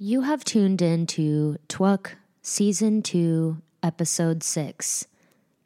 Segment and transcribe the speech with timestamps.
[0.00, 5.08] You have tuned in to Twuk Season 2, Episode 6.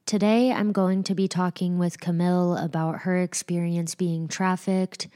[0.06, 5.06] Today I'm going to be talking with Camille about her experience being trafficked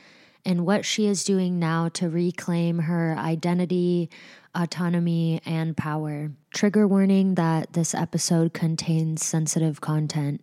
[0.45, 4.11] and what she is doing now to reclaim her identity,
[4.55, 6.33] autonomy, and power.
[6.53, 10.43] Trigger warning that this episode contains sensitive content.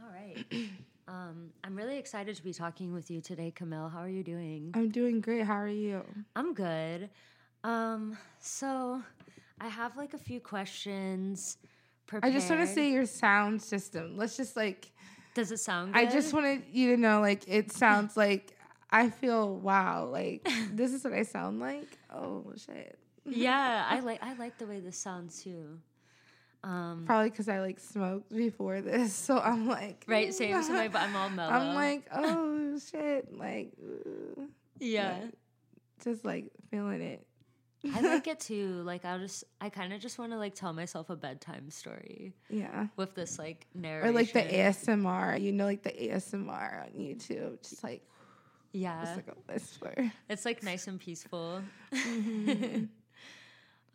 [0.00, 0.46] All right.
[1.08, 3.90] Um, I'm really excited to be talking with you today, Camille.
[3.90, 4.70] How are you doing?
[4.72, 5.44] I'm doing great.
[5.44, 6.02] How are you?
[6.34, 7.10] I'm good.
[7.64, 9.02] Um, so
[9.60, 11.58] I have like a few questions
[12.06, 12.32] prepared.
[12.32, 14.16] I just want to say your sound system.
[14.16, 14.90] Let's just like.
[15.34, 16.00] Does it sound good?
[16.00, 18.54] I just wanted you to know, like, it sounds like
[18.92, 20.04] I feel wow.
[20.04, 21.98] Like this is what I sound like.
[22.14, 22.98] Oh shit.
[23.24, 25.78] yeah, I like I like the way this sounds too.
[26.64, 30.86] Um, Probably because I like smoked before this, so I'm like right, same as me,
[30.88, 31.52] but I'm all mellow.
[31.52, 33.72] I'm like, oh shit, like,
[34.78, 35.32] yeah, Like,
[36.04, 37.26] just like feeling it.
[37.94, 38.82] I like it too.
[38.84, 42.32] Like I'll just, I kind of just want to like tell myself a bedtime story
[42.48, 42.86] Yeah.
[42.96, 44.08] with this like narration.
[44.10, 48.02] Or like the ASMR, you know, like the ASMR on YouTube, just like
[48.72, 50.12] Yeah, just like a whisper.
[50.28, 51.62] it's like nice and peaceful.
[51.92, 52.84] Mm-hmm.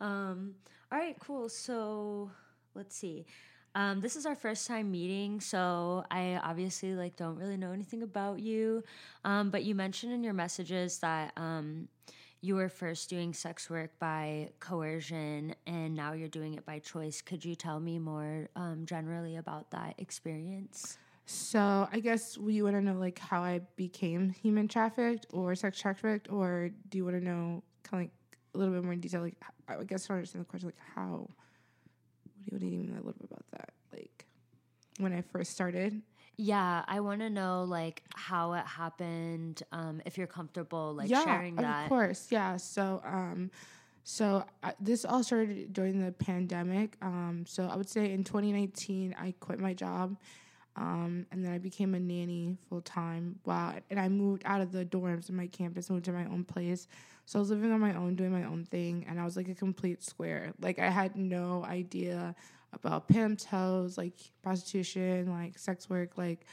[0.00, 0.54] um.
[0.90, 1.16] All right.
[1.20, 1.48] Cool.
[1.48, 2.30] So
[2.74, 3.26] let's see.
[3.74, 8.02] Um, this is our first time meeting, so I obviously like don't really know anything
[8.02, 8.82] about you.
[9.24, 11.88] Um, but you mentioned in your messages that um,
[12.40, 17.20] you were first doing sex work by coercion, and now you're doing it by choice.
[17.20, 20.98] Could you tell me more um, generally about that experience?
[21.26, 25.80] So I guess you want to know like how I became human trafficked or sex
[25.80, 28.10] trafficked, or do you want to know kind of like
[28.54, 29.22] a little bit more in detail?
[29.22, 29.36] Like
[29.68, 30.68] I guess I don't understand the question.
[30.68, 31.28] Like how?
[32.48, 33.72] What do you, what do mean a little bit about that?
[33.92, 34.26] Like
[34.98, 36.00] when I first started.
[36.40, 39.62] Yeah, I want to know like how it happened.
[39.72, 41.84] Um, if you're comfortable like yeah, sharing that.
[41.84, 42.28] of course.
[42.30, 42.56] Yeah.
[42.56, 43.50] So um,
[44.04, 46.96] so uh, this all started during the pandemic.
[47.02, 50.16] Um, so I would say in 2019 I quit my job.
[50.76, 53.40] Um, and then I became a nanny full time.
[53.44, 53.74] Wow.
[53.90, 56.86] And I moved out of the dorms in my campus, moved to my own place.
[57.26, 59.04] So I was living on my own, doing my own thing.
[59.08, 60.52] And I was like a complete square.
[60.60, 62.36] Like I had no idea
[62.72, 66.16] about pimp toes, like prostitution, like sex work.
[66.16, 66.46] Like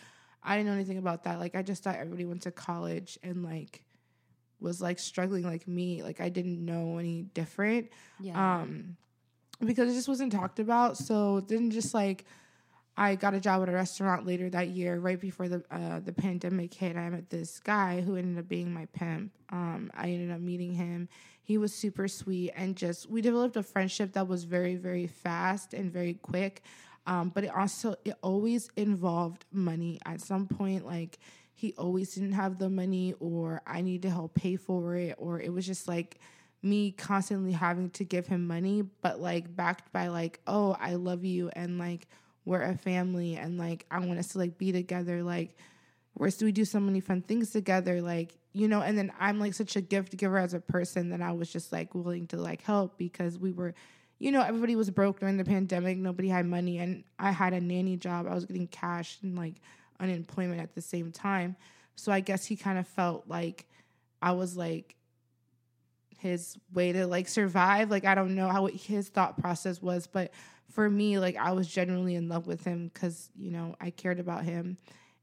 [0.44, 1.40] I didn't know anything about that.
[1.40, 3.84] Like I just thought everybody went to college and like
[4.60, 6.04] was like struggling like me.
[6.04, 7.90] Like I didn't know any different.
[8.20, 8.60] Yeah.
[8.62, 8.98] Um
[9.64, 10.98] because it just wasn't talked about.
[10.98, 12.26] So then just like
[12.98, 16.14] I got a job at a restaurant later that year, right before the uh, the
[16.14, 16.96] pandemic hit.
[16.96, 19.32] I met this guy who ended up being my pimp.
[19.50, 21.10] Um, I ended up meeting him.
[21.46, 25.74] He was super sweet and just we developed a friendship that was very very fast
[25.74, 26.64] and very quick.
[27.08, 30.00] Um, but it also it always involved money.
[30.06, 31.20] At some point, like
[31.54, 35.40] he always didn't have the money, or I need to help pay for it, or
[35.40, 36.20] it was just like
[36.64, 41.24] me constantly having to give him money, but like backed by like, oh, I love
[41.24, 42.08] you and like
[42.44, 45.56] we're a family and like I want us to like be together like
[46.18, 49.54] we're we do so many fun things together like you know and then I'm like
[49.54, 52.62] such a gift giver as a person that I was just like willing to like
[52.62, 53.74] help because we were
[54.18, 55.98] you know everybody was broke during the pandemic.
[55.98, 58.28] Nobody had money and I had a nanny job.
[58.28, 59.56] I was getting cash and like
[60.00, 61.56] unemployment at the same time.
[61.96, 63.68] So I guess he kind of felt like
[64.22, 64.96] I was like
[66.20, 67.92] his way to like survive.
[67.92, 70.32] Like I don't know how his thought process was but
[70.72, 74.20] for me, like I was genuinely in love with him because you know I cared
[74.20, 74.78] about him,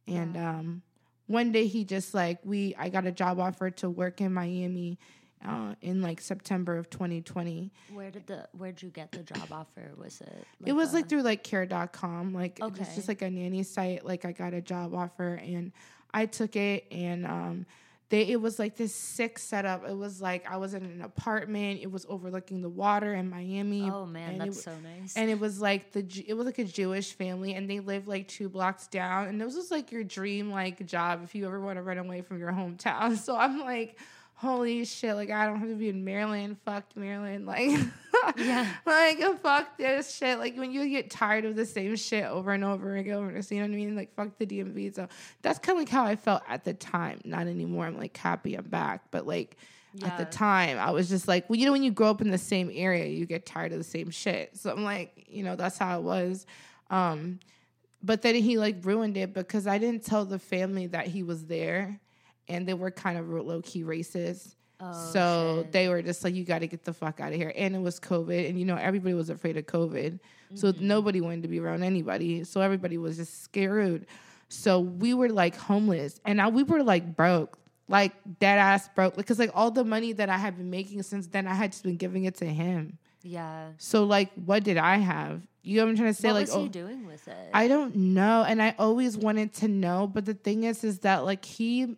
[0.07, 0.59] and Yeah.
[0.59, 0.83] um,
[1.27, 4.99] one day he just like we I got a job offer to work in Miami,
[5.47, 7.73] uh, in like September of 2020.
[7.93, 9.93] Where did the where'd you get the job offer?
[9.97, 10.47] Was it?
[10.65, 14.05] it was like through like care.com, like it was just like a nanny site.
[14.05, 15.73] Like I got a job offer and
[16.13, 17.67] I took it and um.
[18.13, 19.89] They, it was like this sick setup.
[19.89, 21.81] It was like I was in an apartment.
[21.81, 23.91] It was overlooking the water in Miami.
[23.91, 25.17] Oh man, and it that's w- so nice.
[25.17, 28.29] and it was like the it was like a Jewish family, and they lived like
[28.29, 31.79] two blocks down, and this was like your dream like job if you ever want
[31.79, 33.17] to run away from your hometown.
[33.23, 33.99] So I'm like,
[34.43, 35.15] holy shit!
[35.15, 36.57] Like I don't have to be in Maryland.
[36.65, 37.47] Fuck Maryland.
[37.47, 37.71] Like
[38.37, 38.69] Yeah.
[38.87, 40.39] like fuck this shit.
[40.39, 43.31] Like when you get tired of the same shit over and over and over.
[43.31, 43.97] You know what I mean?
[43.97, 44.95] Like fuck the DMV.
[44.95, 45.09] So
[45.43, 47.21] that's kind of like how I felt at the time.
[47.25, 47.87] Not anymore.
[47.87, 49.57] I'm like happy I'm back, but like.
[50.03, 52.31] At the time, I was just like, well, you know, when you grow up in
[52.31, 54.57] the same area, you get tired of the same shit.
[54.57, 56.47] So I'm like, you know, that's how it was.
[56.89, 57.41] Um,
[58.03, 61.45] but then he like ruined it because I didn't tell the family that he was
[61.45, 62.01] there,
[62.53, 64.55] and they were kind of low key racist.
[64.81, 65.73] Oh, so shit.
[65.73, 67.53] they were just like, you got to get the fuck out of here.
[67.57, 70.19] And it was COVID, and you know, everybody was afraid of COVID.
[70.55, 70.87] So Mm-hmm.
[70.87, 72.45] nobody wanted to be around anybody.
[72.45, 74.07] So everybody was just scared.
[74.49, 77.59] So we were like homeless, and now we were like broke.
[77.89, 81.27] like dead ass broke because like all the money that I had been making since
[81.27, 82.99] then, I had just been giving it to him.
[83.23, 83.69] Yeah.
[83.79, 85.43] So like, what did I have?
[85.63, 86.33] You know what I'm trying to say?
[86.33, 87.51] Like, what like, was oh, he doing with it?
[87.55, 91.25] I don't know, and I always wanted to know, but the thing is, is that
[91.25, 91.97] like he,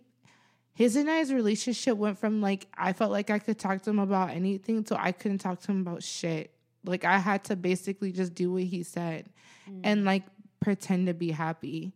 [0.75, 3.99] his and I's relationship went from like I felt like I could talk to him
[4.01, 6.51] about anything to I couldn't talk to him about shit.
[6.85, 9.31] Like I had to basically just do what he said,
[9.71, 9.81] Mm.
[9.85, 10.25] and like
[10.61, 11.95] pretend to be happy.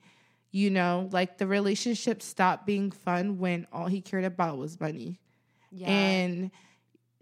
[0.50, 5.20] You know, like the relationship stopped being fun when all he cared about was money
[5.70, 5.88] yeah.
[5.88, 6.50] and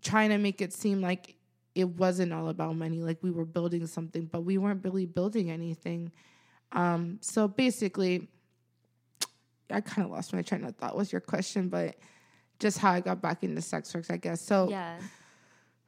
[0.02, 1.35] trying to make it seem like
[1.75, 5.50] it wasn't all about money like we were building something but we weren't really building
[5.50, 6.12] anything
[6.73, 8.29] um so basically
[9.70, 11.96] i kind of lost my train of thought Was your question but
[12.58, 14.40] just how i got back into sex work i guess.
[14.40, 14.98] So yeah.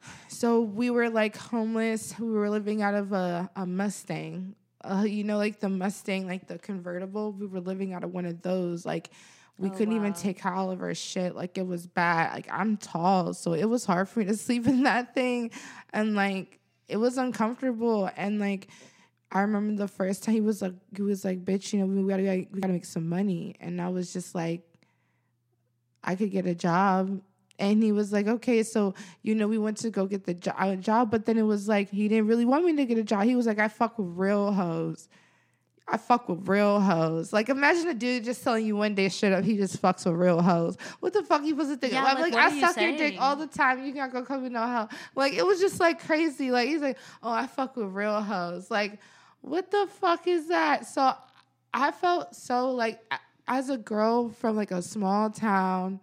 [0.29, 2.19] so we were like homeless.
[2.19, 4.55] We were living out of a, a mustang.
[4.85, 7.33] Uh, you know like the mustang like the convertible?
[7.33, 8.87] We were living out of one of those.
[8.87, 9.11] Like
[9.59, 11.35] we Oh, couldn't even take all of our shit.
[11.35, 12.33] Like it was bad.
[12.33, 15.51] Like i'm tall so it was hard for me to sleep in that thing.
[15.93, 18.09] And like it was uncomfortable.
[18.17, 18.69] And like
[19.33, 22.09] i remember the first time he was like he was like bitch you know we
[22.09, 24.63] gotta we gotta make some money and i was just like
[26.03, 27.21] i could get a job
[27.59, 30.53] and he was like, okay, so you know, we went to go get the jo-
[30.57, 33.03] uh, job, but then it was like he didn't really want me to get a
[33.03, 33.25] job.
[33.25, 35.09] He was like, I fuck with real hoes.
[35.91, 37.33] I fuck with real hoes.
[37.33, 40.17] Like, imagine a dude just telling you one day straight up he just fucks with
[40.17, 40.77] real hoes.
[41.01, 41.93] What the fuck he was thinking?
[41.93, 43.85] Yeah, I'm like, like, I suck your dick all the time.
[43.85, 44.91] You can't gonna come with no hell.
[45.15, 46.51] Like, it was just like crazy.
[46.51, 48.71] Like, he's like, oh, I fuck with real hoes.
[48.71, 49.01] Like,
[49.41, 50.87] what the fuck is that?
[50.87, 51.15] So
[51.73, 53.01] I felt so like
[53.47, 56.01] as a girl from like a small town,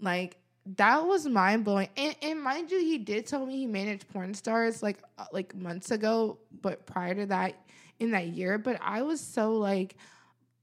[0.00, 0.36] like
[0.76, 1.88] that was mind blowing.
[1.96, 5.54] And, and mind you, he did tell me he managed porn stars like uh, like
[5.54, 7.54] months ago, but prior to that,
[7.98, 8.58] in that year.
[8.58, 9.96] But I was so like,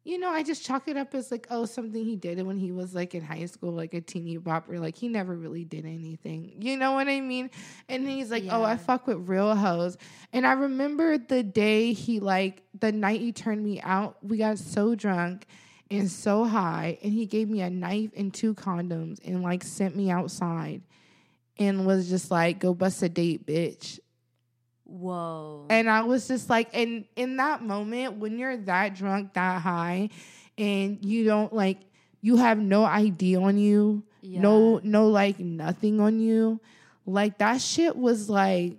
[0.05, 2.71] you know, I just chalk it up as like, oh, something he did when he
[2.71, 4.79] was like in high school, like a teeny bopper.
[4.79, 6.53] Like he never really did anything.
[6.59, 7.49] You know what I mean?
[7.89, 9.97] And he's like, oh, I fuck with real hoes.
[10.31, 14.17] And I remember the day he like the night he turned me out.
[14.21, 15.47] We got so drunk
[15.89, 19.95] and so high, and he gave me a knife and two condoms and like sent
[19.95, 20.83] me outside
[21.57, 23.99] and was just like, go bust a date, bitch.
[24.85, 25.65] Whoa.
[25.69, 30.09] And I was just like, and in that moment, when you're that drunk, that high,
[30.57, 31.79] and you don't like,
[32.21, 34.41] you have no ID on you, yeah.
[34.41, 36.59] no, no, like nothing on you,
[37.05, 38.77] like that shit was like,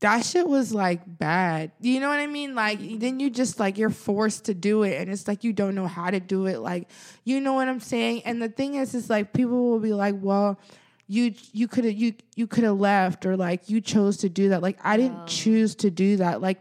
[0.00, 1.72] that shit was like bad.
[1.80, 2.54] You know what I mean?
[2.54, 2.98] Like mm-hmm.
[2.98, 5.86] then you just like you're forced to do it and it's like you don't know
[5.86, 6.58] how to do it.
[6.58, 6.90] Like
[7.24, 8.20] you know what I'm saying?
[8.26, 10.58] And the thing is is like people will be like, "Well,
[11.06, 14.48] you you could have you you could have left or like you chose to do
[14.50, 15.26] that." Like I didn't Oh.
[15.26, 16.40] choose to do that.
[16.40, 16.60] Like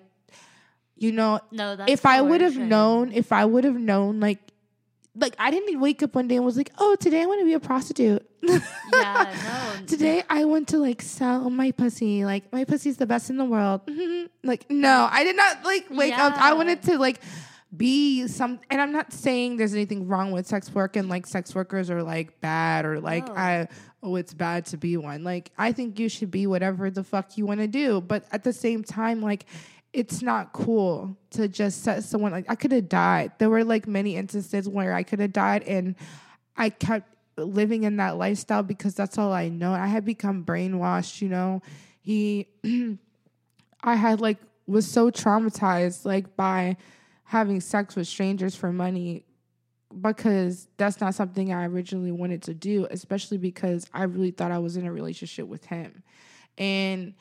[0.96, 4.40] you know, No, if I would have known, if I would have known like
[5.16, 7.46] like I didn't wake up one day and was like, "Oh, today I want to
[7.46, 9.86] be a prostitute." Yeah, no.
[9.86, 12.26] Today I want to like sell my pussy.
[12.26, 13.82] Like my pussy's the best in the world.
[14.46, 16.34] Like no, I did not like wake up.
[16.38, 17.22] I wanted to like
[17.76, 21.56] be some and I'm not saying there's anything wrong with sex work and like sex
[21.56, 23.34] workers are like bad or like No.
[23.36, 23.68] I
[24.04, 25.24] oh it's bad to be one.
[25.24, 28.44] Like I think you should be whatever the fuck you want to do, but at
[28.44, 29.46] the same time like
[29.94, 33.32] it's not cool to just set someone like I could have died.
[33.38, 35.96] There were like many instances where I could have died and
[36.58, 39.72] I kept living in that lifestyle because that's all I know.
[39.72, 41.62] I had become brainwashed, you know.
[42.02, 42.48] He
[43.84, 46.78] I had like was so traumatized like by
[47.26, 49.26] having sex with strangers for money
[50.02, 54.60] because that's not something I originally wanted to do, especially because I really thought I
[54.60, 56.04] was in a relationship with him.
[56.58, 57.14] And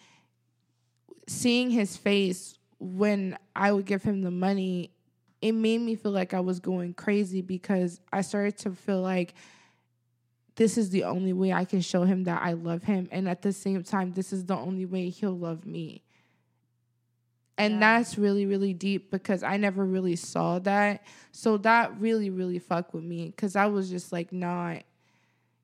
[1.28, 4.90] seeing his face when I would give him the money,
[5.40, 9.34] it made me feel like I was going crazy because I started to feel like
[10.56, 13.08] this is the only way I can show him that I love him.
[13.10, 16.02] And at the same time, this is the only way he'll love me.
[17.58, 17.80] And Yeah.
[17.80, 21.04] that's really, really deep because I never really saw that.
[21.32, 24.82] So that really, really fucked with me because I was just like not,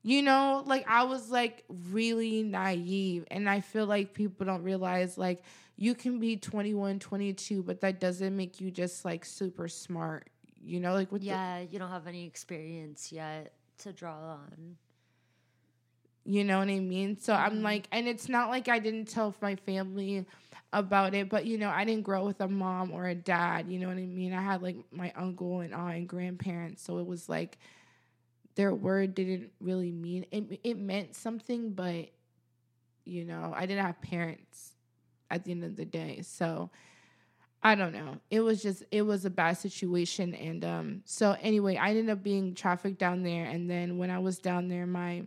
[0.03, 3.25] you know, like I was like really naive.
[3.31, 5.43] And I feel like people don't realize like
[5.77, 10.29] you can be 21, 22, but that doesn't make you just like super smart.
[10.61, 14.77] You know, like with the, Yeah, you don't have any experience yet to draw on.
[16.25, 17.17] You know what I mean?
[17.17, 17.63] So I'm Mhm.
[17.63, 20.25] like, and it's not like I didn't tell my family
[20.71, 23.67] about it, but you know, I didn't grow up with a mom or a dad.
[23.69, 24.33] You know what I mean?
[24.33, 27.57] I had like my uncle and aunt and grandparents, so it was like
[28.55, 30.59] their word didn't really mean it.
[30.63, 32.09] It meant something, but
[33.05, 34.73] you know, I didn't have parents
[35.31, 36.69] at the end of the day, so
[37.61, 38.17] I don't know.
[38.29, 42.23] It was just it was a bad situation and um so anyway, I ended up
[42.23, 45.23] being trafficked down there and then when I was down there my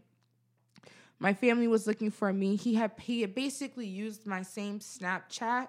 [1.22, 2.56] my family was looking for me.
[2.56, 5.68] He had he had basically used my same Snapchat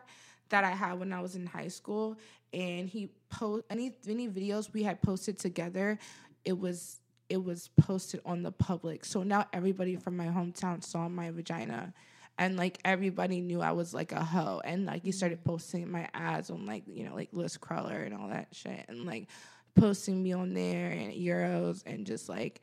[0.50, 2.17] that I had when I was in high school
[2.51, 6.00] and he post any any videos we had posted together,
[6.43, 9.05] it was it was posted on the public.
[9.05, 11.93] So now everybody from my hometown saw my vagina
[12.39, 15.45] and like everybody knew I was like a hoe, and like he started mm.
[15.45, 19.05] posting my ads on like you know like List Crawler and all that shit, and
[19.05, 19.27] like
[19.75, 22.62] posting me on there and Eros and just like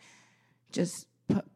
[0.73, 1.07] just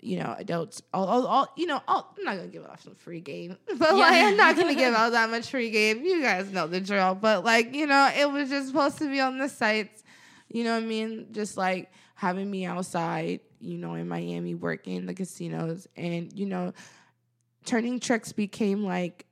[0.00, 2.95] you know adults all, all, all you know all, I'm not gonna give off some
[2.95, 3.97] free game, but yeah.
[3.97, 6.04] like I'm not gonna give out that much free game.
[6.04, 9.21] You guys know the drill, but like you know it was just supposed to be
[9.21, 10.02] on the sites.
[10.49, 11.28] You know what I mean?
[11.33, 16.73] Just like having me outside, you know, in Miami working the casinos, and you know
[17.64, 19.26] turning tricks became like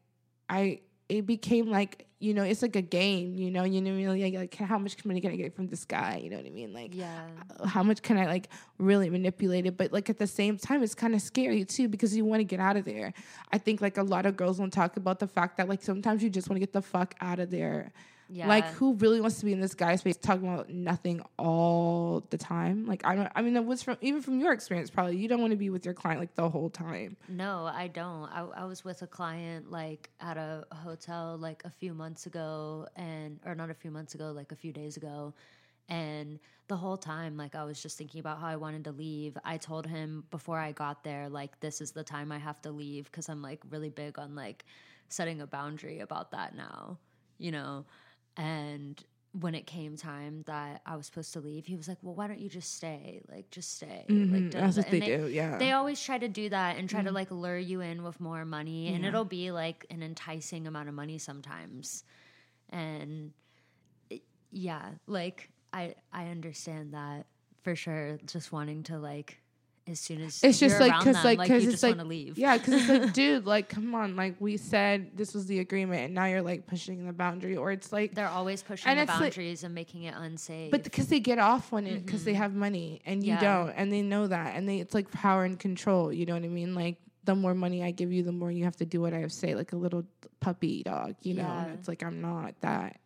[0.48, 4.34] I it became like you know it's like a game you know you know like,
[4.34, 6.20] like how much money can I get from this guy?
[6.22, 6.72] You know what I mean?
[6.72, 7.26] Like yeah.
[7.58, 8.48] Uh, how much can I like
[8.78, 9.76] really manipulate it?
[9.76, 12.44] But like at the same time it's kind of scary too because you want to
[12.44, 13.12] get out of there.
[13.50, 16.22] I think like a lot of girls don't talk about the fact that like sometimes
[16.22, 17.92] you just want to get the fuck out of there
[18.32, 18.48] yeah.
[18.48, 22.38] Like who really wants to be in this guy's space talking about nothing all the
[22.38, 22.86] time?
[22.86, 25.40] Like I don't I mean it was from even from your experience probably you don't
[25.40, 27.16] want to be with your client like the whole time.
[27.28, 28.24] No, I don't.
[28.30, 32.86] I, I was with a client like at a hotel like a few months ago
[32.96, 35.34] and or not a few months ago, like a few days ago.
[35.88, 39.36] And the whole time, like I was just thinking about how I wanted to leave.
[39.44, 42.70] I told him before I got there, like, this is the time I have to
[42.70, 44.64] leave because I'm like really big on like
[45.08, 46.96] setting a boundary about that now,
[47.38, 47.84] you know?
[48.36, 49.02] And
[49.38, 52.26] when it came time that I was supposed to leave, he was like, "Well, why
[52.26, 53.22] don't you just stay?
[53.30, 54.34] Like, just stay." Mm-hmm.
[54.34, 55.26] Like, that's what they, they, do.
[55.28, 57.08] Yeah, they always try to do that and try mm-hmm.
[57.08, 59.08] to like lure you in with more money, and yeah.
[59.08, 62.04] it'll be like an enticing amount of money sometimes.
[62.70, 63.32] And
[64.10, 67.26] it, yeah, like I I understand that
[67.62, 68.18] for sure.
[68.26, 69.41] Just wanting to like
[69.88, 72.38] as soon as it's just like because like because like, it's like leave.
[72.38, 76.04] yeah because it's like dude like come on like we said this was the agreement
[76.04, 79.62] and now you're like pushing the boundary or it's like they're always pushing the boundaries
[79.62, 82.26] like, and making it unsafe but because they get off on it because mm-hmm.
[82.26, 83.40] they have money and you yeah.
[83.40, 86.44] don't and they know that and they it's like power and control you know what
[86.44, 89.00] I mean like the more money I give you the more you have to do
[89.00, 90.04] what I have to say like a little
[90.38, 91.72] puppy dog you know yeah.
[91.72, 93.00] it's like I'm not that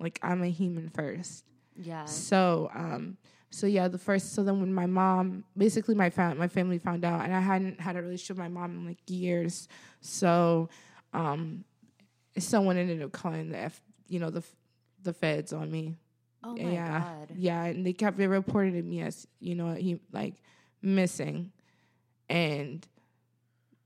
[0.00, 1.44] like I'm a human first
[1.76, 3.16] yeah so um
[3.54, 7.04] so yeah, the first so then when my mom basically my fam- my family found
[7.04, 9.68] out and I hadn't had a relationship with my mom in like years.
[10.00, 10.68] So
[11.12, 11.64] um
[12.36, 14.42] someone ended up calling the F, you know the
[15.04, 15.94] the feds on me.
[16.42, 16.98] Oh my yeah.
[16.98, 17.28] god.
[17.36, 20.34] Yeah, and they kept they reported me as, you know, he like
[20.82, 21.52] missing.
[22.28, 22.84] And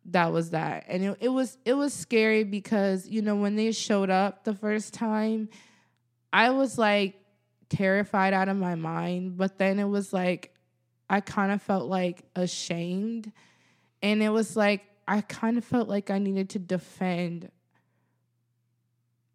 [0.07, 0.87] that was that.
[0.89, 4.55] And it, it was it was scary because, you know, when they showed up the
[4.55, 5.51] first time,
[6.33, 7.17] I was like
[7.69, 9.37] terrified out of my mind.
[9.37, 10.55] But then it was like,
[11.11, 13.33] I kind of felt like ashamed.
[14.03, 17.51] And it was like, I kind of felt like I needed to defend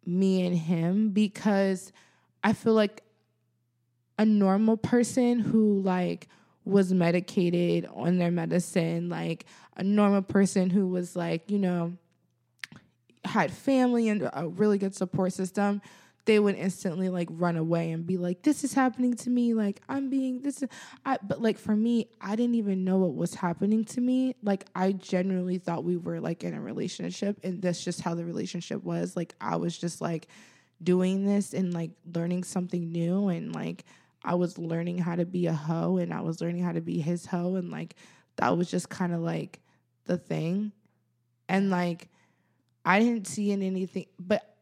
[0.06, 1.92] me and him because
[2.42, 3.02] I feel like
[4.18, 6.28] a normal person who like
[6.64, 11.94] was medicated on their medicine, like a normal person who was like, you know,
[13.24, 15.80] had family and a really good support system
[16.26, 19.54] they would instantly like run away and be like this is happening to me.
[19.54, 20.68] Like i'm being this is,
[21.04, 24.34] I, but like for me i didn't even know what was happening to me.
[24.42, 28.24] Like i genuinely thought we were like in a relationship and that's just how the
[28.24, 29.16] relationship was.
[29.16, 30.28] Like i was just like
[30.82, 33.84] doing this and like learning something new and like
[34.24, 37.00] i was learning how to be a hoe and i was learning how to be
[37.00, 37.94] his hoe and like
[38.36, 39.60] that was just kind of like
[40.06, 40.72] the thing.
[41.48, 42.08] And like
[42.84, 44.53] i didn't see in anything but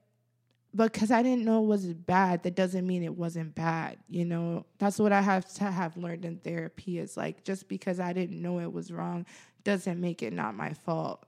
[0.74, 3.98] because I didn't know it was bad, that doesn't mean it wasn't bad.
[4.08, 8.00] You know, that's what I have to have learned in therapy is like just because
[8.00, 9.26] I didn't know it was wrong
[9.64, 11.24] doesn't make it not my fault.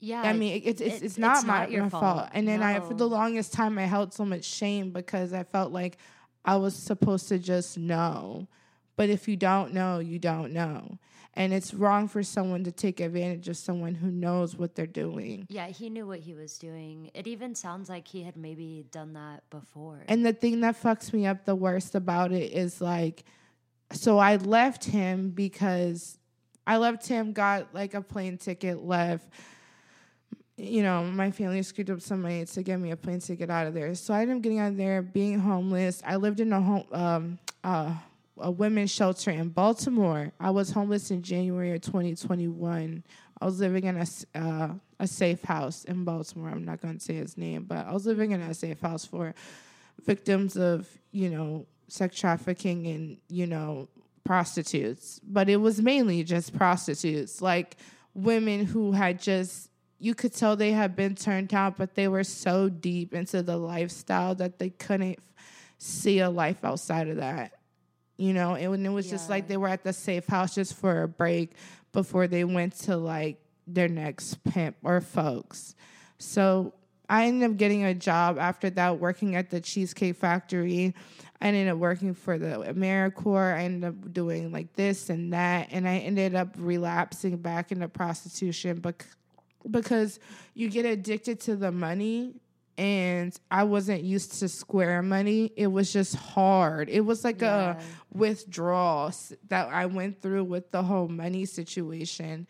[0.00, 2.02] Yeah, I mean it's it's, it's, not it's my, not my fault.
[2.02, 2.28] fault.
[2.32, 2.66] And then no.
[2.66, 5.98] I for the longest time I held so much shame because I felt like
[6.44, 8.46] I was supposed to just know.
[8.96, 10.98] But if you don't know, you don't know.
[11.38, 15.46] And it's wrong for someone to take advantage of someone who knows what they're doing.
[15.48, 17.12] Yeah, he knew what he was doing.
[17.14, 20.02] It even sounds like he had maybe done that before.
[20.08, 23.24] And the thing that fucks me up the worst about it is like,
[23.92, 26.18] so I left him because
[26.66, 29.28] I left him, got like a plane ticket, left.
[30.56, 33.68] You know, my family screwed up some money to get me a plane ticket out
[33.68, 33.94] of there.
[33.94, 36.02] So I ended up getting out of there, being homeless.
[36.04, 37.94] I lived in a home, um, uh,
[38.40, 40.32] a women's shelter in Baltimore.
[40.40, 43.04] I was homeless in January of 2021.
[43.40, 44.06] I was living in a
[44.38, 44.68] uh,
[45.00, 46.50] a safe house in Baltimore.
[46.50, 49.04] I'm not going to say his name, but I was living in a safe house
[49.04, 49.34] for
[50.04, 53.88] victims of you know sex trafficking and you know
[54.24, 55.20] prostitutes.
[55.22, 57.76] But it was mainly just prostitutes, like
[58.14, 62.24] women who had just you could tell they had been turned out, but they were
[62.24, 65.18] so deep into the lifestyle that they couldn't
[65.78, 67.57] see a life outside of that.
[68.18, 69.12] You know, and it was yeah.
[69.12, 71.52] just like they were at the safe house just for a break
[71.92, 75.74] before they went to like their next pimp or folks.
[76.18, 76.74] So
[77.08, 80.94] I ended up getting a job after that working at the Cheesecake Factory.
[81.40, 83.54] I ended up working for the AmeriCorps.
[83.54, 85.68] I ended up doing like this and that.
[85.70, 88.84] And I ended up relapsing back into prostitution
[89.70, 90.18] because
[90.54, 92.34] you get addicted to the money
[92.78, 95.52] and I wasn't used to square money.
[95.56, 96.88] It was just hard.
[96.88, 97.80] It was like yeah.
[97.80, 99.12] a withdrawal
[99.48, 102.46] that I went through with the whole money situation.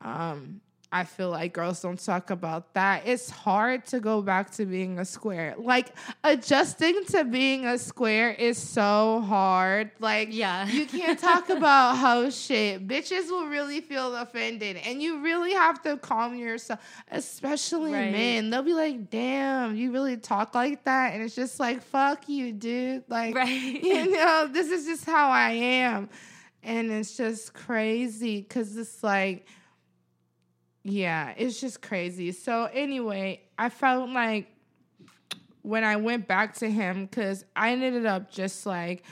[0.00, 0.60] Um,
[0.94, 3.04] I feel like girls don't talk about that.
[3.06, 5.54] It's hard to go back to being a square.
[5.56, 9.90] Like adjusting to being a square is so hard.
[10.00, 10.68] Like yeah.
[10.68, 12.86] you can't talk about how shit.
[12.86, 16.80] Bitches will really feel offended and you really have to calm yourself,
[17.10, 18.12] especially right.
[18.12, 18.50] men.
[18.50, 22.52] They'll be like, "Damn, you really talk like that?" And it's just like, "Fuck you,
[22.52, 23.48] dude." Like right.
[23.82, 26.10] you know, this is just how I am.
[26.62, 29.46] And it's just crazy cuz it's like
[30.84, 32.32] yeah, it's just crazy.
[32.32, 34.48] So anyway, I felt like
[35.62, 39.04] when I went back to him, because I ended up just like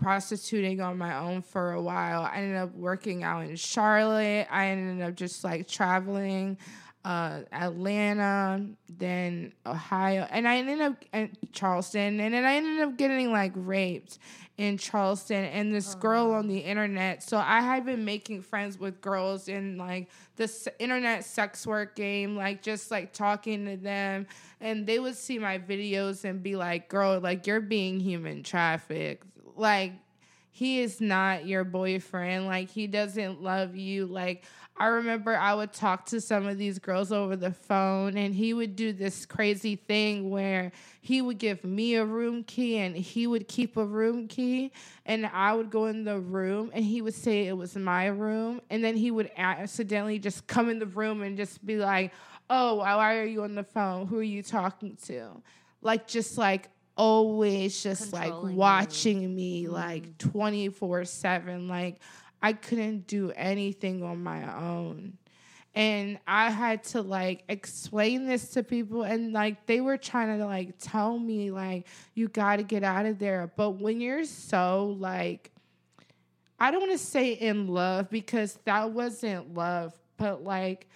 [0.00, 2.22] prostituting on my own for a while.
[2.22, 4.46] I ended up working out in Charlotte.
[4.50, 6.56] I ended up just like traveling
[7.04, 12.96] uh, Atlanta, then Ohio, and I ended up in Charleston, and then I ended up
[12.96, 14.18] getting like raped
[14.58, 15.98] in Charleston and this oh.
[15.98, 16.66] girl on the oh.
[16.66, 17.22] internet.
[17.22, 22.36] So I had been making friends with girls in like this internet sex work game,
[22.36, 24.26] like just like talking to them,
[24.60, 29.26] and they would see my videos and be like, "Girl, like you're being human trafficked."
[29.56, 29.92] Like
[30.50, 32.46] he is not your boyfriend.
[32.46, 34.06] Like he doesn't love you.
[34.06, 34.44] Like
[34.76, 38.54] I remember I would talk to some of these girls over the phone, and he
[38.54, 43.26] would do this crazy thing where he would give me a room key and he
[43.26, 44.72] would keep a room key,
[45.04, 48.60] and I would go in the room and he would say it was my room,
[48.70, 52.12] and then he would accidentally just come in the room and just be like,
[52.50, 54.06] Oh, why are you on the phone?
[54.06, 55.42] Who are you talking to?
[55.80, 59.28] Like, just like always just like watching you.
[59.28, 59.70] me mm.
[59.70, 62.00] like 24 7 like
[62.42, 65.18] I couldn't do anything on my own.
[65.74, 70.44] And I had to like explain this to people and like they were trying to
[70.44, 73.50] like tell me like you got to get out of there.
[73.56, 75.50] But when you're so like
[76.60, 80.86] I don't want to say in love because that wasn't love, but like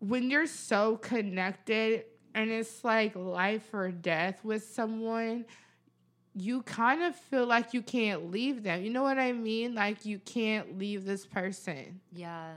[0.00, 5.44] when you're so connected and it's like life or death with someone,
[6.34, 8.82] you kind of feel like you can't leave them.
[8.82, 9.74] You know what I mean?
[9.74, 12.00] Like you can't leave this person.
[12.12, 12.52] Yeah.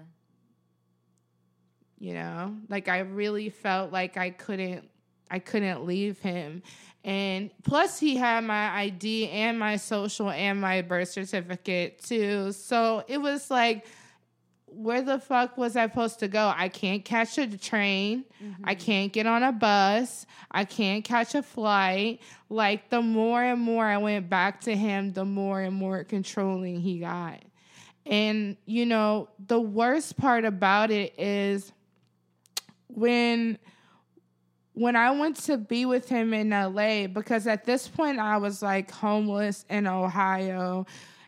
[1.99, 2.55] You know?
[2.69, 4.89] Like I really felt like I couldn't
[5.29, 6.61] I couldn't leave him.
[7.03, 12.51] And plus he had my ID and my social and my birth certificate too.
[12.51, 13.85] So it was like
[14.75, 16.53] where the fuck was I supposed to go?
[16.55, 18.25] I can't catch a train.
[18.43, 18.63] Mm-hmm.
[18.65, 20.25] I can't get on a bus.
[20.51, 22.21] I can't catch a flight.
[22.49, 26.81] Like the more and more I went back to him, the more and more controlling
[26.81, 27.41] he got.
[28.05, 31.71] And you know, the worst part about it is
[32.88, 33.57] when
[34.73, 38.61] when I went to be with him in LA because at this point I was
[38.61, 40.85] like homeless in Ohio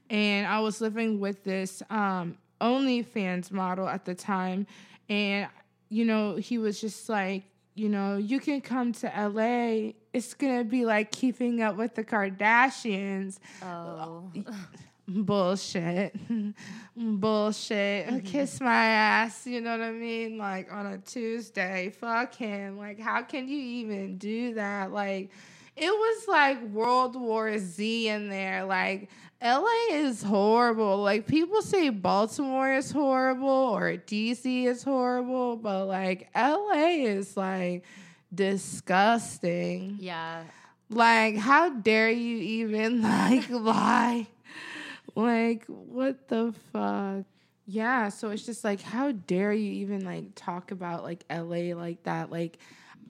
[0.10, 4.67] and I was living with this um OnlyFans model at the time.
[5.10, 5.48] And,
[5.89, 7.43] you know, he was just like,
[7.76, 9.91] you know, you can come to LA.
[10.12, 13.38] It's going to be like keeping up with the Kardashians.
[13.62, 14.32] Oh.
[15.08, 16.13] Bullshit.
[16.98, 18.08] Bullshit.
[18.08, 18.26] Mm-hmm.
[18.26, 19.48] Kiss my ass.
[19.48, 20.38] You know what I mean?
[20.38, 21.91] Like on a Tuesday.
[21.91, 22.78] Fuck him.
[22.78, 24.91] Like, how can you even do that?
[24.91, 25.32] Like,
[25.78, 28.65] it was like World War Z in there.
[28.65, 29.10] Like,
[29.41, 30.97] LA is horrible.
[30.97, 37.84] Like people say Baltimore is horrible or DC is horrible, but like LA is like
[38.34, 39.97] disgusting.
[40.00, 40.43] Yeah.
[40.89, 44.28] Like how dare you even like lie?
[45.15, 47.26] Like what the fuck?
[47.69, 52.04] Yeah, so it's just like how dare you even like talk about like LA like
[52.04, 52.32] that?
[52.32, 52.58] Like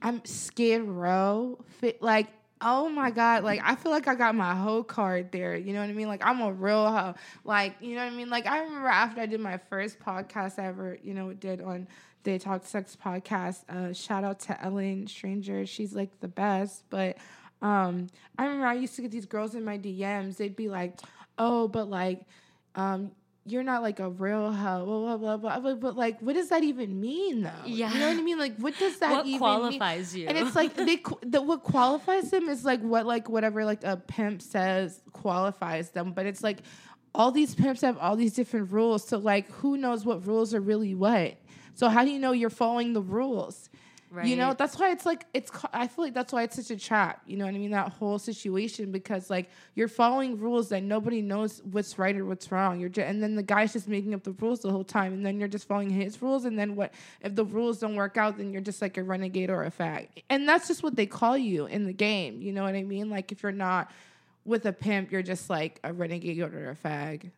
[0.02, 2.28] I'm Skid Row, fit like
[2.60, 3.44] Oh my god!
[3.44, 5.56] Like I feel like I got my whole card there.
[5.56, 6.08] You know what I mean?
[6.08, 7.14] Like I'm a real hoe.
[7.44, 8.30] Like you know what I mean?
[8.30, 11.86] Like I remember after I did my first podcast I ever, you know, did on
[12.24, 13.68] They Talk Sex podcast.
[13.68, 15.66] Uh, shout out to Ellen Stranger.
[15.66, 16.84] She's like the best.
[16.90, 17.18] But
[17.62, 20.36] um, I remember I used to get these girls in my DMs.
[20.36, 20.98] They'd be like,
[21.38, 22.22] "Oh, but like,
[22.74, 23.12] um,
[23.50, 25.74] you're not like a real hoe, blah blah blah blah.
[25.74, 27.50] But like, what does that even mean, though?
[27.64, 27.92] Yeah.
[27.92, 28.38] you know what I mean.
[28.38, 30.22] Like, what does that what even qualifies mean?
[30.22, 30.28] you?
[30.28, 33.96] And it's like they the, what qualifies them is like what like whatever like a
[33.96, 36.12] pimp says qualifies them.
[36.12, 36.58] But it's like
[37.14, 39.06] all these pimps have all these different rules.
[39.06, 41.36] So like, who knows what rules are really what?
[41.74, 43.70] So how do you know you're following the rules?
[44.24, 45.50] You know, that's why it's like it's.
[45.72, 47.22] I feel like that's why it's such a trap.
[47.26, 47.70] You know what I mean?
[47.70, 52.50] That whole situation because like you're following rules that nobody knows what's right or what's
[52.50, 52.80] wrong.
[52.80, 55.24] You're just, and then the guy's just making up the rules the whole time, and
[55.24, 56.44] then you're just following his rules.
[56.44, 58.38] And then what if the rules don't work out?
[58.38, 61.36] Then you're just like a renegade or a fag, and that's just what they call
[61.36, 62.40] you in the game.
[62.40, 63.10] You know what I mean?
[63.10, 63.90] Like if you're not
[64.44, 67.30] with a pimp, you're just like a renegade or a fag.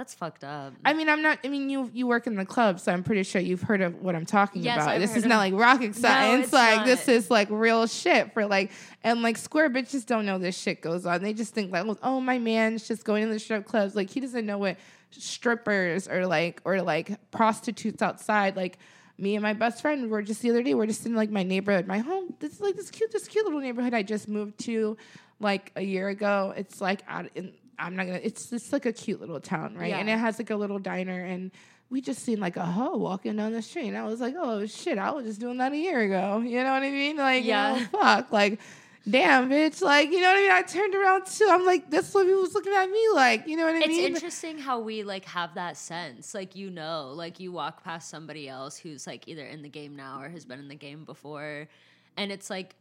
[0.00, 0.72] That's fucked up.
[0.82, 1.40] I mean, I'm not.
[1.44, 4.00] I mean, you you work in the club, so I'm pretty sure you've heard of
[4.00, 4.88] what I'm talking Yes, about.
[4.88, 6.44] I've this is not like rocket science.
[6.44, 6.86] it's like not.
[6.86, 8.70] this is like real shit for like
[9.04, 11.22] and like square bitches don't know this shit goes on.
[11.22, 13.94] They just think like, oh, my man's just going to the strip clubs.
[13.94, 14.78] Like he doesn't know what
[15.10, 18.56] strippers or like or like prostitutes outside.
[18.56, 18.78] Like
[19.18, 20.72] me and my best friend were just the other day.
[20.72, 22.32] We're just in like my neighborhood, my home.
[22.38, 24.96] This is like this cute, this cute little neighborhood I just moved to
[25.40, 26.54] like a year ago.
[26.56, 27.52] It's like out in.
[27.80, 28.20] I'm not gonna.
[28.22, 29.92] It's just like a cute little town, right?
[29.94, 31.50] And it has like a little diner, and
[31.88, 33.88] we just seen like a hoe walking down the street.
[33.88, 36.38] And I was like, oh shit, I was just doing that a year ago.
[36.38, 37.16] You know what I mean?
[37.16, 37.76] Like, Yeah.
[37.76, 38.60] yeah, fuck, like.
[39.08, 39.80] Damn, bitch!
[39.80, 40.50] Like, you know what I mean?
[40.50, 41.48] I turned around too.
[41.50, 43.46] I'm like, this what people was looking at me like.
[43.48, 44.04] You know what I it's mean?
[44.04, 48.10] It's interesting how we like have that sense like you know like you walk past
[48.10, 51.04] somebody else who's like either in the game now or has been in the game
[51.04, 51.66] before
[52.18, 52.74] and it's like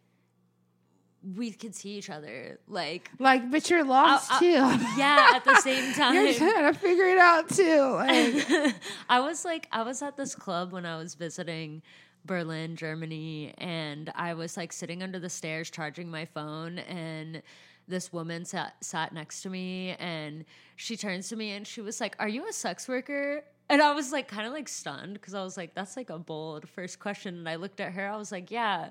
[1.35, 4.85] we can see each other like Like, but you're lost I- I- too.
[4.97, 7.81] yeah at the same time You're trying to figure it out too.
[7.95, 8.75] Like,
[9.09, 11.81] I was like, I was at this club when I was visiting
[12.25, 17.41] Berlin, Germany, and I was like sitting under the stairs charging my phone, and
[17.87, 21.99] this woman sat sat next to me, and she turns to me and she was
[21.99, 25.33] like, "Are you a sex worker?" And I was like, kind of like stunned because
[25.33, 28.15] I was like, "That's like a bold first question." And I looked at her, I
[28.17, 28.89] was like, "Yeah."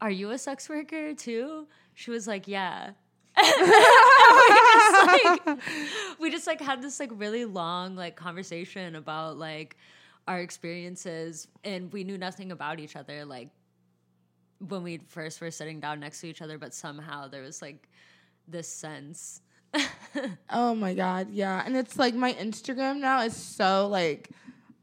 [0.00, 1.66] Are you a sex worker too?
[1.94, 2.92] She was like, "Yeah."
[3.36, 3.42] we
[4.72, 5.58] just like
[6.18, 9.76] we just like had this like really long like conversation about like
[10.26, 13.50] our experiences and we knew nothing about each other like
[14.66, 17.90] when we first were sitting down next to each other but somehow there was like
[18.48, 19.42] this sense
[20.50, 21.62] oh my god, yeah.
[21.64, 24.30] And it's like my Instagram now is so like,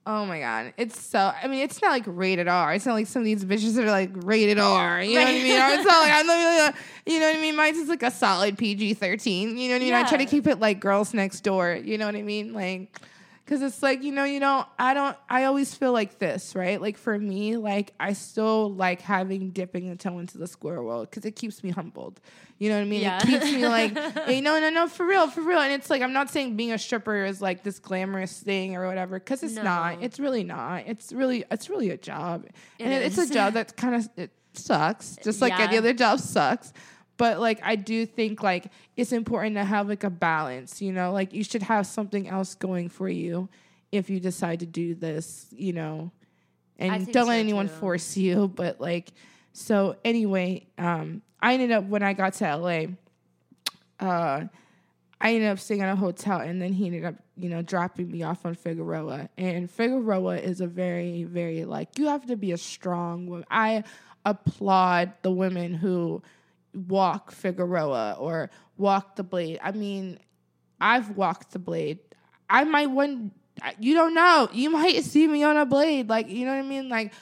[0.06, 1.34] oh my god, it's so.
[1.42, 2.74] I mean, it's not like rated R.
[2.74, 5.02] It's not like some of these bitches that are like rated R.
[5.02, 5.46] You know what I mean?
[5.46, 6.74] It's not like I'm not really,
[7.06, 7.56] you know what I mean.
[7.56, 9.58] Mine's just like a solid PG thirteen.
[9.58, 9.94] You know what I mean?
[9.94, 11.74] I try to keep it like girls next door.
[11.76, 12.54] You know what I mean?
[12.54, 12.90] Like.
[13.46, 16.82] Cause it's like, you know, you know, I don't I always feel like this, right?
[16.82, 21.10] Like for me, like I still like having dipping a toe into the square world
[21.10, 22.22] because it keeps me humbled.
[22.58, 23.02] You know what I mean?
[23.02, 23.18] Yeah.
[23.22, 25.60] It keeps me like, hey, eh, no, no, no, for real, for real.
[25.60, 28.88] And it's like I'm not saying being a stripper is like this glamorous thing or
[28.88, 29.64] whatever, because it's No.
[29.64, 30.02] not.
[30.02, 30.84] It's really not.
[30.88, 32.46] It's really it's really a job.
[32.46, 35.18] It and it- it's a job that kind of it sucks.
[35.22, 36.72] Just like any other job sucks.
[37.18, 41.12] But like I do think like it's important to have like a balance, you know,
[41.12, 43.50] like you should have something else going for you
[43.92, 46.12] if you decide to do this, you know.
[46.80, 47.76] And don't let so, anyone too.
[47.76, 49.12] force you, but like
[49.54, 52.86] so anyway, um I ended up when I got to LA,
[54.00, 54.46] uh
[55.22, 58.12] I ended up staying at a hotel and then he ended up, you know, dropping
[58.12, 59.30] me off on Figueroa.
[59.38, 63.46] And Figueroa is a very, very like you have to be a strong woman.
[63.52, 63.84] I
[64.26, 66.24] applaud the women who
[66.74, 69.60] walk Figueroa or walk the blade.
[69.64, 70.20] I mean,
[70.82, 72.00] I've walked the blade.
[72.50, 73.32] I might one
[73.80, 74.50] you don't know.
[74.52, 76.10] You might see me on a blade.
[76.10, 76.90] Like, you know what I mean?
[76.90, 77.14] Like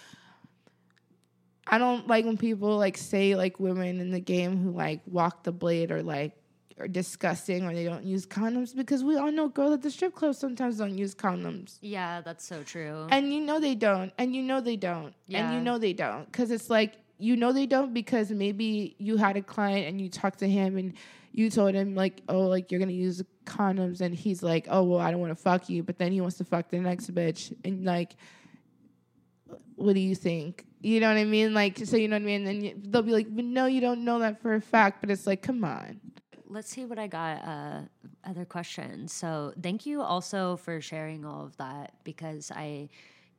[1.68, 5.44] I don't like when people like say like women in the game who like walk
[5.44, 6.34] the blade or like
[6.80, 10.16] are disgusting or they don't use condoms because we all know girls at the strip
[10.16, 11.78] club sometimes don't use condoms.
[11.82, 14.12] yeah that's so true And you know they don't.
[14.18, 15.14] And you know they don't.
[15.32, 16.26] And you know they don't.
[16.26, 20.10] Because it's like, you know they don't because maybe you had a client and you
[20.10, 20.94] talked to him and
[21.34, 24.02] you told him, like, oh, like, you're to use condoms.
[24.02, 25.82] And he's like, oh, well, I don't want to fuck you.
[25.84, 27.56] But then he wants to fuck the next bitch.
[27.64, 28.16] And, like,
[29.76, 30.66] what do you think?
[30.82, 31.54] You know what I mean?
[31.54, 32.48] Like, so you know what I mean?
[32.48, 35.00] And then they'll be like, but no, you don't know that for a fact.
[35.00, 36.02] But it's like, come on.
[36.48, 37.44] let's see what I got.
[37.44, 37.82] Uh,
[38.26, 39.14] other questions.
[39.14, 42.90] So thank you also for sharing all of that because I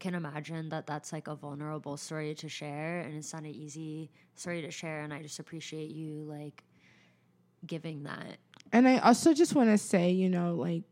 [0.02, 4.10] can imagine that that's like a vulnerable story to share and it's not an easy
[4.34, 6.64] story to share and I just appreciate you like
[7.64, 8.38] giving that.
[8.72, 10.82] And I also just want to say, you know, like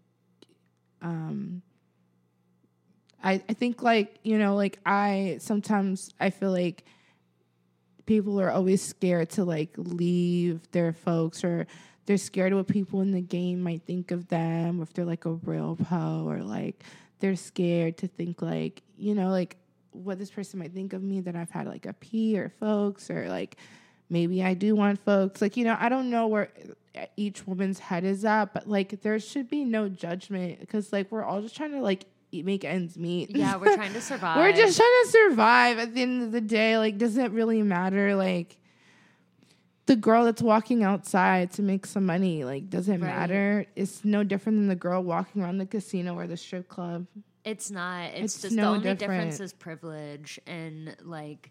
[1.03, 1.61] um
[3.21, 6.85] I I think like, you know, like I sometimes I feel like
[8.07, 11.67] people are always scared to like leave their folks or
[12.07, 15.05] they're scared of what people in the game might think of them or if they're
[15.05, 16.85] like a real po or like
[17.21, 19.57] they're scared to think like, you know, like
[19.93, 23.11] what this person might think of me that I've had like a P or folks
[23.11, 23.57] or like
[24.09, 25.41] maybe I do want folks.
[25.41, 26.51] Like, you know, I don't know where
[26.95, 31.11] eh, each woman's head is at, but like there should be no judgment because like
[31.11, 33.35] we're all just trying to like make ends meet.
[33.35, 34.37] Yeah, we're trying to survive.
[34.39, 36.79] we're just trying to survive at the end of the day.
[36.79, 38.15] Like, does it really matter?
[38.15, 38.57] Like,
[39.91, 43.01] the girl that's walking outside to make some money, like, does it right.
[43.01, 43.67] matter?
[43.75, 47.09] It's no different than the girl walking around the casino or the strip club.
[47.45, 48.11] It's not.
[48.11, 49.01] It's, it's just no the only different.
[49.01, 51.51] difference is privilege and like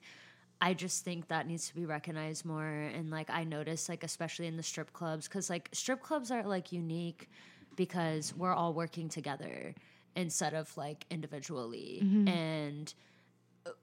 [0.61, 4.47] I just think that needs to be recognized more and like I notice like especially
[4.47, 7.29] in the strip clubs cuz like strip clubs are like unique
[7.75, 9.73] because we're all working together
[10.15, 12.27] instead of like individually mm-hmm.
[12.29, 12.93] and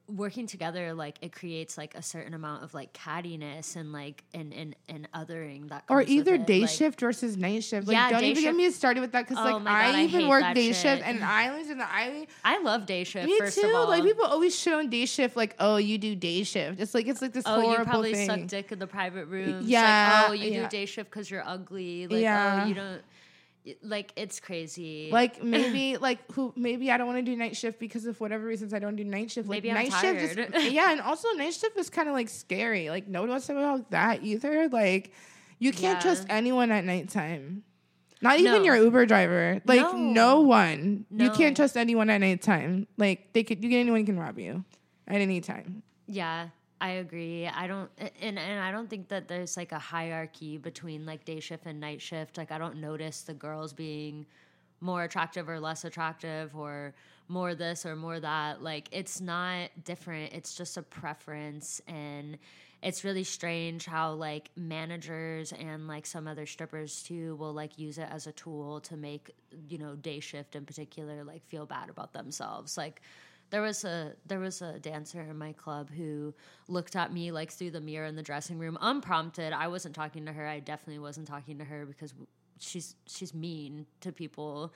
[0.08, 4.52] working together like it creates like a certain amount of like cattiness and like and
[4.52, 8.22] and, and othering that or either day like, shift versus night shift like yeah, don't
[8.22, 8.44] even shift.
[8.44, 10.76] get me started with that because oh like God, I, I even work day shit.
[10.76, 14.24] shift and I was in the I I love day shift me too like people
[14.24, 17.32] always show on day shift like oh you do day shift it's like it's like
[17.32, 18.28] this oh, horrible you probably thing.
[18.28, 20.62] suck dick in the private room yeah like, oh you yeah.
[20.62, 22.62] do day shift because you're ugly like yeah.
[22.62, 23.02] oh you oh, don't
[23.82, 25.10] like it's crazy.
[25.12, 28.44] Like maybe like who maybe I don't want to do night shift because of whatever
[28.44, 29.48] reasons I don't do night shift.
[29.48, 30.54] Like maybe night I'm shift tired.
[30.54, 32.90] is yeah, and also night shift is kind of like scary.
[32.90, 34.68] Like no one wants to about that either.
[34.68, 35.12] Like
[35.58, 36.02] you can't yeah.
[36.02, 37.62] trust anyone at nighttime.
[38.22, 38.62] Not even no.
[38.62, 39.60] your Uber driver.
[39.66, 41.04] Like no, no one.
[41.10, 41.24] No.
[41.24, 42.86] You can't trust anyone at nighttime.
[42.96, 44.64] Like they could you get anyone can rob you
[45.06, 45.82] at any time.
[46.06, 46.48] Yeah.
[46.80, 47.46] I agree.
[47.46, 51.40] I don't and and I don't think that there's like a hierarchy between like day
[51.40, 52.36] shift and night shift.
[52.36, 54.26] Like I don't notice the girls being
[54.80, 56.94] more attractive or less attractive or
[57.28, 58.62] more this or more that.
[58.62, 60.34] Like it's not different.
[60.34, 62.36] It's just a preference and
[62.82, 67.96] it's really strange how like managers and like some other strippers too will like use
[67.96, 69.30] it as a tool to make,
[69.70, 72.76] you know, day shift in particular like feel bad about themselves.
[72.76, 73.00] Like
[73.50, 76.34] there was a there was a dancer in my club who
[76.68, 80.26] looked at me like through the mirror in the dressing room unprompted i wasn't talking
[80.26, 82.14] to her i definitely wasn't talking to her because
[82.58, 84.72] she's she's mean to people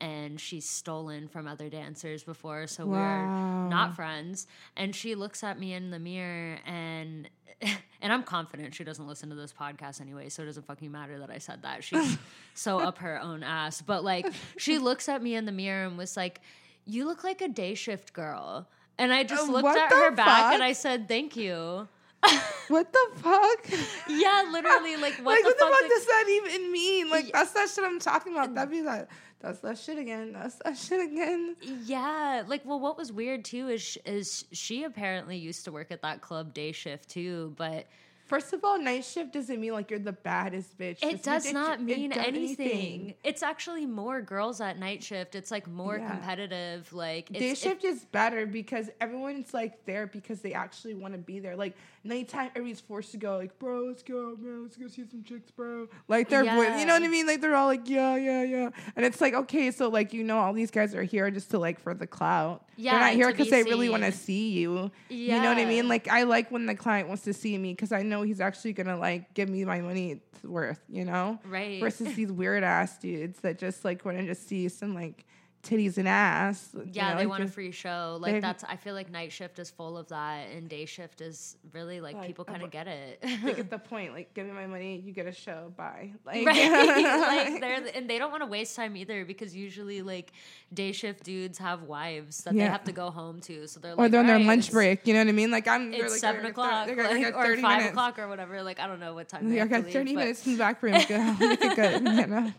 [0.00, 2.92] and she's stolen from other dancers before so wow.
[2.92, 7.28] we're not friends and she looks at me in the mirror and
[8.02, 11.18] and I'm confident she doesn't listen to this podcast anyway, so it doesn't fucking matter
[11.20, 11.84] that I said that.
[11.84, 12.18] She's
[12.54, 13.80] so up her own ass.
[13.80, 16.40] But like she looks at me in the mirror and was like,
[16.84, 18.68] you look like a day shift girl.
[18.98, 20.16] And I just uh, looked at her fuck?
[20.16, 21.88] back and I said, thank you.
[22.68, 23.66] what the fuck?
[24.08, 25.70] Yeah, literally, like what like, the what fuck?
[25.70, 27.10] the fuck does that even mean?
[27.10, 27.30] Like yeah.
[27.34, 28.54] that's that shit I'm talking about.
[28.54, 29.08] That'd be like
[29.40, 30.32] that's that shit again.
[30.32, 31.56] That's that shit again.
[31.84, 36.02] Yeah, like well, what was weird too is is she apparently used to work at
[36.02, 37.86] that club day shift too, but
[38.32, 41.04] First of all, night shift doesn't mean like you're the baddest bitch.
[41.04, 42.66] It does not mean anything.
[42.66, 43.14] anything.
[43.22, 45.34] It's actually more girls at night shift.
[45.34, 46.08] It's like more yeah.
[46.08, 46.90] competitive.
[46.94, 51.40] Like day shift is better because everyone's like there because they actually want to be
[51.40, 51.56] there.
[51.56, 53.36] Like nighttime, everybody's forced to go.
[53.36, 55.88] Like, bro, let's go, man, let's go see some chicks, bro.
[56.08, 56.78] Like they're, yeah.
[56.78, 57.26] you know what I mean?
[57.26, 58.70] Like they're all like, yeah, yeah, yeah.
[58.96, 61.58] And it's like, okay, so like you know, all these guys are here just to
[61.58, 62.64] like for the clout.
[62.76, 64.90] Yeah, they're not here because they really want to see you.
[65.08, 65.36] Yeah.
[65.36, 65.88] You know what I mean?
[65.88, 68.72] Like I like when the client wants to see me because I know he's actually
[68.72, 71.38] gonna like give me my money worth, you know?
[71.44, 71.80] Right.
[71.80, 75.24] Versus these weird ass dudes that just like want to just see some like
[75.62, 76.70] titties and ass.
[76.74, 78.18] Yeah, you know, they like want a free show.
[78.20, 81.56] Like that's I feel like night shift is full of that and day shift is
[81.72, 83.22] really like, like people kind of get it.
[83.44, 84.12] they get the point.
[84.12, 86.10] Like give me my money, you get a show, bye.
[86.26, 87.50] Like, right.
[87.52, 90.32] like they're and they don't want to waste time either because usually like
[90.74, 92.64] day shift dudes have wives that yeah.
[92.64, 93.66] they have to go home to.
[93.68, 95.50] So they're like Or they're on their lunch break, you know what I mean?
[95.50, 97.90] Like I'm it's like, seven o'clock like, like, or five minutes.
[97.90, 98.62] o'clock or whatever.
[98.62, 99.52] Like I don't know what time.
[99.52, 100.98] Yeah, I got thirty leave, minutes in the back room.
[101.06, 101.38] Good.
[101.38, 102.52] Make it good, you know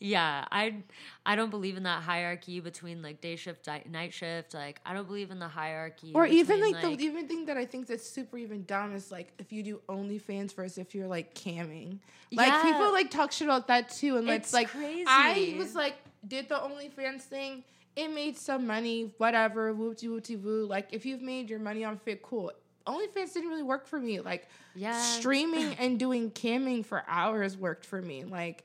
[0.00, 0.76] yeah, I
[1.26, 4.54] I don't believe in that hierarchy between like day shift, di- night shift.
[4.54, 6.12] Like I don't believe in the hierarchy.
[6.14, 8.94] Or between, even like, like, the even thing that I think that's super even dumb
[8.94, 11.98] is like if you do OnlyFans versus if you're like camming.
[12.32, 12.62] Like yeah.
[12.62, 15.04] people like talk shit about that too, and it's like crazy.
[15.06, 15.94] I was like
[16.26, 17.64] did the OnlyFans thing.
[17.96, 20.64] It made some money, whatever, whoopty whoopty woo.
[20.64, 22.52] Like if you've made your money on Fit, cool.
[22.86, 24.20] OnlyFans didn't really work for me.
[24.20, 24.48] Like
[24.92, 28.24] streaming and doing camming for hours worked for me.
[28.24, 28.64] Like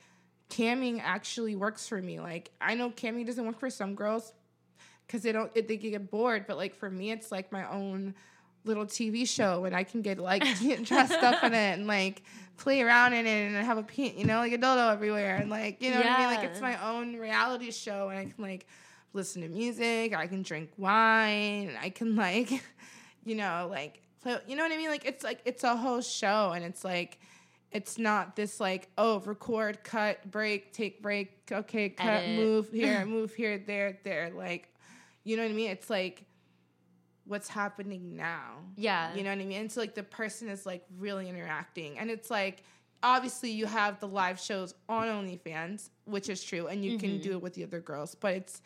[0.49, 2.19] camming actually works for me.
[2.19, 4.33] Like I know camming doesn't work for some girls.
[5.07, 6.45] because they don't it, they get bored.
[6.47, 8.15] But like for me, it's like my own
[8.63, 12.23] little TV show, and I can get like get dressed up in it and like
[12.57, 15.49] play around in it and have a pin, you know, like a dildo everywhere, and
[15.49, 16.35] like you know what I mean.
[16.35, 18.67] Like it's my own reality show, and I can like
[19.13, 20.15] listen to music.
[20.15, 21.71] I can drink wine.
[21.81, 22.51] I can like,
[23.25, 24.37] you know, like play.
[24.47, 24.89] You know what I mean?
[24.89, 27.19] Like it's like it's a whole show, and it's like.
[27.75, 32.37] It's not this like oh record cut break take break okay cut Edit.
[32.37, 34.73] move here move here there there like
[35.23, 36.25] you know what I mean it's like
[37.25, 39.13] what's happening now Yeah.
[39.15, 39.59] you know what I mean?
[39.59, 41.97] And so like the person is like really interacting.
[41.97, 42.63] And it's like
[43.03, 47.23] obviously you have the live shows on OnlyFans, which is true, and you can mm-hmm.
[47.23, 48.61] do it with the other girls, but it's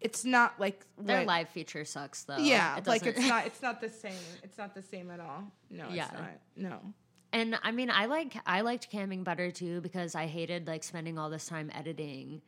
[0.00, 2.38] it's not like Their what- live feature sucks though.
[2.38, 4.12] Yeah, It like it's not it's not the same.
[4.42, 5.44] It's not the same at all.
[5.70, 6.06] No, Yeah.
[6.06, 6.30] it's not.
[6.56, 6.94] No.
[7.32, 11.18] And I mean, I like I liked camming better too because I hated like spending
[11.18, 12.42] all this time editing,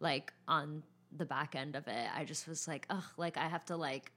[0.00, 0.82] like on
[1.16, 2.08] the back end of it.
[2.14, 4.12] I just was like, ugh, like I have to like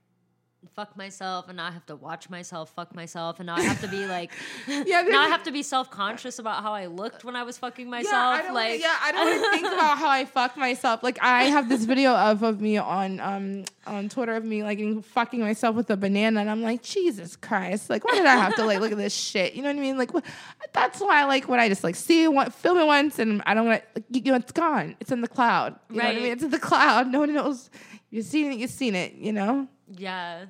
[0.74, 3.80] fuck myself, and now I have to watch myself fuck myself, and now I have
[3.80, 4.32] to be like,
[4.66, 7.58] Yeah, now I have to be self conscious about how I looked when I was
[7.58, 8.42] fucking myself.
[8.44, 11.02] Yeah, like, yeah, I don't want to think about how I fuck myself.
[11.02, 15.04] Like I have this video of of me on um on Twitter of me like
[15.04, 18.54] fucking myself with a banana, and I'm like, Jesus Christ, like why did I have
[18.56, 19.54] to like look at this shit?
[19.54, 19.98] You know what I mean?
[19.98, 20.24] Like what,
[20.72, 23.42] that's why I like when I just like see it, one, film it once, and
[23.46, 24.96] I don't want like, you know it's gone.
[25.00, 25.78] It's in the cloud.
[25.90, 26.32] You know what I mean?
[26.32, 27.08] It's in the cloud.
[27.08, 27.70] No one knows.
[28.10, 28.58] You've seen it.
[28.58, 29.14] You've seen it.
[29.14, 29.68] You know.
[29.96, 30.46] Yeah.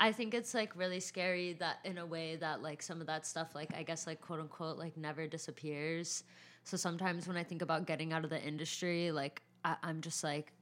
[0.00, 3.24] I think it's like really scary that in a way that like some of that
[3.24, 6.24] stuff like I guess like quote unquote like never disappears.
[6.64, 10.24] So sometimes when I think about getting out of the industry, like I, I'm just
[10.24, 10.52] like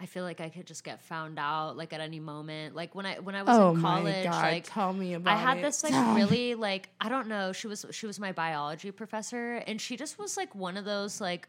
[0.00, 2.76] I feel like I could just get found out like at any moment.
[2.76, 4.42] Like when I when I was Oh in college, God!
[4.42, 5.62] like tell me about I had it.
[5.62, 7.52] this like really like I don't know.
[7.52, 11.20] She was she was my biology professor, and she just was like one of those
[11.20, 11.48] like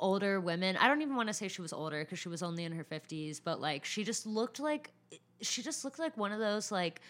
[0.00, 0.76] older women.
[0.76, 2.84] I don't even want to say she was older because she was only in her
[2.84, 4.92] fifties, but like she just looked like
[5.40, 7.00] she just looked like one of those like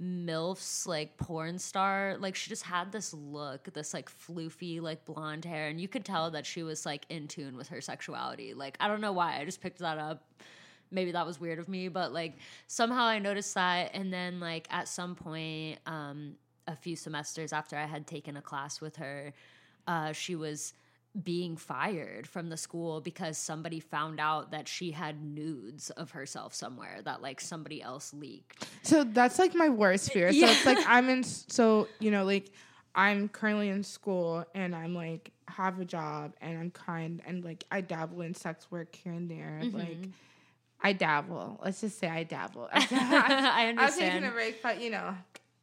[0.00, 2.16] milfs like porn star.
[2.18, 6.04] Like she just had this look this like floofy like blonde hair and you could
[6.04, 8.54] tell that she was like in tune with her sexuality.
[8.54, 10.24] Like i don't know why i just picked that up.
[10.90, 12.34] Maybe that was weird of me but like
[12.68, 16.36] somehow i noticed that and then like at some point um
[16.68, 19.32] a few semesters after i had taken a class with her
[19.88, 20.74] uh she was
[21.24, 26.54] being fired from the school because somebody found out that she had nudes of herself
[26.54, 30.30] somewhere that like somebody else leaked So that's like my worst fear.
[30.32, 30.50] So Yeah.
[30.52, 31.24] it's like I'm in.
[31.24, 32.50] So you know, like
[32.94, 37.64] I'm currently in school and I'm like have a job and I'm kind and like
[37.70, 39.60] I dabble in sex work here and there.
[39.62, 39.78] Mm-hmm.
[39.78, 39.98] Like
[40.82, 41.58] I dabble.
[41.64, 42.68] Let's just say I dabble.
[42.72, 43.78] I understand.
[43.78, 45.14] I'm taking a break, but you know,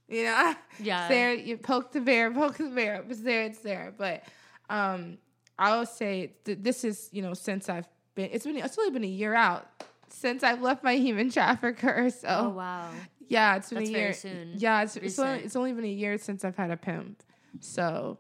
[0.08, 1.08] you know, Yeah.
[1.08, 1.34] there.
[1.34, 3.02] You poke the bear, poke the bear.
[3.04, 3.94] If it's there, it's there.
[3.96, 4.24] But
[4.70, 5.18] um,
[5.58, 8.30] I would say th- this is you know since I've been.
[8.32, 8.58] It's been.
[8.58, 9.68] It's only been a year out
[10.10, 12.10] since I've left my human trafficker.
[12.10, 12.90] So oh wow
[13.28, 14.14] yeah, it's been That's a very year.
[14.14, 14.54] soon.
[14.58, 17.24] Yeah, it's it's only, it's only been a year since I've had a pimp.
[17.60, 18.20] So,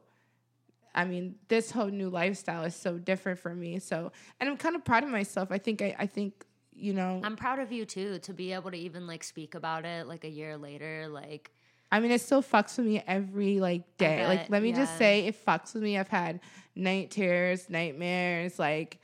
[0.95, 3.79] I mean, this whole new lifestyle is so different for me.
[3.79, 5.51] So, and I'm kind of proud of myself.
[5.51, 7.21] I think I, I think you know.
[7.23, 10.23] i'm proud of you too to be able to even like speak about it like
[10.23, 11.51] a year later like
[11.93, 14.25] I mean, it still fucks with me every like day.
[14.27, 15.97] like, let me just say, it fucks with me.
[15.97, 16.39] I've had
[16.75, 18.57] night terrors, nightmares.
[18.57, 18.99] Like,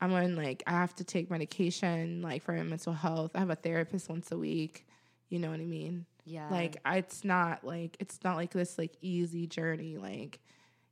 [0.00, 3.32] I'm on like I have to take medication like for my mental health.
[3.34, 4.86] I have a therapist once a week.
[5.28, 6.06] You know what I mean?
[6.28, 10.40] yeah like I- it's not like it's not like this like easy journey like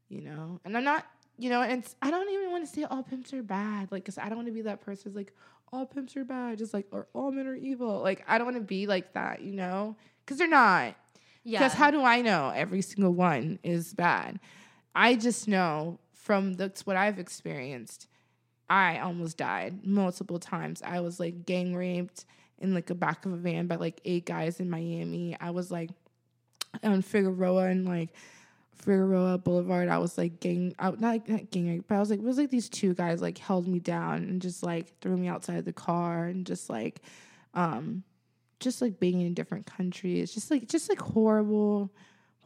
[0.09, 1.05] you know and i'm not
[1.37, 4.03] you know and it's, i don't even want to say all pimps are bad like
[4.03, 5.35] because i don't want to be that person who's like
[5.73, 8.57] all pimps are bad just like or all men are evil like i don't want
[8.57, 10.95] to be like that you know because they're not
[11.47, 11.61] yeah.
[11.61, 14.41] Because how do i know every single one is bad?
[14.95, 18.09] I just know from that's what i've experienced
[18.69, 20.83] i almost died multiple times.
[20.83, 22.25] I was like gang raped
[22.59, 25.37] in like the back of a van by like eight guys in miami.
[25.41, 25.91] I was like
[26.83, 28.11] on figueroa and like
[28.75, 29.89] figueroa boulevard.
[29.89, 32.39] I was like gang out not, not gang raped but i was like it was
[32.39, 35.73] like these two guys like held me down and just like threw me outside the
[35.73, 37.03] car and just like
[37.55, 38.03] um
[38.61, 41.93] just like being in different countries, just like just like horrible,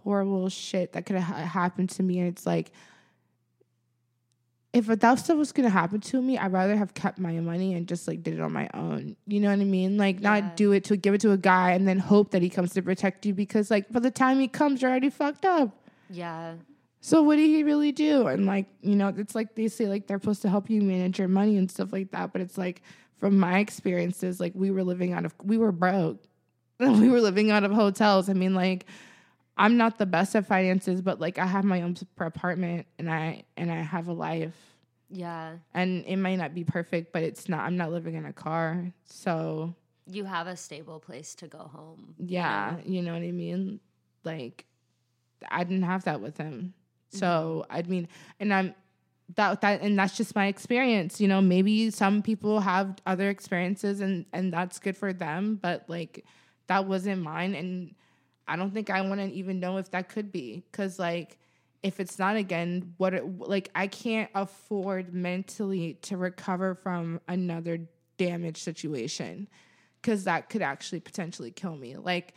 [0.02, 2.18] horrible shit that could have happened to me.
[2.18, 2.72] And it's like,
[4.72, 7.88] if that stuff was gonna happen to me, I'd rather have kept my money and
[7.88, 9.16] just like did it on my own.
[9.26, 9.96] You know what I mean?
[9.96, 10.30] Like Yeah.
[10.40, 12.72] not do it to give it to a guy and then hope that he comes
[12.74, 15.76] to protect you because like by the time he comes, you're already fucked up.
[16.08, 16.54] yeah
[17.00, 18.28] So what do he really do?
[18.28, 21.18] And like, you know, it's like they say like they're supposed to help you manage
[21.18, 22.32] your money and stuff like that.
[22.32, 22.82] But it's like
[23.20, 26.24] from my experiences, like we were living out of we were broke.
[26.80, 28.28] we were living out of hotels.
[28.28, 28.86] I mean, like
[29.56, 33.44] I'm not the best at finances, but like I have my own apartment and I
[33.56, 34.56] and I have a life.
[35.10, 35.56] Yeah.
[35.74, 37.60] And it might not be perfect, but it's not.
[37.60, 39.74] I'm not living in a car, so
[40.06, 42.14] You have a stable place to go home.
[42.18, 43.80] yeah, you know what I mean.
[44.24, 44.64] Like,
[45.50, 46.74] I didn't have that with him,
[47.10, 47.76] so mm-hmm.
[47.76, 48.08] I mean,
[48.38, 48.74] and I'm
[49.36, 51.20] that that and that's just my experience.
[51.20, 55.84] You know, maybe some people have other experiences, and and that's good for them, but
[55.88, 56.24] like
[56.66, 57.94] that wasn't mine, and
[58.46, 61.38] I don't think I want to even know if that could be because like
[61.82, 67.80] if it's not again, what it, like I can't afford mentally to recover from another
[68.18, 69.48] damage situation
[70.00, 71.96] because that could actually potentially kill me.
[71.96, 72.34] Like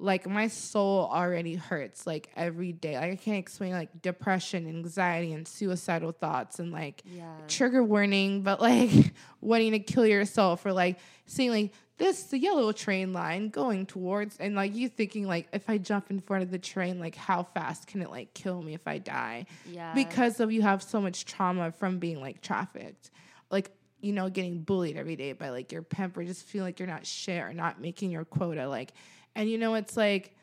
[0.00, 2.96] like my soul already hurts like every day.
[2.98, 7.34] Like I can't explain like depression, anxiety, and suicidal thoughts and like Yeah.
[7.48, 8.90] trigger warning, but like
[9.40, 14.38] wanting to kill yourself or like seeing like this the yellow train line going towards
[14.38, 17.42] and like you thinking like if I jump in front of the train, like how
[17.42, 19.44] fast can it like kill me if I die?
[19.70, 19.92] Yeah.
[19.94, 23.10] Because of you have so much trauma from being like trafficked.
[23.50, 23.70] Like,
[24.00, 26.88] you know, getting bullied every day by like your pimp or just feeling like you're
[26.88, 28.66] not shit or not making your quota.
[28.66, 28.94] Like
[29.34, 30.36] and you know, it's like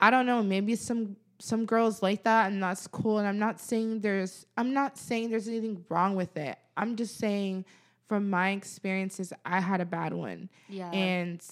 [0.00, 3.18] I don't know, maybe some some girls like that and that's cool.
[3.18, 6.58] And I'm not saying there's I'm not saying there's anything wrong with it.
[6.76, 7.64] I'm just saying
[8.08, 10.50] from my experiences, I had a bad one.
[10.68, 10.90] yeah.
[10.90, 11.42] And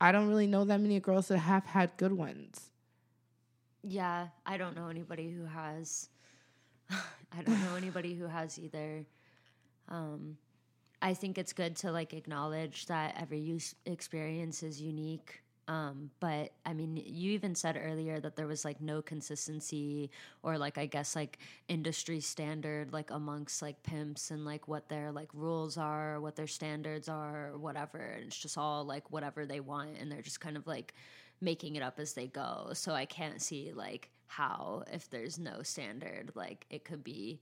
[0.00, 2.70] I don't really know that many girls that have had good ones.
[3.82, 6.08] Yeah, I don't know anybody who has.
[6.90, 9.04] I don't know anybody who has either.
[9.88, 10.36] Um,
[11.00, 15.42] I think it's good to like acknowledge that every use experience is unique.
[15.68, 20.10] Um, but I mean, you even said earlier that there was like no consistency
[20.42, 21.38] or like I guess like
[21.68, 26.46] industry standard like amongst like pimps and like what their like rules are, what their
[26.46, 27.98] standards are, or whatever.
[27.98, 30.94] And it's just all like whatever they want, and they're just kind of like
[31.40, 32.70] making it up as they go.
[32.72, 37.40] So I can't see like how if there's no standard, like it could be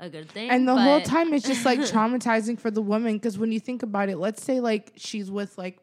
[0.00, 0.50] a good thing.
[0.50, 3.82] And the whole time it's just like traumatizing for the woman because when you think
[3.82, 5.78] about it, let's say like she's with like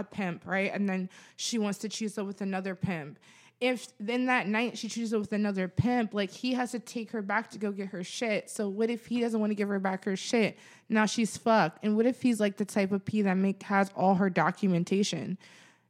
[0.00, 0.72] a pimp, right?
[0.72, 3.18] And then she wants to choose up with another pimp.
[3.60, 7.22] If then that night she chooses with another pimp, like he has to take her
[7.22, 8.48] back to go get her shit.
[8.48, 10.58] So what if he doesn't want to give her back her shit?
[10.88, 11.84] Now she's fucked.
[11.84, 15.38] And what if he's like the type of P that make has all her documentation?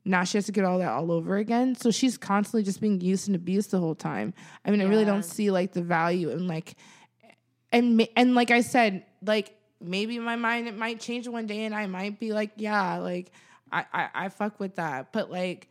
[0.05, 1.75] Now she has to get all that all over again.
[1.75, 4.33] So she's constantly just being used and abused the whole time.
[4.65, 6.75] I mean, I really don't see like the value and like
[7.71, 11.75] and and like I said, like maybe my mind it might change one day, and
[11.75, 13.31] I might be like, yeah, like
[13.73, 15.69] I I, I fuck with that, but like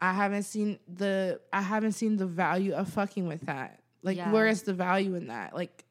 [0.00, 3.80] I haven't seen the I haven't seen the value of fucking with that.
[4.02, 4.32] Like, Yeah.
[4.32, 5.54] where is the value in that?
[5.54, 5.84] Like,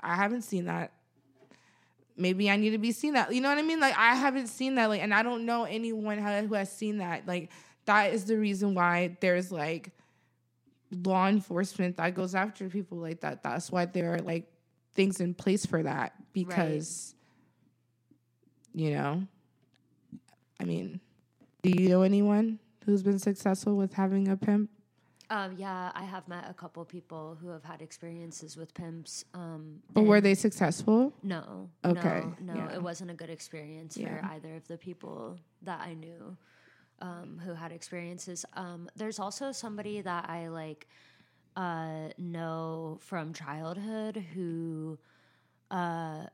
[0.00, 0.92] I haven't seen that.
[2.16, 3.34] Maybe I need to be seen that.
[3.34, 3.80] You know what I mean?
[3.80, 4.88] Like, I haven't seen that.
[4.88, 7.26] Like, and I don't know anyone who who has seen that.
[7.26, 7.50] Like,
[7.86, 9.90] that is the reason why there's like
[11.04, 13.42] law enforcement that goes after people like that.
[13.42, 14.46] That's why there are like
[14.94, 17.14] things in place for that because
[18.72, 19.26] you know,
[20.60, 21.00] I mean,
[21.62, 24.70] do you know anyone who's been successful with having a pimp?
[25.28, 29.24] Um, yeah, I have met a couple people who have had experiences with pimps.
[29.34, 31.12] Um, But were they successful?
[31.22, 31.68] No.
[31.84, 32.74] Okay, No, no yeah.
[32.74, 34.20] it wasn't a good experience Yeah.
[34.20, 36.36] for either of the people that I knew
[37.00, 38.46] um, who had experiences.
[38.54, 40.86] Um, there's also somebody that I like
[41.56, 44.96] uh, know from childhood who
[45.72, 46.26] uh,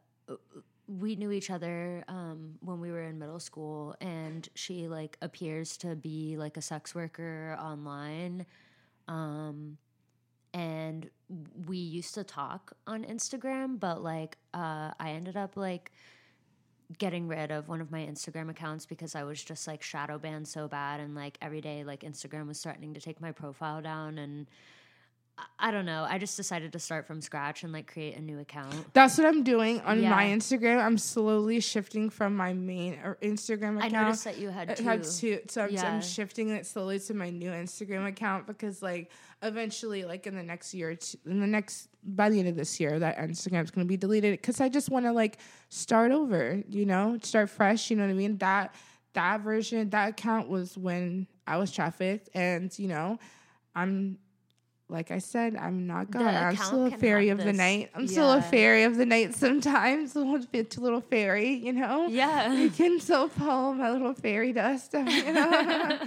[1.00, 5.76] we knew each other um, when we were in middle school, and she like appears
[5.78, 8.46] to be like a sex worker online.
[9.08, 9.78] Um,
[10.54, 11.08] and
[11.66, 15.92] we used to talk on Instagram, but like uh, I ended up like
[16.98, 20.46] getting rid of one of my Instagram accounts because I was just like shadow banned
[20.46, 24.18] so bad, and like every day like Instagram was threatening to take my profile down,
[24.18, 24.46] and
[25.38, 26.06] I, I don't know.
[26.08, 28.92] I just decided to start from scratch and like create a new account.
[28.92, 30.84] That's what I'm doing on my Instagram.
[30.84, 33.92] I'm slowly shifting from my main or Instagram I account.
[33.92, 35.02] noticed that you had I two.
[35.02, 35.92] two, so I'm, Yeah.
[35.92, 39.10] I'm shifting it slowly to my new Instagram account because, like,
[39.42, 42.98] eventually, like in the next year, in the next by the end of this year,
[42.98, 47.18] that Instagram's gonna be deleted because I just want to like start over, you know,
[47.22, 47.90] start fresh.
[47.90, 48.38] You know what I mean?
[48.38, 48.74] That
[49.14, 53.18] that version, that account was when I was trafficked, and you know,
[53.74, 54.18] I'm.
[54.92, 56.22] Like I said, I'm not God.
[56.22, 57.90] I'm still a fairy of the night.
[57.94, 60.14] I'm still a fairy of the night sometimes.
[60.16, 62.08] A little bit, a little fairy, you know.
[62.08, 62.52] Yeah.
[62.52, 64.94] You can still follow my little fairy dust.
[65.12, 66.00] You know?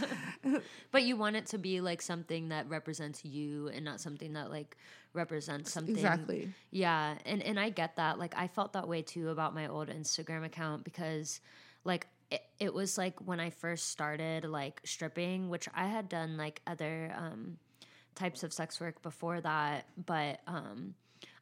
[0.92, 4.50] But you want it to be like something that represents you and not something that
[4.50, 4.78] like
[5.14, 6.54] represents something exactly.
[6.72, 8.18] Yeah, and and I get that.
[8.18, 11.42] Like I felt that way too about my old Instagram account because
[11.84, 16.38] like it, it was like when I first started like stripping, which I had done
[16.38, 17.58] like other um
[18.16, 20.96] types of sex work before that, but um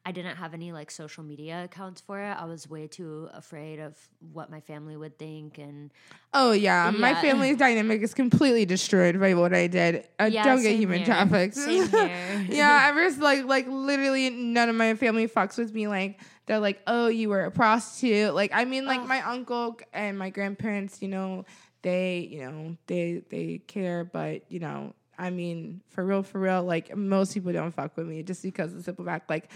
[0.06, 2.32] I didn't have any like social media accounts for it.
[2.32, 3.96] I was way too afraid of
[4.34, 5.90] what my family would think and
[6.34, 10.06] Oh yeah, my family's dynamic is completely destroyed by what I did.
[10.20, 11.06] Uh, Yeah, don't get human here.
[11.06, 11.56] trafficked.
[12.50, 15.88] Yeah, ever like like literally none of my family fucks with me.
[15.88, 18.34] Like they're like, oh, you were a prostitute.
[18.34, 21.46] Like I mean, like my uncle and my grandparents, you know,
[21.80, 26.62] they you know they they care, but you know, I mean, for real, for real,
[26.62, 29.50] like most people don't fuck with me just because of the simple fact, like.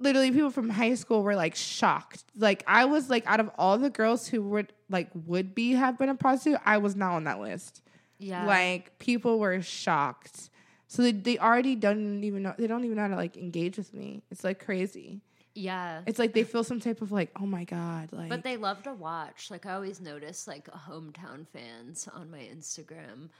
[0.00, 2.24] Literally, people from high school were like shocked.
[2.36, 5.96] Like I was like, out of all the girls who would like would be have
[5.98, 7.80] been a prostitute, I was not on that list.
[8.18, 8.44] yeah.
[8.44, 10.50] Like people were shocked.
[10.88, 13.78] So they, they already don't even know they don't even know how to like engage
[13.78, 14.24] with me.
[14.32, 15.20] It's like crazy.
[15.54, 16.00] yeah.
[16.06, 18.82] It's like they feel some type of like, oh my god, like But they love
[18.82, 19.48] to watch.
[19.48, 23.30] Like I always notice like hometown fans on my Instagram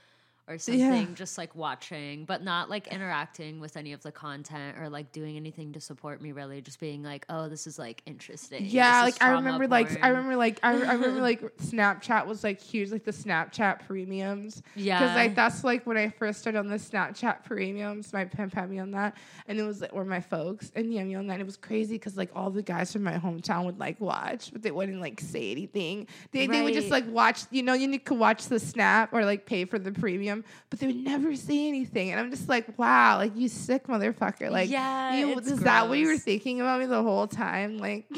[0.47, 4.89] or something, just like watching, but not like interacting with any of the content or
[4.89, 6.31] like doing anything to support me.
[6.31, 8.65] Really, just being like, oh, this is like interesting.
[8.65, 12.43] yeah, This like I remember like I remember like I, I remember like Snapchat was
[12.43, 14.61] like huge, like the Snapchat premiums.
[14.75, 14.99] Yeah.
[14.99, 18.69] Because like that's like when I first started on the Snapchat premiums, my pimp had
[18.69, 19.17] me on that,
[19.47, 21.33] and it was like, or my folks and yeah, me on that.
[21.33, 24.51] And it was crazy because like all the guys from my hometown would like watch,
[24.51, 26.07] but they wouldn't like say anything.
[26.31, 29.45] They they would just like watch, you know, you could watch the snap or like
[29.45, 30.34] pay for the premium,
[30.69, 32.11] but they would never say anything.
[32.11, 34.49] And I'm just like, wow, like you sick motherfucker.
[34.49, 37.77] Like, Yeah, you, it's is that what you were thinking about me the whole time?
[37.77, 38.05] Like.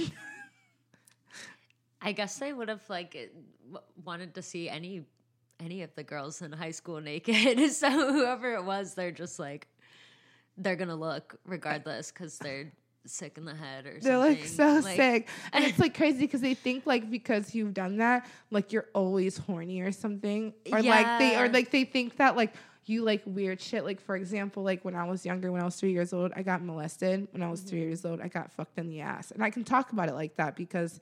[2.01, 5.03] I guess they would have like eh, wanted to see any
[5.59, 7.71] any of the girls in high school naked.
[7.73, 9.67] so whoever it was, they're just like
[10.57, 12.71] they're gonna look regardless because they're
[13.07, 14.39] sick in the head or They're something.
[14.39, 15.29] like so Like, sick.
[15.53, 19.37] And it's like crazy because they think like because you've done that, like you're always
[19.37, 20.53] horny or something.
[20.71, 22.53] Or like they or like they think that like
[22.85, 23.83] you like weird shit.
[23.83, 26.41] Like for example, like when I was younger, when I was three years old, I
[26.43, 27.27] got molested.
[27.31, 27.69] When I was Mm-hmm.
[27.69, 29.31] three years old, I got fucked in the ass.
[29.31, 30.99] And I can talk about it like that because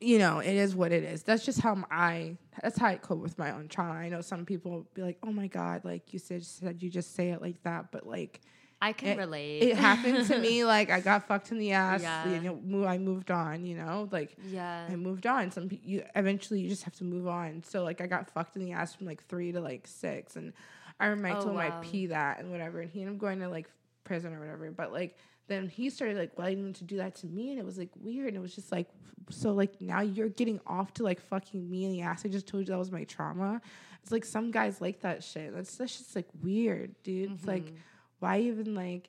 [0.00, 1.24] you know, it is what it is.
[1.24, 2.36] That's just how I.
[2.62, 3.94] That's how I cope with my own trauma.
[3.94, 7.16] I know some people be like, "Oh my god, like you said, said you just
[7.16, 8.40] say it like that," but like
[8.80, 9.62] I can it- relate.
[9.62, 10.64] it happened to me.
[10.68, 12.02] Like I got fucked in the ass.
[12.02, 12.28] Yeah.
[12.28, 13.64] You know, I moved on.
[13.64, 14.86] You know, like yeah.
[14.88, 15.50] I moved on.
[15.50, 17.62] Some you eventually you just have to move on.
[17.64, 20.52] So like I got fucked in the ass from like three to like six, and
[21.00, 21.80] I remember I Oh, told him wow.
[21.82, 23.68] Pee that and whatever, and he ended up going to like
[24.04, 24.70] prison or whatever.
[24.70, 25.16] But like
[25.48, 28.28] then he started like wanting to do that to me, and it was like weird.
[28.28, 28.88] And it was just like
[29.30, 32.24] so like now you're getting off to like fucking me in the ass.
[32.24, 33.60] I just told you that was my trauma.
[34.02, 35.54] It's like some guys like that shit.
[35.54, 37.32] That's that's just like weird, dude.
[37.32, 37.76] It's like mm-hmm.
[38.18, 39.08] Why even like.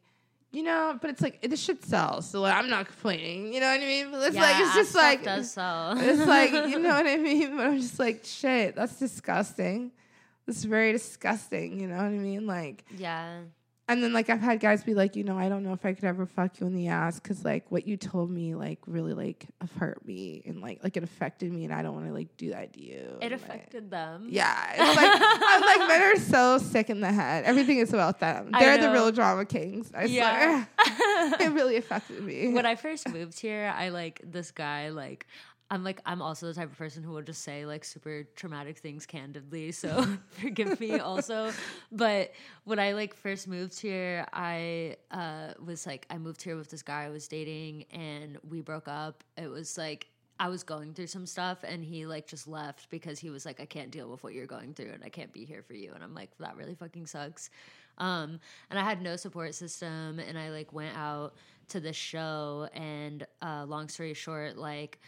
[0.52, 3.54] You know, but it's like this shit sells, so like, I'm not complaining.
[3.54, 4.10] You know what I mean?
[4.10, 5.94] But it's yeah, like it's just like does sell.
[5.96, 7.56] it's like you know what I mean.
[7.56, 8.76] But I'm just like shit.
[8.76, 9.92] That's disgusting.
[10.48, 11.80] That's very disgusting.
[11.80, 12.48] You know what I mean?
[12.48, 13.42] Like, yeah.
[13.90, 15.94] And then like I've had guys be like, you know, I don't know if I
[15.94, 19.14] could ever fuck you in the ass because like what you told me like really
[19.14, 22.38] like hurt me and like like it affected me and I don't want to like
[22.38, 23.18] do that to you.
[23.22, 24.28] It And, like, affected them.
[24.30, 27.44] yeah, it's like I'm like men are so sick in the head.
[27.46, 28.52] Everything is about them.
[28.58, 29.92] They're the real drama kings.
[29.94, 30.66] I Yeah.
[30.78, 31.36] swear.
[31.42, 32.54] it really affected me.
[32.54, 34.90] when I first moved here, I like this guy.
[34.90, 35.26] Like,
[35.72, 38.80] I'm like, I'm also the type of person who will just say like super traumatic
[38.80, 39.72] things candidly.
[39.72, 41.52] So forgive me also.
[41.92, 46.70] But when I like first moved here, I uh, was like, I moved here with
[46.70, 49.24] this guy I was dating, and we broke up.
[49.38, 50.08] It was like.
[50.42, 53.60] I was going through some stuff and he like just left because he was like,
[53.60, 55.92] I can't deal with what you're going through and I can't be here for you.
[55.94, 57.50] And I'm like, that really fucking sucks.
[57.98, 58.40] Um,
[58.70, 61.34] and I had no support system and I like went out
[61.68, 65.00] to this show and uh, long story short, like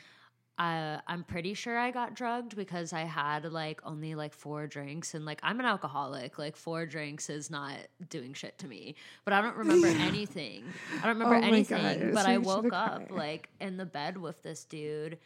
[0.58, 5.16] I, I'm pretty sure I got drugged because I had like only like four drinks
[5.16, 6.38] and like I'm an alcoholic.
[6.38, 7.78] Like four drinks is not
[8.10, 8.96] doing shit to me.
[9.26, 10.66] But I don't remember anything.
[11.00, 12.00] I don't remember Oh anything.
[12.00, 13.18] God, but I woke up cry.
[13.18, 15.18] like in the bed with this dude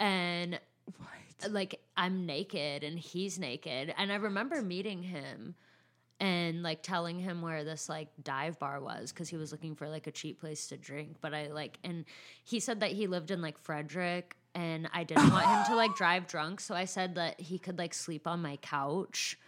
[0.00, 0.58] and
[0.96, 1.52] what?
[1.52, 3.94] like I'm naked and he's naked.
[3.96, 5.54] And I remember meeting him
[6.18, 9.88] and like telling him where this like dive bar was because he was looking for
[9.88, 11.16] like a cheap place to drink.
[11.20, 12.04] But I like, and
[12.42, 15.94] he said that he lived in like Frederick and I didn't want him to like
[16.02, 16.60] drive drunk.
[16.60, 19.38] So I said that he could like sleep on my couch.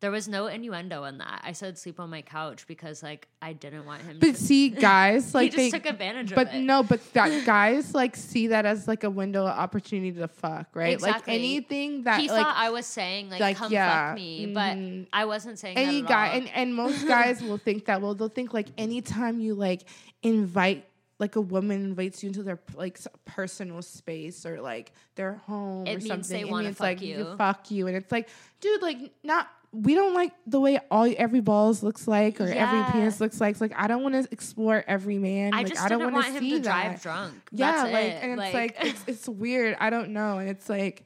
[0.00, 1.40] There was no innuendo in that.
[1.42, 4.40] I said sleep on my couch because like I didn't want him But to.
[4.42, 6.60] see, guys, like he just they, took advantage but of it.
[6.60, 10.68] no, but that guys like see that as like a window of opportunity to fuck,
[10.74, 11.00] right?
[11.00, 11.34] Like Exactly.
[11.34, 14.76] anything that he like thought I was saying like, like, come yeah, fuck me, but
[14.76, 15.06] mhm.
[15.14, 16.36] I wasn't saying any that at guy all.
[16.40, 19.84] and and most guys will think that well they'll think like anytime you like
[20.22, 20.84] invite
[21.18, 25.90] like a woman invites you into their like personal space or like their home It
[25.90, 27.34] or means something it means like you.
[27.38, 28.28] fuck you and it's like
[28.60, 32.92] dude like not we don't like the way all every balls looks like or every
[32.92, 33.50] penis looks like.
[33.50, 35.52] It's like I don't want to explore every man.
[35.52, 36.62] I like just I don't want him see to that.
[36.62, 37.34] drive drunk.
[37.52, 38.22] Yeah, That's like it.
[38.22, 39.76] and it's like, it's it's weird.
[39.78, 41.04] I don't know, and it's like,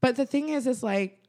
[0.00, 1.20] but the thing is, is like,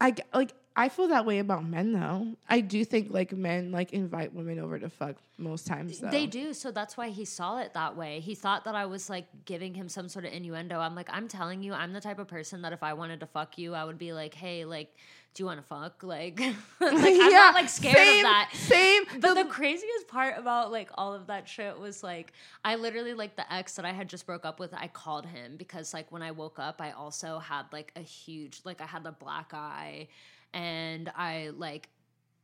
[0.00, 2.26] I like I feel that way about men though.
[2.48, 6.00] I do think like men like invite women over to fuck most times.
[6.00, 6.10] Though.
[6.10, 8.20] They do, so that's why he saw it that way.
[8.20, 10.80] He thought that I was like giving him some sort of innuendo.
[10.80, 13.26] I'm like, I'm telling you, I'm the type of person that if I wanted to
[13.26, 14.94] fuck you, I would be like, hey, like,
[15.34, 16.02] do you want to fuck?
[16.02, 16.40] Like,
[16.80, 18.50] like I'm Yeah, not like scared same, of that.
[18.54, 19.02] Same.
[19.20, 22.32] But the craziest part about like all of that shit was like
[22.64, 24.72] I literally like the ex that I had just broke up with.
[24.74, 28.60] I called him because like when I woke up, I also had like a huge
[28.64, 30.08] like I had the black eye,
[30.54, 31.90] and I like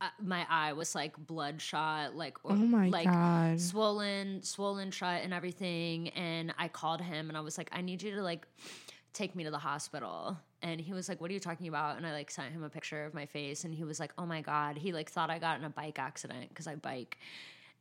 [0.01, 3.61] uh, my eye was like bloodshot, like or, oh my like god.
[3.61, 6.09] swollen, swollen shut, and everything.
[6.09, 8.47] And I called him and I was like, I need you to like
[9.13, 10.37] take me to the hospital.
[10.63, 11.97] And he was like, What are you talking about?
[11.97, 14.25] And I like sent him a picture of my face and he was like, Oh
[14.25, 14.77] my God.
[14.77, 17.17] He like thought I got in a bike accident because I bike.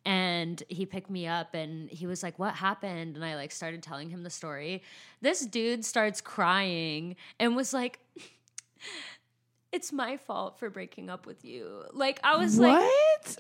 [0.07, 3.17] And he picked me up and he was like, What happened?
[3.17, 4.83] And I like started telling him the story.
[5.23, 7.99] This dude starts crying and was like,
[9.73, 11.85] It's my fault for breaking up with you.
[11.93, 12.71] Like, I was what?
[12.71, 12.91] like,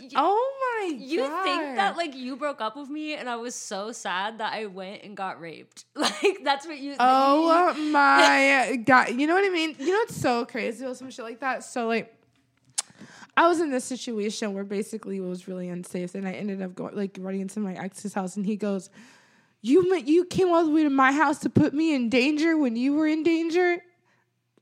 [0.00, 1.42] y- oh my you god.
[1.42, 4.66] think that like you broke up with me and I was so sad that I
[4.66, 5.84] went and got raped.
[5.96, 9.10] Like that's what you Oh my god!
[9.14, 9.74] You know what I mean?
[9.78, 11.64] You know it's so crazy about some shit like that?
[11.64, 12.14] So like,
[13.36, 16.74] I was in this situation where basically it was really unsafe, and I ended up
[16.76, 18.88] going like running into my ex's house, and he goes,
[19.62, 22.76] "You you came all the way to my house to put me in danger when
[22.76, 23.82] you were in danger."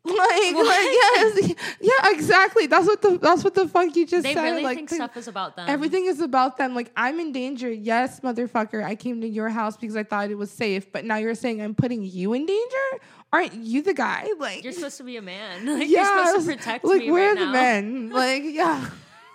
[0.09, 2.66] Like, like yes, yeah, exactly.
[2.66, 4.42] That's what the that's what the fuck you just they said.
[4.42, 5.68] really like, think stuff is about them.
[5.68, 6.74] Everything is about them.
[6.74, 7.70] Like, I'm in danger.
[7.70, 8.82] Yes, motherfucker.
[8.82, 10.90] I came to your house because I thought it was safe.
[10.92, 13.05] But now you're saying I'm putting you in danger?
[13.32, 14.28] Aren't you the guy?
[14.38, 15.66] Like, You're supposed to be a man.
[15.78, 17.53] Like yeah, you're supposed to protect like, me where right are the now.
[17.53, 18.11] men?
[18.11, 18.88] Like, yeah.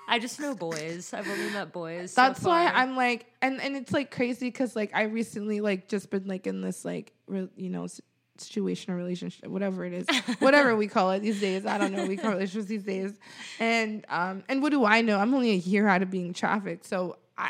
[0.08, 1.14] I just know boys.
[1.14, 2.14] I've only met boys.
[2.14, 2.66] so That's why.
[2.68, 6.46] I'm like, and and it's like crazy because like I recently like just been like
[6.48, 7.88] in this like re- you know
[8.44, 10.08] situation or relationship, whatever it is,
[10.40, 11.66] whatever we call it these days.
[11.66, 12.06] I don't know.
[12.06, 13.18] We call it relationships these days,
[13.60, 15.20] and um and what do I know?
[15.20, 17.50] I'm only a year out of being trafficked, so I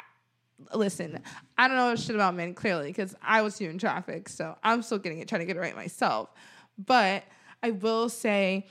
[0.74, 1.20] listen.
[1.58, 4.82] I don't know shit about men clearly because I was here in traffic, so I'm
[4.82, 6.30] still getting it, trying to get it right myself.
[6.78, 7.24] But
[7.62, 8.68] I will say,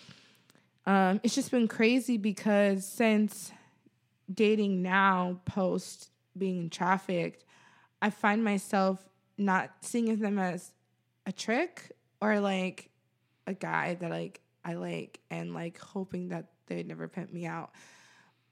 [0.87, 3.53] um, it's just been crazy because since
[4.33, 7.45] dating now post being trafficked,
[8.01, 9.05] I find myself
[9.39, 10.73] not seeing them as
[11.27, 11.93] a trick
[12.23, 12.89] or like
[13.47, 17.73] a guy that like I like and like hoping that they'd never pimp me out.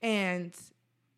[0.03, 0.53] And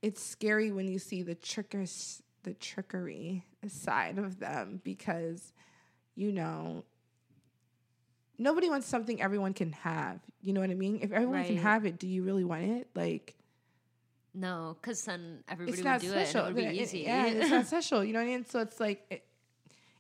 [0.03, 5.53] it's scary when you see the trickers the trickery side of them because
[6.17, 6.85] you know
[8.39, 10.21] nobody wants something everyone can have.
[10.43, 10.99] You know what I mean?
[11.03, 12.89] If everyone can have it, do you really want it?
[12.95, 13.35] Like
[14.35, 16.47] no, because then everybody it's would not do special.
[16.47, 16.49] it.
[16.49, 16.99] And it would It- be it- easy.
[17.01, 18.03] yeah, it's not special.
[18.05, 18.45] You know what I mean?
[18.47, 19.25] So it's like it,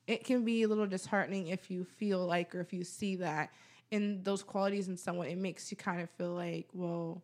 [0.06, 3.50] it can be a little disheartening if you feel like or if you see that
[3.90, 5.28] in those qualities in someone.
[5.28, 7.22] It makes you kind of feel like, well,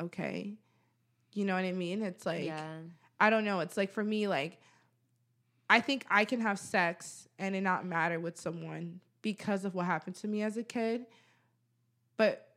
[0.00, 0.54] okay,
[1.34, 2.02] you know what I mean?
[2.02, 2.78] It's like yeah.
[3.20, 3.60] I don't know.
[3.60, 4.58] It's like for me, like
[5.70, 9.86] I think I can have sex and it not matter with someone because of what
[9.86, 11.06] happened to me as a kid.
[12.16, 12.48] But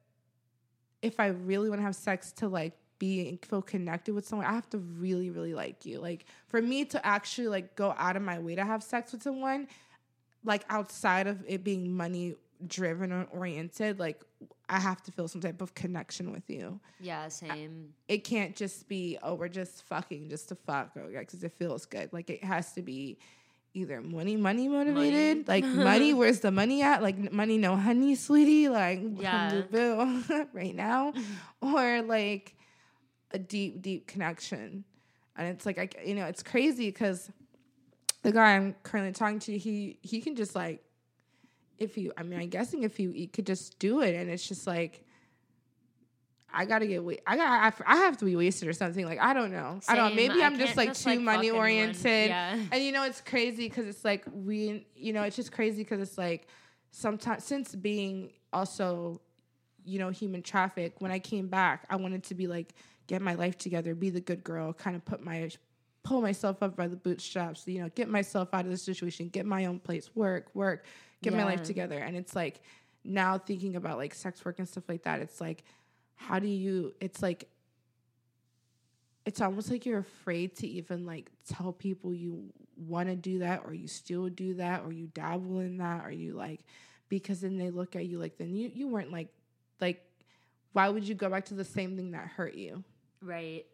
[1.02, 4.54] if I really want to have sex to like be feel connected with someone, I
[4.54, 6.00] have to really, really like you.
[6.00, 9.24] Like for me to actually like go out of my way to have sex with
[9.24, 9.68] someone,
[10.44, 12.36] like outside of it being money
[12.68, 14.22] driven or oriented, like
[14.70, 17.94] I have to feel some type of connection with you Yeah, same.
[18.08, 21.52] it can't just be oh we're just fucking just to fuck oh, or because it
[21.54, 23.18] feels good like it has to be
[23.74, 25.62] either money money motivated Money.
[25.64, 29.62] like money where's the money at like money no honey sweetie like Yeah.
[29.70, 30.22] bill
[30.54, 31.14] right now
[31.62, 32.56] or like
[33.36, 34.84] a deep deep connection.
[35.38, 37.30] And it's like I, you know it's crazy because
[38.24, 40.82] the guy i'm currently talking to he he can just like
[41.78, 44.16] if you i mean i'm guessing if you he could just do it.
[44.16, 45.04] And it's just like
[46.58, 49.06] I gotta get wa- I got I have to be wasted or something.
[49.06, 49.82] Like I don't know.
[49.90, 50.16] I don't know.
[50.16, 52.58] Maybe I I'm just like just, too like, money oriented Yeah.
[52.72, 56.00] and you know it's crazy because it's like we you know it's just crazy because
[56.00, 56.48] it's like
[56.92, 59.20] sometimes since being also
[59.84, 62.74] you know human traffic when I came back I wanted to be like
[63.08, 65.50] get my life together be the good girl kind of put my
[66.04, 69.46] pull myself up by the bootstraps you know get myself out of the situation get
[69.46, 70.86] my own place work work
[71.22, 72.62] get my life together and it's like
[73.04, 75.64] now thinking about like sex work and stuff like that it's like
[76.16, 77.48] how do you it's like
[79.26, 82.44] it's almost like you're afraid to even like tell people you
[82.78, 86.12] want to do that or you still do that or you dabble in that or
[86.12, 86.64] you like
[87.10, 89.30] because then they look at you like then you you weren't like
[89.82, 90.04] like
[90.76, 92.84] why would you go back to the same thing that hurt you?
[93.26, 93.66] Right.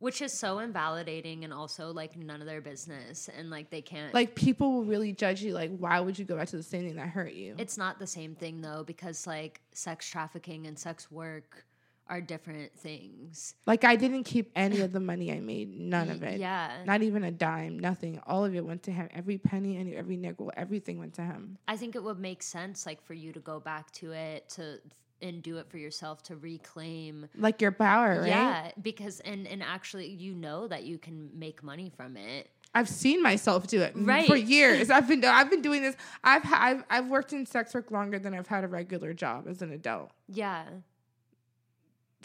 [0.00, 4.12] Which is so invalidating and also like none of their business and like they can't
[4.12, 5.54] Like people will really judge you.
[5.54, 7.54] Like, why would you go back to the same thing that hurt you?
[7.58, 11.64] It's not the same thing though because like sex trafficking and sex work
[12.06, 13.54] are different things.
[13.66, 16.38] Like I didn't keep any of the money I made, none of it.
[16.38, 16.82] Yeah.
[16.84, 18.20] Not even a dime, nothing.
[18.26, 19.08] All of it went to him.
[19.14, 21.56] Every penny and every nickel, everything went to him.
[21.66, 24.80] I think it would make sense like for you to go back to it to
[25.24, 28.28] and do it for yourself to reclaim Like your power, right?
[28.28, 32.50] Yeah, because and and actually you know that you can make money from it.
[32.76, 34.26] I've seen myself do it Right.
[34.26, 34.90] for years.
[34.96, 35.96] I've been I've been doing this.
[36.22, 39.62] I've I've I've worked in sex work longer than I've had a regular job as
[39.62, 40.10] an adult.
[40.28, 40.64] Yeah.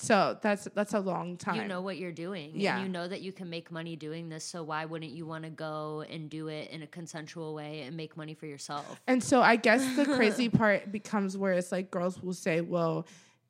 [0.01, 1.55] So that's that's a long time.
[1.55, 2.51] You know what you're doing.
[2.53, 2.77] Yeah.
[2.77, 5.43] And you know that you can make money doing this, so why wouldn't you want
[5.43, 9.01] to go and do it in a consensual way and make money for yourself?
[9.07, 13.05] And so I guess the crazy part becomes where it's like girls will say, "Well,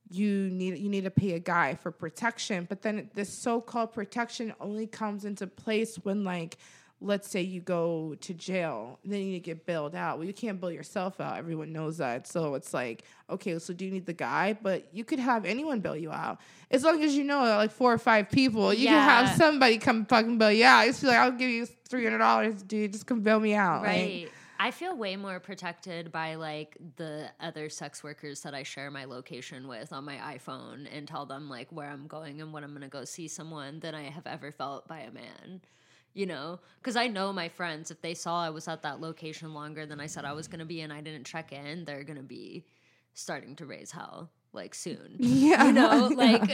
[0.10, 4.54] you need you need to pay a guy for protection," but then this so-called protection
[4.60, 6.58] only comes into place when like
[7.02, 10.18] let's say you go to jail, then you need to get bailed out.
[10.18, 11.38] Well, you can't bail yourself out.
[11.38, 12.28] Everyone knows that.
[12.28, 14.54] So it's like, okay, so do you need the guy?
[14.54, 16.40] But you could have anyone bail you out.
[16.72, 20.06] As long as you know like four or five people, you can have somebody come
[20.06, 20.88] fucking bail you out.
[20.88, 22.92] It's like, I'll give you $300, dude.
[22.94, 23.82] Just come bail me out.
[23.84, 24.30] Like, Right.
[24.62, 29.06] I feel way more protected by like the other sex workers that I share my
[29.06, 32.72] location with on my iPhone and tell them like where I'm going and when I'm
[32.72, 35.62] going to go see someone than I have ever felt by a man.
[36.14, 39.54] You know, because I know my friends, if they saw I was at that location
[39.54, 42.04] longer than I said I was going to be and I didn't check in, they're
[42.04, 42.66] going to be
[43.14, 45.16] starting to raise hell like soon.
[45.20, 45.66] Yeah.
[45.66, 46.50] You know, like,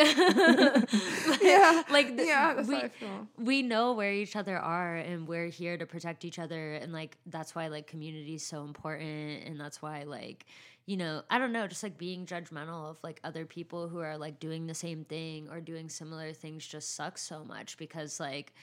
[1.41, 1.83] yeah.
[1.89, 3.27] like the- yeah, that's we, how I feel.
[3.37, 7.17] we know where each other are and we're here to protect each other and like
[7.27, 10.45] that's why like community is so important and that's why like
[10.85, 14.17] you know i don't know just like being judgmental of like other people who are
[14.17, 18.53] like doing the same thing or doing similar things just sucks so much because like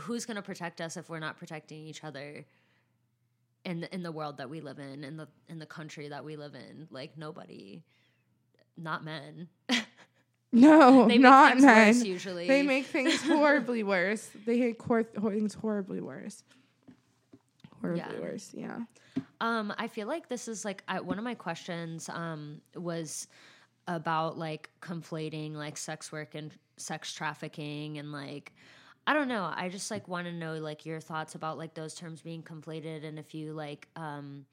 [0.00, 2.44] who's going to protect us if we're not protecting each other
[3.64, 6.24] in the, in the world that we live in in the in the country that
[6.24, 7.82] we live in like nobody
[8.76, 9.48] not men
[10.54, 11.88] No, they make not men.
[11.94, 14.28] worse usually They make things horribly worse.
[14.44, 16.42] They make cor- things horribly worse.
[17.80, 18.20] Horribly Yeah.
[18.20, 18.50] worse.
[18.52, 18.78] Yeah.
[19.40, 23.28] Um, I feel like this is like I, one of my questions um, was
[23.88, 28.52] about like conflating like sex work and sex trafficking and like
[29.06, 29.50] I don't know.
[29.54, 33.04] I just like want to know like your thoughts about like those terms being conflated
[33.04, 34.46] and if you like um,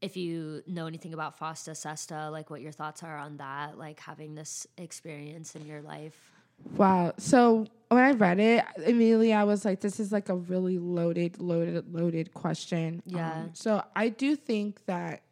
[0.00, 4.00] if you know anything about Fosta Sesta, like what your thoughts are on that, like
[4.00, 6.32] having this experience in your life.
[6.76, 7.14] Wow.
[7.18, 11.40] So when I read it, immediately I was like, this is like a really loaded,
[11.40, 13.02] loaded, loaded question.
[13.06, 13.32] Yeah.
[13.32, 15.22] Um, so I do think that,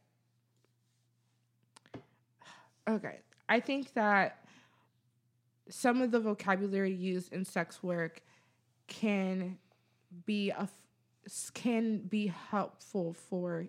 [2.89, 4.45] okay, I think that
[5.71, 8.23] some of the vocabulary used in sex work
[8.89, 9.59] can
[10.27, 10.69] be a
[11.55, 13.69] can be helpful for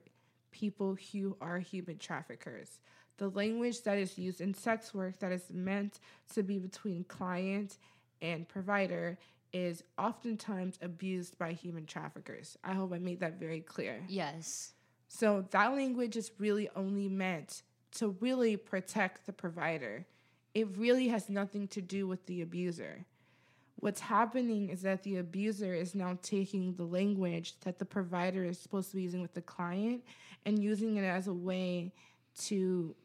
[0.52, 2.80] people who are human traffickers.
[3.18, 6.00] The language that is used in sex work that is meant
[6.34, 7.78] to be between client
[8.22, 9.18] and provider
[9.52, 12.58] is oftentimes abused by human traffickers.
[12.64, 14.02] I hope I made that very clear.
[14.08, 14.74] Yes.
[15.08, 17.64] So that language is really only meant
[17.96, 20.06] to really protect the provider.
[20.54, 23.06] It really has nothing to do with the abuser.
[23.80, 28.60] What's happening is that the abuser is now taking the language that the provider is
[28.60, 30.04] supposed to be using with the client
[30.46, 31.94] and using it as a way
[32.40, 32.96] to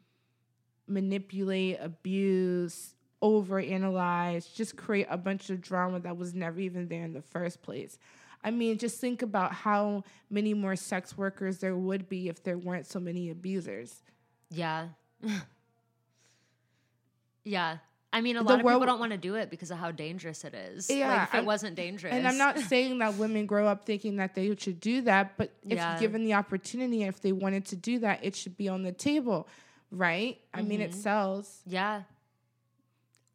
[0.87, 7.13] manipulate, abuse, overanalyze, just create a bunch of drama that was never even there in
[7.13, 7.97] the first place.
[8.43, 12.57] I mean, just think about how many more sex workers there would be if there
[12.57, 14.03] weren't so many abusers.
[14.51, 14.89] Yeah.
[17.43, 17.77] yeah.
[18.15, 19.91] I mean, a lot of world- people don't want to do it because of how
[19.91, 20.89] dangerous it is.
[20.89, 22.13] Yeah, like, if it and- wasn't dangerous.
[22.13, 25.51] And I'm not saying that women grow up thinking that they should do that, but
[25.63, 25.99] if Yeah.
[25.99, 29.47] given the opportunity, if they wanted to do that, it should be on the table,
[29.91, 30.39] right?
[30.53, 30.95] I mean, it Mhm.
[30.95, 31.61] sells.
[31.65, 32.03] Yeah.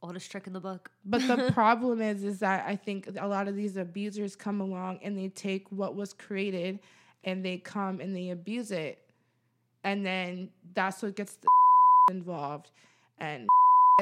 [0.03, 0.91] Oldest trick in the book.
[1.05, 5.01] But the problem is, is that I think a lot of these abusers come along
[5.03, 6.79] and they take what was created
[7.23, 8.99] and they come and they abuse it.
[9.85, 11.49] And then that's what gets the
[12.11, 12.71] involved.
[13.19, 13.47] And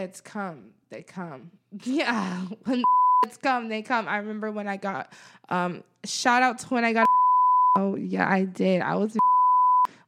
[0.01, 1.51] it's come, they come.
[1.85, 2.47] Yeah.
[2.65, 2.83] When
[3.27, 4.09] it's come, they come.
[4.09, 5.13] I remember when I got,
[5.51, 7.07] um, shout out to when I got,
[7.77, 8.81] oh, yeah, I did.
[8.81, 9.17] I was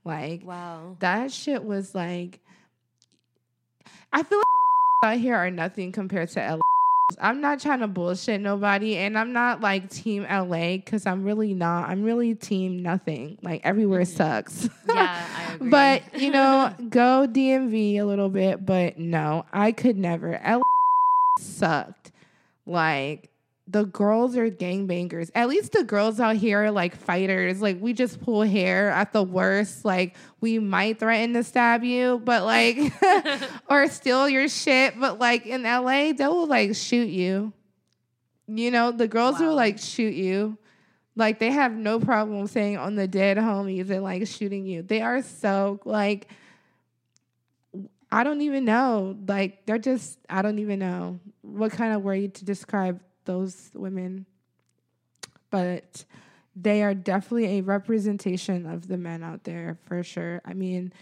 [0.05, 0.97] like, Wow.
[1.01, 2.41] that shit was like
[4.13, 6.70] I feel like out here are nothing compared to LA.
[7.19, 11.55] I'm not trying to bullshit nobody, and I'm not like Team LA because I'm really
[11.55, 11.89] not.
[11.89, 13.39] I'm really Team nothing.
[13.43, 14.17] Like everywhere mm-hmm.
[14.17, 14.69] sucks.
[14.89, 15.71] yeah, I agree.
[15.71, 20.41] but you know, go DMV a little bit, but no, I could never.
[20.45, 20.61] LA
[21.39, 22.13] sucked.
[22.67, 23.30] Like
[23.71, 25.31] the girls are gangbangers.
[25.35, 27.63] At least the girls out here are like fighters.
[27.63, 29.85] Like we just pull hair at the worst.
[29.85, 32.93] Like we might threaten to stab you, but like
[33.69, 34.99] or steal your shit.
[34.99, 37.53] But like in LA, they will like shoot you.
[38.49, 39.49] You know, the girls wow.
[39.49, 40.59] will like shoot you.
[41.15, 44.83] Like they have no problem saying on the dead homies and like shooting you.
[44.83, 46.27] They are so like
[48.11, 49.17] I don't even know.
[49.29, 54.27] Like they're just I don't even know what kind of word to describe those women,
[55.51, 56.05] but
[56.57, 60.41] they are definitely a representation of the men out there for sure.
[60.45, 60.93] I mean,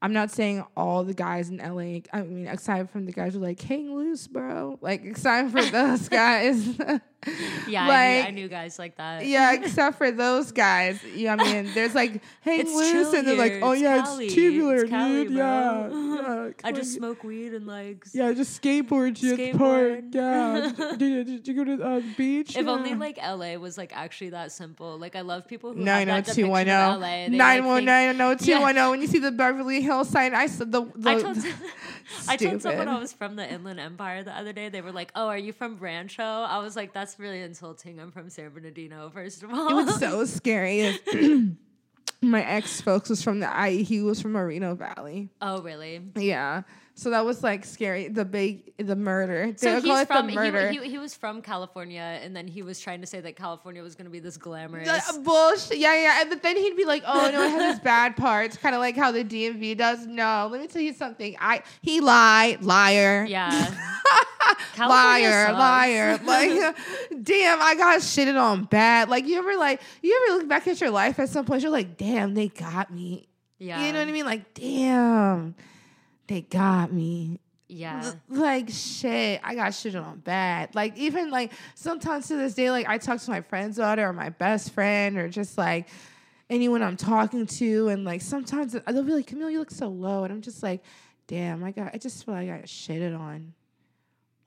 [0.00, 2.00] I'm not saying all the guys in LA.
[2.12, 4.78] I mean, aside from the guys who are like hang loose, bro.
[4.80, 6.78] Like except for those guys.
[7.68, 9.26] yeah, like, I, knew, I, knew, guys like that.
[9.26, 11.02] yeah, except for those guys.
[11.14, 14.26] Yeah, I mean, there's like hang it's loose, and they're like, oh it's yeah, Cali.
[14.26, 15.32] it's tubular, it's Cali, dude.
[15.32, 16.50] Yeah, yeah.
[16.62, 19.58] I just smoke weed and like yeah, just skateboard, skateboard.
[19.58, 20.04] park.
[20.12, 22.56] Yeah, did, did, you go to uh, the beach?
[22.56, 22.70] If yeah.
[22.70, 24.98] only like LA was like actually that simple.
[24.98, 28.60] Like I love people who nine zero two one zero nine one nine zero two
[28.60, 28.90] one zero.
[28.90, 30.82] When you see the Beverly Hills sign, I said the.
[30.96, 31.38] the I told,
[32.28, 34.68] I told someone I was from the Inland Empire the other day.
[34.68, 38.00] They were like, "Oh, are you from Rancho?" I was like, "That's really insulting.
[38.00, 40.98] I'm from San Bernardino, first of all." It was so scary.
[42.22, 43.82] My ex folks was from the IE.
[43.82, 45.28] He was from Moreno Valley.
[45.42, 46.00] Oh, really?
[46.16, 46.62] Yeah.
[46.96, 48.06] So that was like scary.
[48.06, 49.46] The big, the murder.
[49.46, 50.70] They so he's from, murder.
[50.70, 53.82] He, he, he, was from California, and then he was trying to say that California
[53.82, 55.78] was going to be this glamorous the, uh, bullshit.
[55.78, 56.20] Yeah, yeah.
[56.20, 58.96] And then he'd be like, "Oh no, it has its bad parts," kind of like
[58.96, 60.06] how the DMV does.
[60.06, 61.36] No, let me tell you something.
[61.40, 63.26] I he lied, liar.
[63.28, 63.50] Yeah.
[64.78, 65.58] liar, sucks.
[65.58, 66.20] liar.
[66.24, 66.50] Like,
[67.22, 69.08] damn, I got shitted on bad.
[69.08, 71.72] Like, you ever like, you ever look back at your life at some point, you're
[71.72, 73.26] like, damn, they got me.
[73.58, 73.84] Yeah.
[73.84, 74.24] You know what I mean?
[74.24, 75.56] Like, damn
[76.26, 77.40] they got me.
[77.68, 78.12] Yeah.
[78.28, 80.74] Like shit, I got shit on bad.
[80.74, 84.12] Like even like sometimes to this day, like I talk to my friend's daughter or
[84.12, 85.88] my best friend or just like
[86.50, 90.24] anyone I'm talking to, and like sometimes they'll be like, Camille, you look so low.
[90.24, 90.82] And I'm just like,
[91.26, 93.54] damn, I got I just feel like I got shitted on.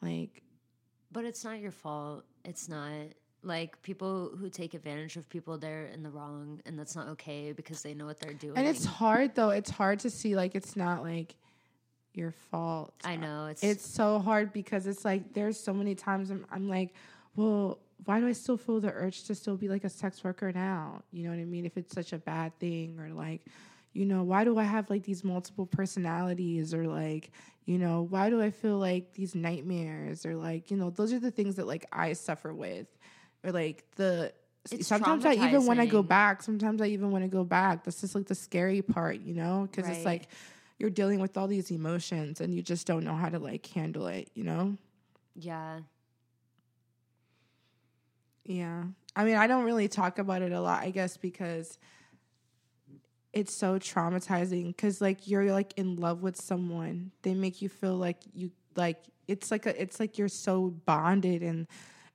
[0.02, 0.44] Like
[1.12, 2.24] But it's not your fault.
[2.46, 2.92] It's not
[3.44, 7.52] like people who take advantage of people they're in the wrong and that's not okay
[7.52, 8.58] because they know what they're doing.
[8.58, 9.50] And it's hard though.
[9.50, 11.36] It's hard to see like it's not like
[12.18, 12.94] your fault.
[13.04, 16.68] I know it's it's so hard because it's like there's so many times I'm, I'm
[16.68, 16.94] like,
[17.36, 20.52] well, why do I still feel the urge to still be like a sex worker
[20.52, 21.04] now?
[21.12, 21.66] You know what I mean?
[21.66, 23.42] If it's such a bad thing or like,
[23.94, 27.32] you know, why do I have like these multiple personalities or like,
[27.66, 31.20] you know, why do I feel like these nightmares or like, you know, those are
[31.20, 32.88] the things that like I suffer with
[33.44, 34.32] or like the
[34.72, 37.84] it's sometimes I even when I go back, sometimes I even want to go back.
[37.84, 39.96] That's just like the scary part, you know, because right.
[39.96, 40.28] it's like
[40.78, 44.08] you're dealing with all these emotions and you just don't know how to like handle
[44.08, 44.78] it, you know?
[45.36, 45.80] Yeah.
[48.46, 48.84] Yeah.
[49.16, 51.78] I mean, I don't really talk about it a lot, I guess, because
[53.34, 57.12] it's so traumatizing because like you're like in love with someone.
[57.24, 58.98] They make you feel like you like
[59.28, 61.68] it's like a it's like you're so bonded and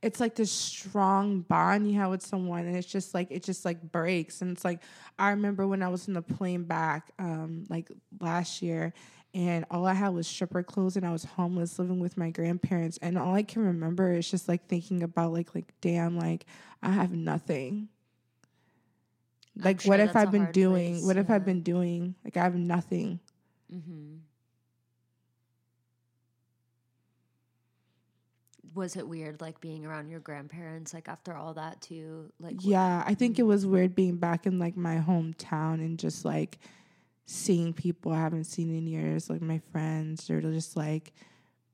[0.02, 3.64] it's like this strong bond you have with someone and it's just like it just
[3.64, 4.80] like breaks and it's like
[5.18, 7.90] i remember when i was in the plane back um like
[8.20, 8.92] last year
[9.32, 12.98] and all i had was stripper clothes and i was homeless living with my grandparents
[13.00, 16.44] and all i can remember is just like thinking about like like damn like
[16.82, 17.88] i have nothing
[19.56, 21.22] like sure what if i've been doing place, what yeah.
[21.22, 23.20] have i been doing like i have nothing
[23.72, 24.16] mm-hmm.
[28.74, 33.02] Was it weird like being around your grandparents like after all that too like yeah
[33.06, 33.48] i think it mm.
[33.48, 36.58] was weird being back in like my hometown and just like
[37.26, 41.12] seeing people i haven't seen in years like my friends or just like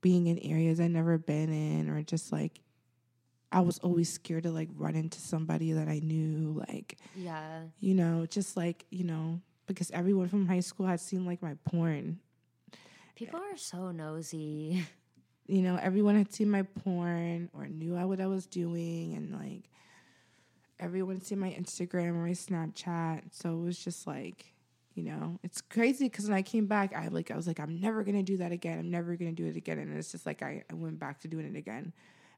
[0.01, 2.61] being in areas i never been in or just like
[3.51, 7.61] i was always scared to like run into somebody that i knew like yeah.
[7.79, 11.55] you know just like you know because everyone from high school had seen like my
[11.63, 12.19] porn.
[13.15, 14.83] People are so nosy
[15.49, 19.63] you know, everyone had seen my porn or knew what I was doing, and like
[20.79, 23.21] everyone seen my Instagram or my Snapchat.
[23.31, 24.53] So it was just like,
[24.93, 27.79] you know, it's crazy because when I came back, I like I was like, I'm
[27.81, 28.79] never gonna do that again.
[28.79, 29.79] I'm never gonna do it again.
[29.79, 31.93] And it's just like I, I went back to doing it again.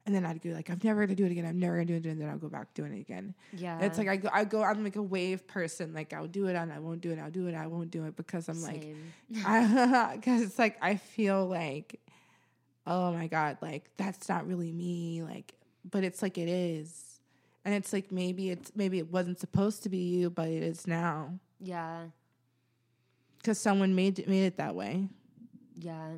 [0.06, 1.46] And then I'd go like, I'm never gonna do it again.
[1.46, 2.14] I'm never gonna do it, again.
[2.14, 3.36] and then I'll go back doing it again.
[3.54, 4.64] Yeah, it's like I go, I go.
[4.64, 5.94] I'm like a wave person.
[5.94, 7.20] Like I'll do it and I won't do it.
[7.20, 7.56] I'll do it.
[7.56, 9.14] I won't do it because I'm Same.
[9.44, 12.00] like, because it's like I feel like
[12.86, 15.54] oh my god, like that's not really me, like
[15.90, 17.20] but it's like it is.
[17.64, 20.88] And it's like maybe it's maybe it wasn't supposed to be you, but it is
[20.88, 21.40] now.
[21.60, 22.06] Yeah.
[23.44, 25.10] Cuz someone made it, made it that way.
[25.78, 26.14] Yeah.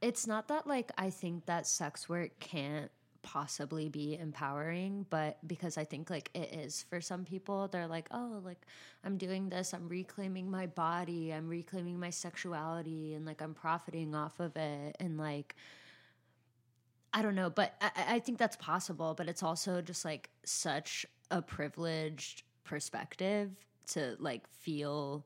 [0.00, 2.90] It's not that like I think that sex work can't
[3.22, 8.08] possibly be empowering, but because I think like it is for some people, they're like,
[8.10, 8.66] oh, like
[9.04, 14.14] I'm doing this, I'm reclaiming my body, I'm reclaiming my sexuality, and like I'm profiting
[14.14, 14.96] off of it.
[15.00, 15.56] And like,
[17.12, 21.06] I don't know, but I, I think that's possible, but it's also just like such
[21.30, 23.50] a privileged perspective
[23.88, 25.24] to like feel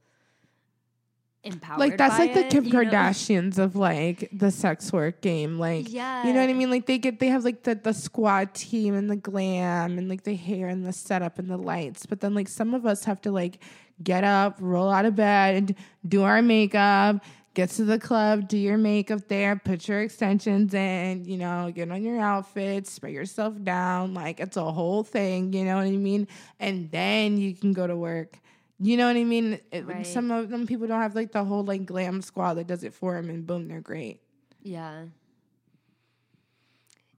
[1.45, 1.79] empowered.
[1.79, 2.81] Like that's like the it, Kim you know?
[2.81, 5.59] Kardashians of like the sex work game.
[5.59, 6.27] Like Yeah.
[6.27, 6.71] you know what I mean?
[6.71, 10.23] Like they get they have like the the squad team and the glam and like
[10.25, 12.07] the hair and the setup and the lights.
[12.07, 13.59] But then like some of us have to like
[14.03, 15.75] get up, roll out of bed, and
[16.09, 17.23] do our makeup,
[17.55, 21.91] get to the club, do your makeup there, put your extensions in, you know, get
[21.91, 24.15] on your outfit, spray yourself down.
[24.15, 26.27] Like it's a whole thing, you know what I mean?
[26.59, 28.39] And then you can go to work.
[28.83, 29.61] You know what I mean?
[29.71, 30.07] It, Right.
[30.07, 32.93] Some of them people don't have like the whole like glam squad that does it
[32.95, 34.21] for them, and boom, they're great.
[34.63, 35.05] Yeah.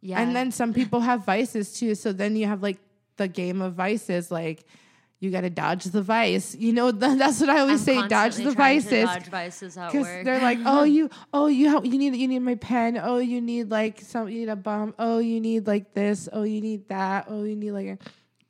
[0.00, 0.20] Yeah.
[0.20, 1.94] And then some people have vices too.
[1.94, 2.78] So then you have like
[3.16, 4.66] the game of vices, like
[5.20, 6.54] you got to dodge the vice.
[6.54, 9.04] You know, th- that's what I always I'm say: dodge the vices.
[9.04, 10.24] Dodge vices at Because work.
[10.24, 13.00] they're like, oh, you, oh, you, have, you need, you need my pen.
[13.02, 14.94] Oh, you need like some, you need a bomb.
[14.98, 16.28] Oh, you need like this.
[16.30, 17.26] Oh, you need that.
[17.28, 17.98] Oh, you need like, a,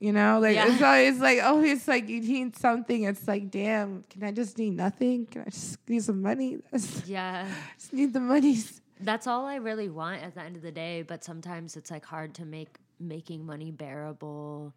[0.05, 0.71] you know, like Yeah.
[0.73, 3.05] it's always like, oh, it's like you need something.
[3.05, 5.27] It's like, damn, can I just need nothing?
[5.27, 6.59] Can I just need some money?
[7.07, 7.47] Yeah,
[7.79, 8.81] just need the monies.
[9.01, 12.05] That's all I really want at the end of the day, but sometimes it's like
[12.05, 14.73] hard to make making money bearable.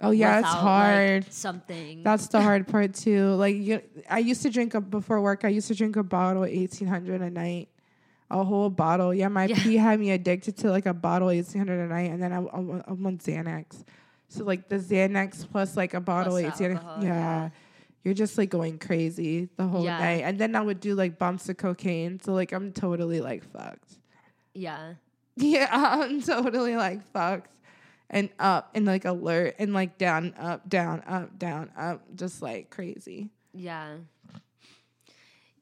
[0.00, 0.82] Oh yeah, it's without, like,
[1.22, 1.32] hard.
[1.32, 2.02] something.
[2.02, 3.28] That's the hard part too.
[3.34, 3.80] Like you,
[4.10, 5.44] I used to drink a before work.
[5.44, 7.68] I used to drink a bottle eighteen hundred a night,
[8.30, 9.14] a whole bottle.
[9.14, 9.56] Yeah, my Yeah.
[9.62, 12.38] pee had me addicted to like a bottle eighteen hundred a night, and then I,
[12.38, 13.84] I'm on Xanax.
[14.28, 16.72] So like the Xanax plus like a bottle Plus eighteen.
[16.76, 17.08] alcohol, yeah.
[17.08, 17.48] yeah.
[18.04, 19.98] You're just like going crazy the whole Yeah.
[19.98, 22.20] night, and then I would do like bumps of cocaine.
[22.20, 23.92] So like I'm totally like fucked.
[24.54, 24.94] yeah.
[25.38, 27.50] Yeah, I'm totally like fucked.
[28.08, 32.70] And up and like alert and like down, up, down, up, down, up, just like
[32.70, 33.28] crazy.
[33.52, 33.96] Yeah.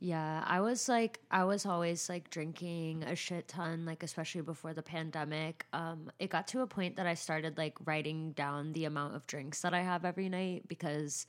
[0.05, 4.74] Yeah, I was like I was always like drinking a shit ton like especially before
[4.74, 5.64] the pandemic.
[5.72, 9.26] Um it got to a point that I started like writing down the amount of
[9.26, 11.26] drinks that I have every night because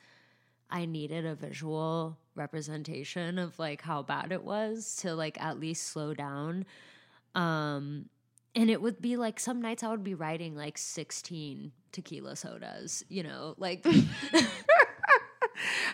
[0.69, 5.87] I needed a visual representation of like how bad it was to like at least
[5.87, 6.65] slow down.
[7.33, 8.09] Um
[8.55, 13.05] and it would be like some nights I would be writing like 16 tequila sodas,
[13.07, 13.85] you know, like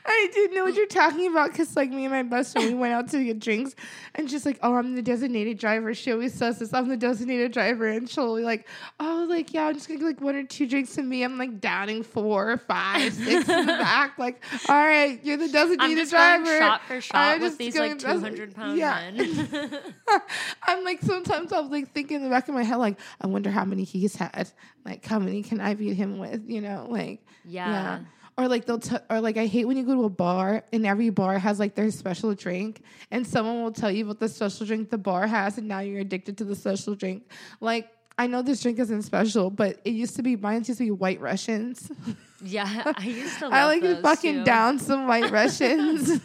[0.05, 2.73] I didn't know what you're talking about because, like, me and my best friend, we
[2.75, 3.75] went out to get drinks,
[4.15, 7.51] and she's like, "Oh, I'm the designated driver." She always says this, "I'm the designated
[7.51, 8.67] driver," and she'll be like,
[8.99, 11.37] "Oh, like, yeah, I'm just gonna get like one or two drinks to me." I'm
[11.37, 14.17] like downing four, five, six in the back.
[14.17, 16.43] Like, all right, you're the designated I'm just driver.
[16.45, 19.11] going shot for shot I'm with these like 200 pound yeah.
[19.11, 19.71] men.
[20.63, 23.49] I'm like sometimes I'm like thinking in the back of my head, like, I wonder
[23.49, 24.51] how many he's had.
[24.85, 26.49] Like, how many can I beat him with?
[26.49, 27.99] You know, like, Yeah.
[28.41, 30.83] Or like they'll t- or like I hate when you go to a bar and
[30.83, 32.81] every bar has like their special drink
[33.11, 35.99] and someone will tell you what the special drink the bar has and now you're
[36.01, 37.29] addicted to the special drink.
[37.59, 37.87] Like
[38.17, 40.89] I know this drink isn't special, but it used to be mine used to be
[40.89, 41.91] White Russians.
[42.43, 44.43] yeah, I used to love I like to fucking too.
[44.43, 46.19] down some White Russians.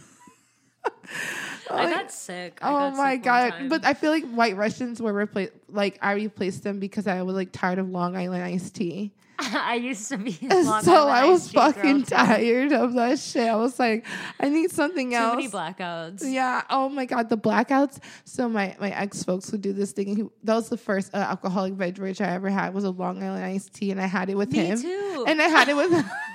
[1.71, 2.61] I got sick.
[2.63, 3.69] I Oh got my sick god!
[3.69, 5.53] But I feel like White Russians were replaced.
[5.69, 9.13] Like I replaced them because I was like tired of Long Island iced tea.
[9.53, 10.39] I used to be.
[10.43, 13.49] Long so I was iced tea girl, fucking tired of that shit.
[13.49, 14.07] I was like,
[14.41, 15.33] I need something Too else.
[15.33, 16.23] Too many blackouts.
[16.25, 16.63] Yeah.
[16.71, 17.99] Oh my god, the blackouts.
[18.25, 20.09] So my my ex folks would do this thing.
[20.09, 23.23] And he, that was the first uh, alcoholic beverage I ever had was a Long
[23.23, 24.81] Island iced tea, and I had it with Me him.
[24.81, 25.25] too.
[25.29, 25.93] And I had it with.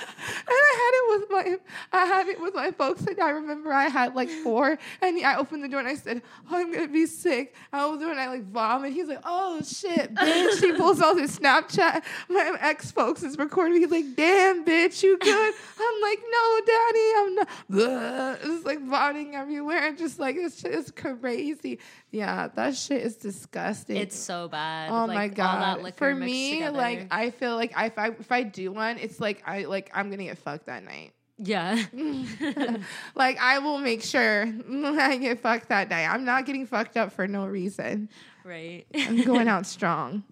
[0.00, 1.58] And I had it with my,
[1.92, 5.36] I had it with my folks, and I remember I had like four, and I
[5.36, 8.28] opened the door and I said, "Oh, I'm gonna be sick." I door and I
[8.28, 8.92] like vomit.
[8.92, 12.02] He's like, "Oh shit, bitch!" he pulls out his Snapchat.
[12.28, 13.80] My ex folks is recording.
[13.80, 19.34] He's like, "Damn, bitch, you good?" I'm like, "No, daddy, I'm not." It's like vomiting
[19.34, 19.88] everywhere.
[19.88, 21.78] and Just like shit is crazy.
[22.12, 23.96] Yeah, that shit is disgusting.
[23.96, 24.90] It's so bad.
[24.90, 25.94] Oh like, my All god!
[25.96, 26.76] For me, together.
[26.76, 29.90] like I feel like I, if I if I do one, it's like I like
[29.94, 31.12] I'm gonna get fucked that night.
[31.38, 31.80] yeah.
[33.14, 36.08] like I will make sure I get fucked that night.
[36.08, 38.08] I'm not getting fucked up for no reason.
[38.44, 38.84] right.
[38.94, 40.24] I'm going out strong.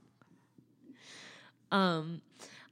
[1.71, 2.23] Um,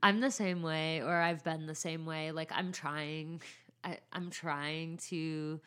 [0.02, 2.32] I'm the same way, or I've been the same way.
[2.32, 3.40] Like I'm trying,
[3.84, 5.60] I, I'm trying to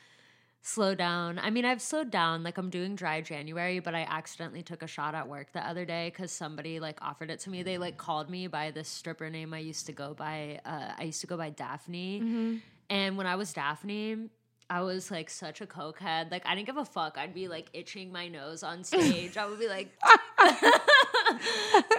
[0.61, 1.39] slow down.
[1.39, 2.43] I mean, I've slowed down.
[2.43, 5.85] Like I'm doing dry January, but I accidentally took a shot at work the other
[5.85, 7.63] day because somebody like offered it to me.
[7.63, 10.59] They like called me by this stripper name I used to go by.
[10.65, 12.55] Uh, I used to go by Daphne, Mm-hmm.
[12.89, 14.29] and when I was Daphne.
[14.71, 16.29] I was like such a cokehead.
[16.29, 17.17] Like I didn't give a fuck.
[17.17, 19.35] I'd be like itching my nose on stage.
[19.35, 19.89] I would be like,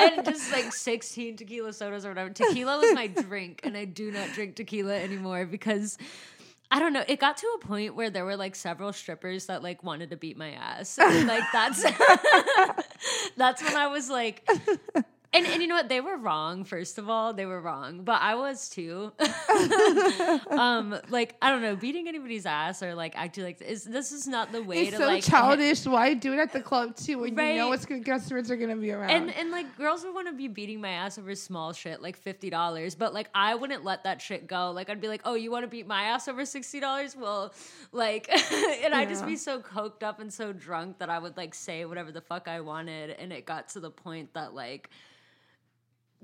[0.01, 2.31] and just like sixteen tequila sodas or whatever.
[2.31, 5.99] Tequila was my drink, and I do not drink tequila anymore because
[6.71, 7.05] I don't know.
[7.09, 10.17] It got to a point where there were like several strippers that like wanted to
[10.17, 10.99] beat my ass.
[10.99, 11.83] And, like that's
[13.37, 14.49] that's when I was like
[15.33, 15.89] and, and you know what?
[15.89, 17.33] They were wrong, first of all.
[17.33, 18.03] They were wrong.
[18.03, 19.13] But I was too.
[20.51, 24.27] um, like, I don't know, beating anybody's ass or like acting like is this is
[24.27, 25.87] not the way It's to so like childish.
[25.87, 27.57] Why do it at the club too when you Right.
[27.57, 29.11] know what's good customers are gonna be around?
[29.11, 32.17] And and like girls would want to be beating my ass over small shit like
[32.17, 34.73] fifty dollars, but like I wouldn't let that shit go.
[34.73, 37.15] Like I'd be like, oh, you want to beat my ass over sixty dollars?
[37.17, 37.55] Well,
[37.93, 38.29] like,
[38.85, 41.85] and I'd just be so coked up and so drunk that I would like say
[41.85, 44.91] whatever the fuck I wanted, and it got to the point that like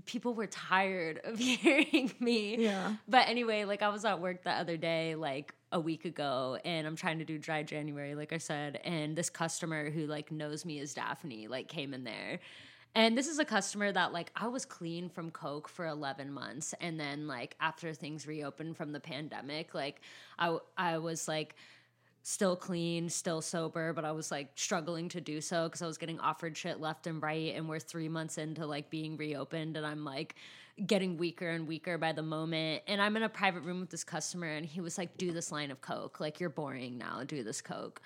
[0.05, 2.57] people were tired of hearing me.
[2.59, 2.95] Yeah.
[3.09, 6.87] But anyway, like I was at work the other day, like a week ago, and
[6.87, 10.65] I'm trying to do dry January, like I said, and this customer who like knows
[10.65, 12.41] me as Daphne, like came in there.
[12.95, 16.75] And this is a customer that like I was clean from coke for 11 months
[16.81, 20.01] and then like after things reopened from the pandemic, like
[20.39, 21.57] I I was like
[22.29, 25.97] still clean, still sober, but I was like struggling to do so because I was
[25.97, 27.55] getting offered shit left and right.
[27.55, 30.35] And we're three months into like being reopened, and I'm like
[30.85, 32.83] getting weaker and weaker by the moment.
[32.89, 35.53] And I'm in a private room with this customer, and he was like, Do this
[35.53, 36.19] line of Coke.
[36.19, 37.23] Like, you're boring now.
[37.23, 38.03] Do this Coke.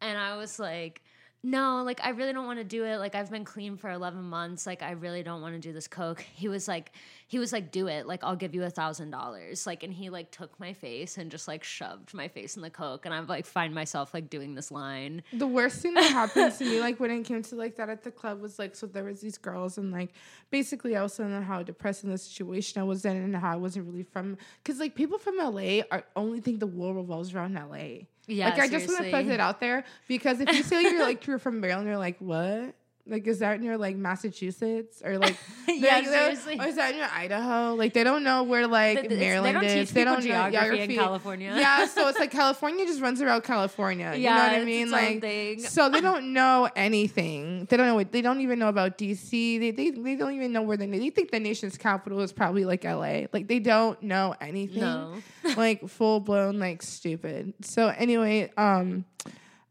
[0.00, 1.02] And I was like,
[1.44, 2.96] no, like I really don't want to do it.
[2.96, 4.66] Like I've been clean for 11 months.
[4.66, 6.24] Like I really don't want to do this coke.
[6.34, 6.92] He was like,
[7.26, 8.06] he was like, do it.
[8.06, 9.66] Like I'll give you a thousand dollars.
[9.66, 12.70] Like, and he like took my face and just like shoved my face in the
[12.70, 13.04] coke.
[13.04, 15.22] And I've like find myself like doing this line.
[15.34, 18.02] the worst thing that happened to me, like when it came to like that at
[18.04, 20.14] the club, was like so there was these girls and like
[20.50, 23.56] basically I was telling them how depressing the situation I was in and how I
[23.56, 27.52] wasn't really from because like people from LA are only think the world revolves around
[27.54, 28.06] LA.
[28.26, 31.02] Yeah, like I just want to put it out there because if you say you're
[31.02, 32.74] like you're from Maryland, you're like what?
[33.06, 35.36] Like is that near like Massachusetts or like
[35.68, 36.58] Yeah, seriously.
[36.58, 37.74] or is that near Idaho?
[37.74, 39.90] Like they don't know where like Th- th- it's- they Maryland don't is.
[39.90, 41.54] They don't know geography in geography California.
[41.54, 44.14] Yeah, so it's like California just runs around California.
[44.16, 44.90] Yeah, you know what I mean?
[44.90, 45.60] Like thing.
[45.60, 47.66] so they don't know anything.
[47.66, 49.60] They don't know what they don't even know about DC.
[49.60, 52.64] They they, they don't even know where the they think the nation's capital is probably
[52.64, 53.26] like LA.
[53.32, 54.80] Like they don't know anything.
[54.80, 55.14] No.
[55.58, 57.52] like full blown like stupid.
[57.62, 59.04] So anyway, um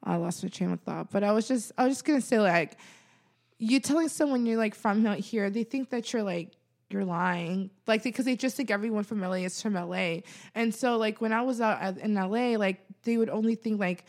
[0.03, 2.39] I lost my train of thought, but I was just I was just gonna say
[2.39, 2.77] like
[3.64, 6.51] you telling someone you're like from out here, they think that you're like
[6.89, 10.18] you're lying, like because they just think everyone from LA is from LA,
[10.53, 14.05] and so like when I was out in LA, like they would only think like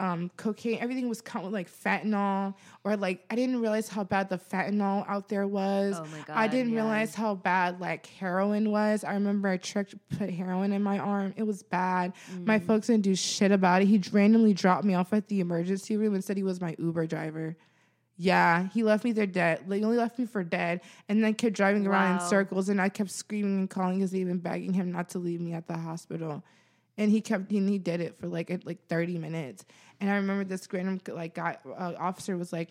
[0.00, 2.54] um, cocaine, everything was come with like fentanyl,
[2.84, 5.96] or like I didn't realize how bad the fentanyl out there was.
[5.98, 6.80] Oh my I didn't yeah.
[6.80, 9.04] realize how bad like heroin was.
[9.04, 11.34] I remember I tricked put heroin in my arm.
[11.36, 12.14] It was bad.
[12.44, 12.66] My Mm.
[12.66, 13.86] folks didn't do shit about it.
[13.88, 17.06] He randomly dropped me off at the emergency room and said he was my Uber
[17.06, 17.56] driver.
[18.18, 19.64] Yeah, he left me there dead.
[19.66, 22.68] Like, he only left me for dead, and then kept driving around in circles.
[22.68, 25.52] And I kept screaming and calling his name and begging him not to leave me
[25.52, 26.42] at the hospital.
[26.96, 29.66] And he kept, and he did it for like like thirty minutes.
[30.00, 32.70] And I remember this random like guy uh, officer was like,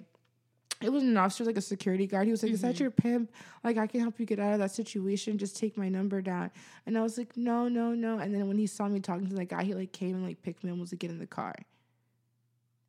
[0.81, 2.25] it wasn't an officer, like a security guard.
[2.25, 3.31] He was like, "Is that your pimp?
[3.63, 5.37] Like, I can help you get out of that situation.
[5.37, 6.51] Just take my number down."
[6.85, 9.35] And I was like, "No, no, no." And then when he saw me talking to
[9.35, 11.27] the guy, he like came and like picked me and was like, "Get in the
[11.27, 11.55] car."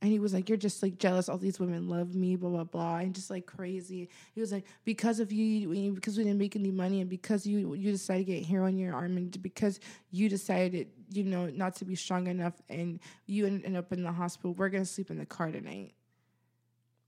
[0.07, 1.29] And he was like, "You're just like jealous.
[1.29, 4.09] All these women love me, blah blah blah," and just like crazy.
[4.37, 7.75] He was like, "Because of you, because we didn't make any money, and because you
[7.75, 9.81] you decided to get heroin in your arm, and because
[10.13, 14.05] you decided, you know, not to be strong enough, and you end end up in
[14.05, 15.95] the hospital, we're gonna sleep in the car tonight."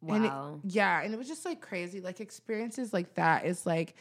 [0.08, 0.60] And it- Wow.
[0.64, 2.00] yeah, and it was just like crazy.
[2.00, 3.94] Like experiences like that is like,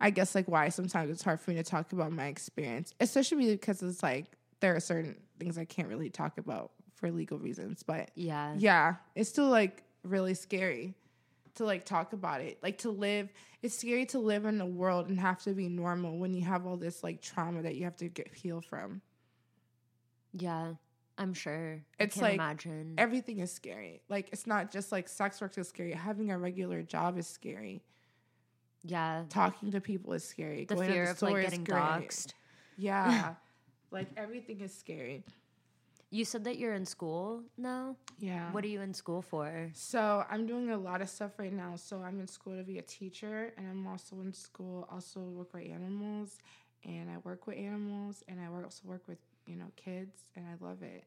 [0.00, 3.54] I guess like why sometimes it's hard for me to talk about my experience, especially
[3.54, 4.26] because it's like
[4.58, 7.82] there are certain things I can't really talk about for legal reasons.
[7.82, 8.54] But yeah.
[8.56, 10.94] yeah, it's still like really scary
[11.56, 12.58] to like talk about it.
[12.62, 13.32] Like to live,
[13.62, 16.66] it's scary to live in a world and have to be normal when you have
[16.66, 19.00] all this like trauma that you have to get healed from.
[20.32, 20.74] Yeah.
[21.18, 21.82] I'm sure.
[21.98, 22.94] It's like imagine.
[22.96, 24.00] Everything is scary.
[24.08, 25.92] Like it's not just like sex work is scary.
[25.92, 27.82] Having a regular job is scary.
[28.84, 29.24] yeah.
[29.28, 30.64] talking to people is scary.
[30.64, 32.32] The Going to fear the of like getting doxxed.
[32.78, 33.34] Yeah.
[33.90, 35.24] like everything is scary.
[36.10, 37.96] You said that you're in school now.
[38.18, 38.50] Yeah.
[38.50, 39.70] What are you in school for?
[39.74, 41.76] so I'm doing a lot of stuff right now.
[41.76, 45.54] So I'm in school to be a teacher and I'm also in school also work
[45.54, 46.38] with animals
[46.84, 50.46] and I work with animals and I work, also work with, you know, kids and
[50.46, 51.04] I love it.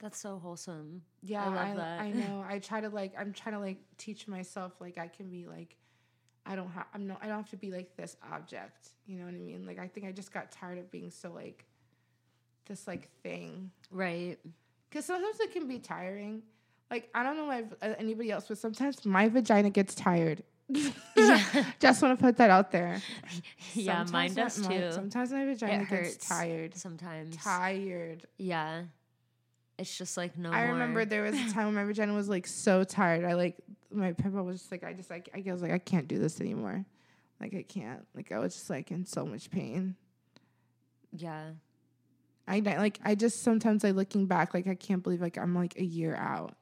[0.00, 1.02] That's so wholesome.
[1.22, 2.00] Yeah, I love I, that.
[2.00, 2.44] I know.
[2.48, 3.14] I try to like.
[3.18, 5.76] I'm trying to like teach myself like I can be like.
[6.46, 6.86] I don't have.
[6.92, 7.20] I'm not.
[7.22, 8.90] I don't have to be like this object.
[9.06, 9.66] You know what I mean?
[9.66, 11.64] Like I think I just got tired of being so like.
[12.66, 14.38] This like thing, Right.
[14.88, 16.42] because sometimes it can be tiring.
[16.90, 20.42] Like I don't know if uh, anybody else, but sometimes my vagina gets tired.
[21.78, 23.00] just want to put that out there.
[23.74, 24.92] yeah, mine Sometimes does my- too.
[24.92, 26.74] sometimes my vagina it gets tired.
[26.74, 27.36] sometimes.
[27.36, 28.26] Tired.
[28.38, 28.84] Yeah.
[29.76, 30.72] It's just like no I more.
[30.74, 33.24] remember there was a time when my vagina was like so tired.
[33.24, 33.56] I like
[33.92, 36.40] my pimple was just like I just like I was like I can't do this
[36.40, 36.84] anymore.
[37.40, 38.06] Like I can't.
[38.14, 39.96] Like I was just like in so much pain.
[41.12, 41.50] Yeah.
[42.46, 45.78] I like I just sometimes I looking back like I can't believe like I'm like
[45.78, 46.54] a year out.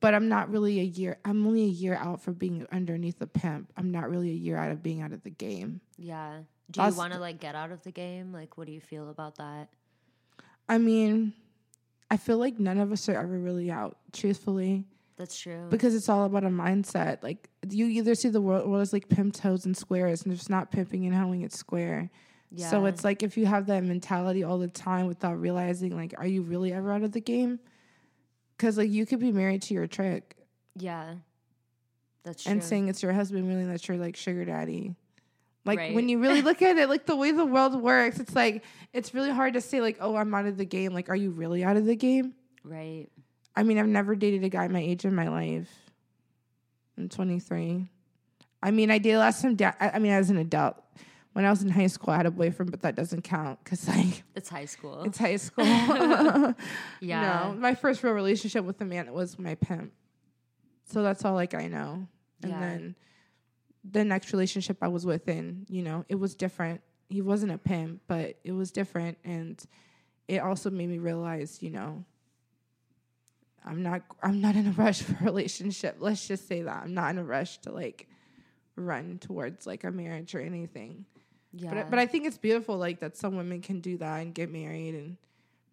[0.00, 1.18] But I'm not really a year.
[1.24, 3.72] I'm only a year out for being underneath a pimp.
[3.76, 5.80] I'm not really a year out of being out of the game.
[5.96, 6.40] Yeah.
[6.72, 8.32] Do That's you want to like get out of the game?
[8.32, 9.68] Like, what do you feel about that?
[10.68, 11.34] I mean,
[12.10, 14.86] I feel like none of us are ever really out, truthfully.
[15.16, 15.68] That's true.
[15.68, 17.22] because it's all about a mindset.
[17.22, 20.48] Like you either see the world, world as like pimp toes and squares, and it's
[20.48, 22.10] not pimping and hoeing; it's square.
[22.54, 22.68] Yeah.
[22.70, 26.26] So it's like if you have that mentality all the time without realizing, like, are
[26.26, 27.58] you really ever out of the game?
[28.56, 30.36] Because like you could be married to your trick
[30.76, 31.14] yeah.
[32.24, 32.52] That's true.
[32.52, 34.94] and saying it's your husband, really that's your like sugar daddy.
[35.64, 35.94] Like Right.
[35.94, 39.14] when you really look at it, like the way the world works, it's like it's
[39.14, 40.92] really hard to say like, oh, I'm out of the game.
[40.94, 42.34] Like, are you really out of the game?
[42.64, 43.08] right.
[43.54, 45.68] I mean, I've never dated a guy my age in my life.
[46.96, 47.86] I'm 23.
[48.62, 49.56] I mean, I did last time.
[49.56, 50.81] Da- I I mean, as an adult,
[51.32, 53.88] when I was in high school, I had a boyfriend, but that doesn't count because
[53.88, 55.02] like It's high school.
[55.04, 55.64] it's high school.
[57.00, 57.20] yeah.
[57.50, 59.92] No, my first real relationship with a man was my pimp.
[60.84, 62.06] So that's all like I know.
[62.42, 62.60] And Yeah.
[62.60, 62.96] then
[63.90, 66.80] the next relationship I was with, in you know, it was different.
[67.08, 69.62] He wasn't a pimp, but it was different, and
[70.28, 72.04] it also made me realize, you know,
[73.64, 75.96] I'm not I'm not in a rush for a relationship.
[76.00, 78.08] Let's just say that I'm not in a rush to like
[78.76, 81.04] run towards like a marriage or anything.
[81.52, 81.70] Yeah.
[81.70, 84.34] But I- but I think it's beautiful like that some women can do that and
[84.34, 85.16] get married and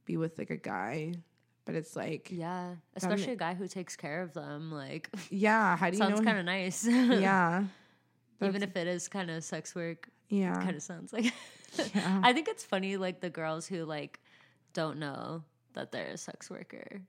[0.05, 1.13] be with like a guy.
[1.65, 2.75] But it's like yeah.
[2.95, 4.71] Especially a guy who takes care of them.
[4.71, 6.25] Like, yeah, how do you sounds know?
[6.25, 6.85] kind of nice.
[6.87, 7.63] yeah.
[8.41, 10.55] Even if it is kind of sex work, yeah.
[10.55, 11.33] kind of sounds like.
[11.93, 12.21] Yeah.
[12.23, 14.19] I think it's funny, like the girls who like
[14.73, 15.43] don't know
[15.73, 17.01] that they're a sex worker,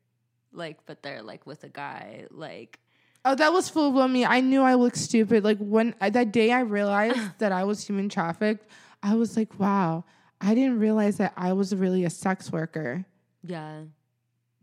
[0.52, 2.78] like, but they're like with a guy, like,
[3.24, 4.24] Oh, that was full blown me.
[4.24, 5.44] I knew I looked stupid.
[5.44, 8.66] Like when uh, that day I realized that I was human trafficked,
[9.02, 10.04] I was like, wow,
[10.40, 13.04] I didn't realize that I was really a sex worker.
[13.42, 13.82] yeah,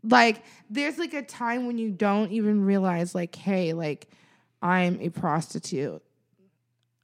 [0.02, 4.08] Like there's like a time when you don't even realize like, hey, like
[4.60, 6.02] I'm a prostitute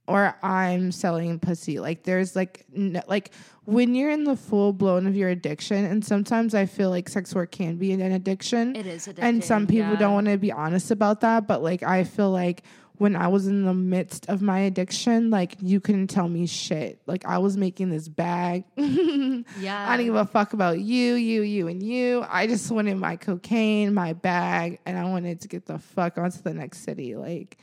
[0.07, 1.79] or I'm selling pussy.
[1.79, 2.65] Like there's like
[3.07, 3.31] like
[3.65, 7.33] when you're in the full blown of your addiction, and sometimes I feel like sex
[7.33, 9.07] work can be an addiction it is.
[9.07, 9.35] Addiction.
[9.35, 9.99] And some people yeah.
[9.99, 12.63] don't want to be honest about that but like i feel like
[12.97, 17.01] when i was in the midst of my addiction like you couldn't tell me shit
[17.05, 21.41] like i was making this bag Yeah, i don't give a fuck about you you
[21.41, 25.65] you and you i just wanted my cocaine my bag and i wanted to get
[25.65, 27.57] the fuck onto the next city like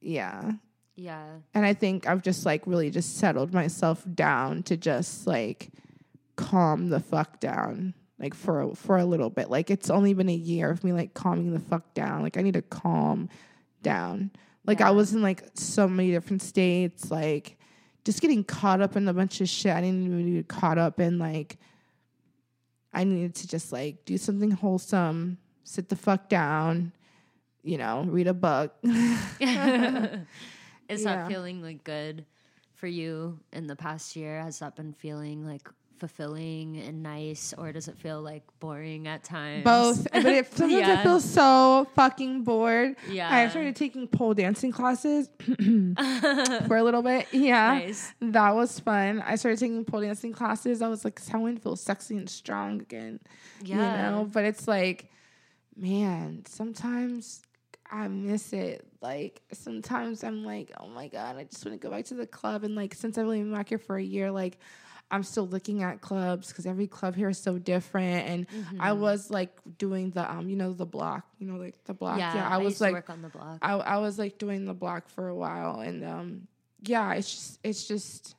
[0.00, 0.52] yeah
[1.00, 1.24] yeah,
[1.54, 5.70] and i think i've just like really just settled myself down to just like
[6.36, 9.48] calm the fuck down like for a, for a little bit.
[9.50, 12.22] Like it's only been a year of me like calming the fuck down.
[12.22, 13.30] Like i need to calm
[13.82, 14.30] down.
[14.66, 14.88] Like Yeah.
[14.88, 17.56] i was in like so many different states like
[18.04, 21.00] just getting caught up in a bunch of shit i didn't even get caught up
[21.00, 21.18] in.
[21.18, 21.56] Like
[22.92, 26.92] i needed to just like do something wholesome sit the fuck down
[27.62, 28.74] you know read a book
[30.90, 31.16] is Yeah.
[31.16, 32.24] that feeling like good
[32.74, 34.40] for you in the past year?
[34.42, 35.68] Has that been feeling like
[35.98, 39.64] fulfilling and nice, or does it feel like boring at times?
[39.64, 44.72] both but it, sometimes i feel so fucking bored Yeah, I started taking pole dancing
[44.72, 45.28] classes
[46.66, 47.26] for a little bit.
[47.32, 47.74] Yeah.
[47.74, 48.14] nice.
[48.20, 49.20] That was fun.
[49.26, 50.80] I started taking pole dancing classes.
[50.80, 53.20] I was like, how I feel sexy and strong again.
[53.62, 54.24] Yeah, You know?
[54.32, 55.10] But it's like,
[55.76, 57.42] man, sometimes
[57.90, 58.86] I miss it.
[59.00, 62.26] Like sometimes I'm like, oh my God, I just want to go back to the
[62.26, 62.64] club.
[62.64, 64.58] And like since I've only been back here for a year, like
[65.10, 68.28] I'm still looking at clubs because every club here is so different.
[68.28, 68.46] And
[68.78, 69.00] I Mm-hmm.
[69.00, 72.18] was like doing the um, you know, the block, you know, like the block.
[72.18, 72.34] yeah.
[72.36, 73.58] Yeah, I, used was like work on the block.
[73.62, 76.46] I I was like doing the block for a while and um
[76.82, 78.36] yeah, it's just it's just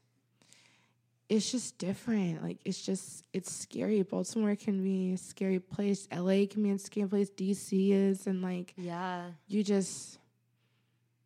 [1.31, 2.43] it's just different.
[2.43, 4.01] Like it's just it's scary.
[4.01, 6.05] Baltimore can be a scary place.
[6.13, 7.29] LA can be a scary place.
[7.29, 10.19] DC is and like yeah, you just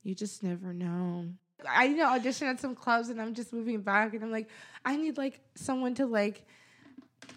[0.03, 1.25] you just never know.
[1.67, 4.47] I need to audition at some clubs and I'm just moving back and I'm like,
[4.85, 6.45] I need like someone to like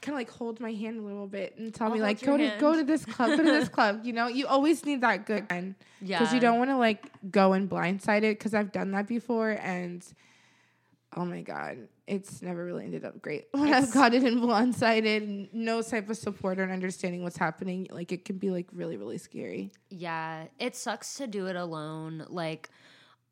[0.02, 2.36] kind of like hold my hand a little bit and tell I'll me like your
[2.36, 4.00] go to go to this club, go to this club.
[4.04, 6.18] You know, you always need that good friend Yeah.
[6.18, 8.32] because you don't want to like go in blindsided.
[8.32, 10.04] Because I've done that before, and
[11.16, 15.16] oh my god, it's never really ended up great when I've gotten in blindsided.
[15.16, 17.86] and No type of support or understanding what's happening.
[17.90, 19.72] Like it can be like really really scary.
[19.90, 22.26] Yeah, it sucks to do it alone.
[22.28, 22.70] Like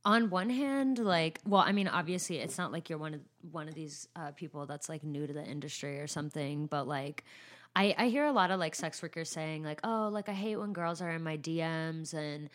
[0.05, 3.21] on one hand, like well, I mean, obviously it's not like you're one of
[3.51, 7.25] one of these uh, people that's like new to the industry or something, but like
[7.75, 10.57] I I hear a lot of like sex workers saying like, "Oh, like I hate
[10.57, 12.49] when girls are in my DMs and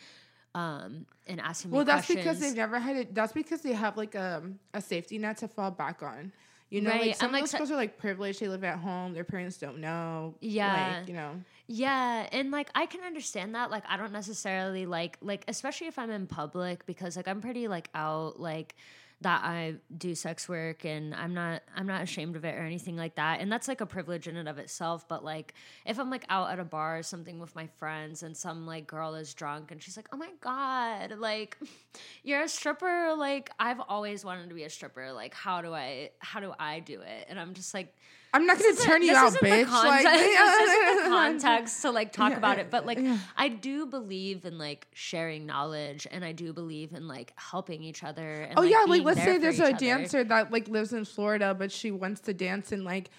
[0.54, 3.14] um and asking me Well, that's questions." because they've never had it.
[3.14, 4.42] That's because they have like a
[4.74, 6.32] a safety net to fall back on.
[6.70, 8.40] You know, Right, like some I'm, of like, those girls are like privileged.
[8.40, 9.12] They live at home.
[9.12, 10.36] Their parents don't know.
[10.40, 10.96] Yeah.
[11.00, 11.32] like, you know.
[11.66, 13.70] Yeah, and like I can understand that.
[13.70, 17.68] Like I don't necessarily like like especially if I'm in public because like I'm pretty
[17.68, 18.74] like out like
[19.22, 22.96] that I do sex work and I'm not I'm not ashamed of it or anything
[22.96, 23.40] like that.
[23.40, 25.54] And that's like a privilege in and of itself, but like
[25.86, 28.86] if I'm like out at a bar or something with my friends and some like
[28.86, 31.56] girl is drunk and she's like, "Oh my god, like
[32.22, 35.12] you're a stripper." Like I've always wanted to be a stripper.
[35.12, 37.26] Like how do I how do I do it?
[37.28, 37.94] And I'm just like
[38.34, 39.66] I'm not going to turn you this out, bitch.
[39.66, 43.18] context- Like, this isn't the context to like talk Yeah, about it, but like yeah.
[43.36, 48.02] I do believe in like sharing knowledge, and I do believe in like helping each
[48.02, 48.42] other.
[48.42, 49.76] And, Oh yeah, like let's say there's a other.
[49.76, 53.10] dancer that like lives in Florida, but she wants to dance in like,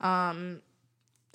[0.00, 0.62] um,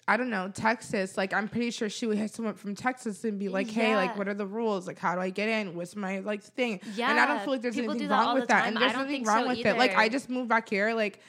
[0.07, 1.15] I don't know, Texas.
[1.17, 4.17] Like I'm pretty sure she would hit someone from Texas and be like, hey, like
[4.17, 4.87] what are the rules?
[4.87, 5.75] Like how do I get in?
[5.75, 6.79] What's my like thing?
[6.95, 8.67] Yeah, and I don't feel like there's people anything wrong with that.
[8.67, 9.77] And there's nothing wrong so with it.
[9.77, 11.19] Like I just moved back here, like.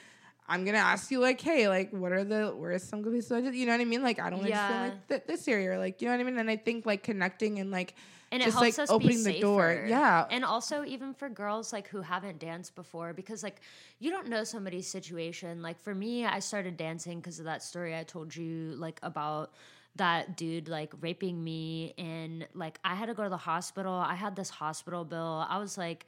[0.49, 3.55] I'm gonna ask you like, hey, like, what are the where's some good places?
[3.55, 4.03] You know what I mean?
[4.03, 4.81] Like, I don't understand Yeah.
[4.81, 6.39] like th- this area, like, you know what I mean?
[6.39, 7.93] And I think like connecting and like
[8.31, 10.25] and it just helps like us opening the door, yeah.
[10.29, 13.61] and also even for girls like who haven't danced before because like
[13.99, 17.97] you don't know somebody's situation like for me i started dancing because of that story
[17.97, 19.51] i told you like about
[19.95, 24.13] that dude like raping me and like i had to go to the hospital i
[24.13, 26.05] had this hospital bill i was like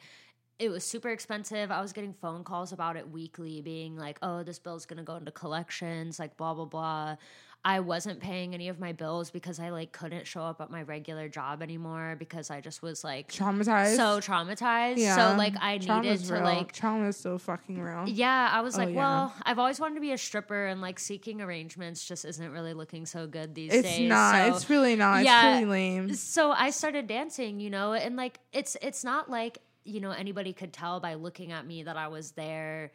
[0.61, 1.71] it was super expensive.
[1.71, 5.15] I was getting phone calls about it weekly, being like, oh, this bill's gonna go
[5.15, 7.15] into collections, like blah, blah, blah.
[7.63, 10.81] I wasn't paying any of my bills because I like couldn't show up at my
[10.81, 13.95] regular job anymore because I just was like traumatized.
[13.97, 14.97] so traumatized.
[14.97, 15.15] Yeah.
[15.33, 16.43] So like I needed Trauma's to real.
[16.43, 18.05] like is so fucking real.
[18.07, 18.95] yeah, I was Oh, like, yeah.
[18.95, 22.73] well, I've always wanted to be a stripper and like seeking arrangements just isn't really
[22.73, 24.09] looking so good these It's days.
[24.09, 24.33] not.
[24.49, 25.23] So- it's really not.
[25.23, 25.51] Yeah.
[25.59, 26.13] It's really lame.
[26.15, 30.53] so I started dancing, you know, and like it's it's not like, you know, anybody
[30.53, 32.91] could tell by looking at me that I was there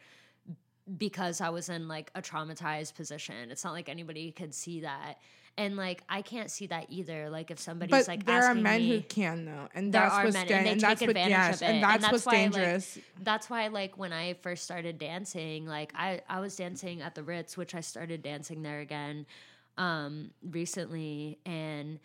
[0.97, 3.51] because I was in like a traumatized position.
[3.51, 5.15] It's not like anybody could see that.
[5.57, 7.29] And like I can't see that either.
[7.29, 10.13] Like if somebody's But like there are men me, who can though, and There that's
[10.13, 12.01] are what's men, and they and take that's advantage yes, of it, and and that's,
[12.03, 12.97] that's what's why, like, dangerous.
[13.23, 17.23] that's why like when I first started dancing, like I I was dancing at the
[17.23, 19.25] Ritz, which I started dancing there again
[19.79, 21.99] um recently and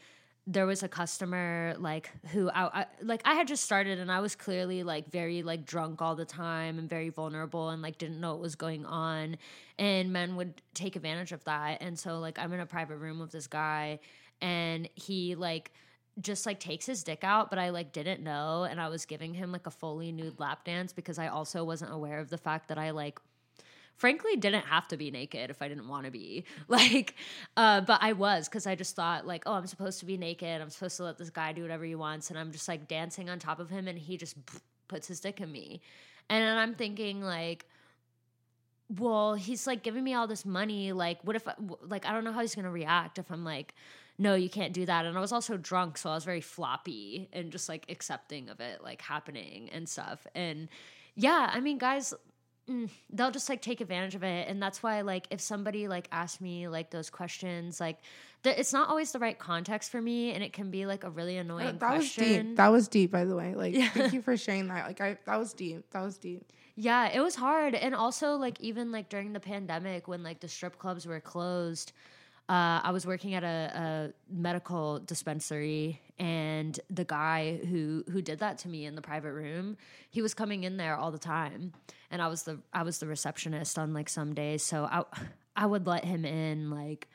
[0.46, 4.18] there was a customer like who I, I like I had just started and I
[4.18, 8.20] was clearly like very like drunk all the time and very vulnerable and like didn't
[8.20, 9.36] know what was going on.
[9.78, 11.80] And men would take advantage of that.
[11.80, 14.00] And so like I'm in a private room with this guy
[14.40, 15.70] and he like
[16.20, 19.32] just like takes his dick out, but I like didn't know, and I was giving
[19.32, 22.68] him like a fully nude lap dance because I also wasn't aware of the fact
[22.68, 23.18] that I like
[23.96, 26.44] frankly didn't have to be naked if I didn't want to be.
[26.68, 27.14] Like
[27.56, 30.60] uh but I was cuz I just thought like oh I'm supposed to be naked.
[30.60, 33.28] I'm supposed to let this guy do whatever he wants and I'm just like dancing
[33.28, 34.36] on top of him and he just
[34.88, 35.80] puts his dick in me.
[36.28, 37.66] And then I'm thinking like
[38.98, 40.92] well, he's like giving me all this money.
[40.92, 43.74] Like, what if, I, like, I don't know how he's gonna react if I'm like,
[44.18, 45.06] no, you can't do that.
[45.06, 48.60] And I was also drunk, so I was very floppy and just like accepting of
[48.60, 50.26] it, like happening and stuff.
[50.34, 50.68] And
[51.14, 52.12] yeah, I mean, guys,
[52.68, 56.08] mm, they'll just like take advantage of it, and that's why, like, if somebody like
[56.12, 57.98] asks me like those questions, like,
[58.44, 61.10] th- it's not always the right context for me, and it can be like a
[61.10, 62.56] really annoying That, that was deep.
[62.56, 63.54] That was deep, by the way.
[63.54, 63.88] Like, Yeah.
[63.90, 64.86] thank you for sharing that.
[64.86, 65.84] Like, I that was deep.
[65.90, 66.44] That was deep.
[66.74, 67.74] Yeah, it was hard.
[67.74, 71.92] And also like even like during the pandemic when like the strip clubs were closed,
[72.52, 78.40] uh, I was working at a, a medical dispensary and the guy who who did
[78.40, 79.78] that to me in the private room,
[80.10, 81.72] he was coming in there all the time.
[82.10, 84.62] And I was the I was the receptionist on like some days.
[84.62, 85.02] So I
[85.56, 87.08] I would let him in like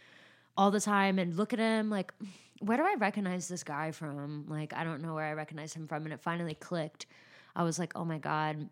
[0.58, 2.12] all the time and look at him like
[2.60, 4.46] where do I recognize this guy from?
[4.48, 7.06] Like I don't know where I recognize him from and it finally clicked.
[7.56, 8.70] I was like, "Oh my god,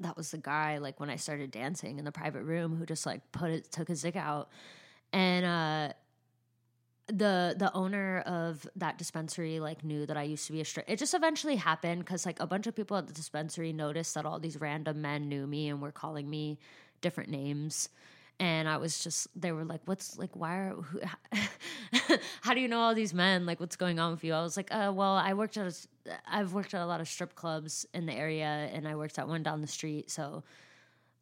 [0.00, 3.06] that was the guy like when I started dancing in the private room who just
[3.06, 4.50] like put it took his dick out.
[5.12, 5.92] And uh
[7.08, 10.86] the the owner of that dispensary like knew that I used to be a strip.
[10.88, 14.24] It just eventually happened because like a bunch of people at the dispensary noticed that
[14.26, 16.58] all these random men knew me and were calling me
[17.00, 17.88] different names.
[18.40, 20.36] and I was just they were like, "What's like?
[20.36, 20.74] Why are?
[20.76, 21.00] Who,
[22.42, 23.46] how do you know all these men?
[23.46, 26.10] Like, what's going on with you?" I was like, "Uh, well, I worked at a,
[26.26, 29.28] I've worked at a lot of strip clubs in the area, and I worked at
[29.28, 30.42] one down the street, so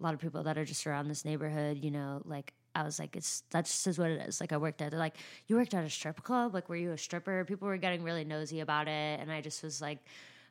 [0.01, 2.99] a lot of people that are just around this neighborhood, you know, like." I was
[2.99, 4.41] like, it's that's just is what it is.
[4.41, 6.55] Like I worked at like you worked at a strip club.
[6.55, 7.45] Like were you a stripper?
[7.45, 9.99] People were getting really nosy about it, and I just was like,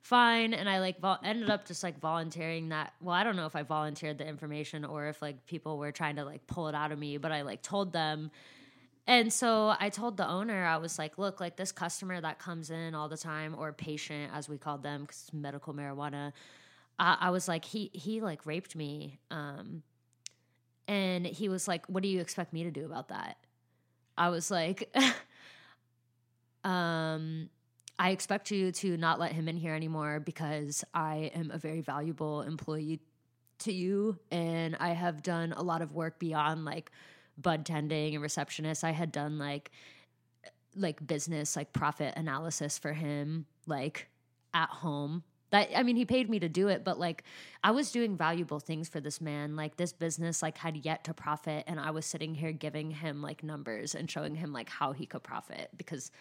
[0.07, 3.45] fine and i like vol- ended up just like volunteering that well i don't know
[3.45, 6.75] if i volunteered the information or if like people were trying to like pull it
[6.75, 8.31] out of me but i like told them
[9.05, 12.69] and so i told the owner i was like look like this customer that comes
[12.69, 16.31] in all the time or patient as we called them because medical marijuana
[16.97, 19.83] I, I was like he he like raped me um
[20.87, 23.37] and he was like what do you expect me to do about that
[24.17, 24.95] i was like
[26.63, 27.49] um
[27.99, 31.81] I expect you to not let him in here anymore because I am a very
[31.81, 32.99] valuable employee
[33.59, 36.91] to you and I have done a lot of work beyond like
[37.39, 38.83] bud tending and receptionist.
[38.83, 39.71] I had done like
[40.75, 44.09] like business like profit analysis for him like
[44.53, 45.23] at home.
[45.51, 47.23] That I mean he paid me to do it, but like
[47.63, 49.55] I was doing valuable things for this man.
[49.55, 53.21] Like this business like had yet to profit and I was sitting here giving him
[53.21, 56.11] like numbers and showing him like how he could profit because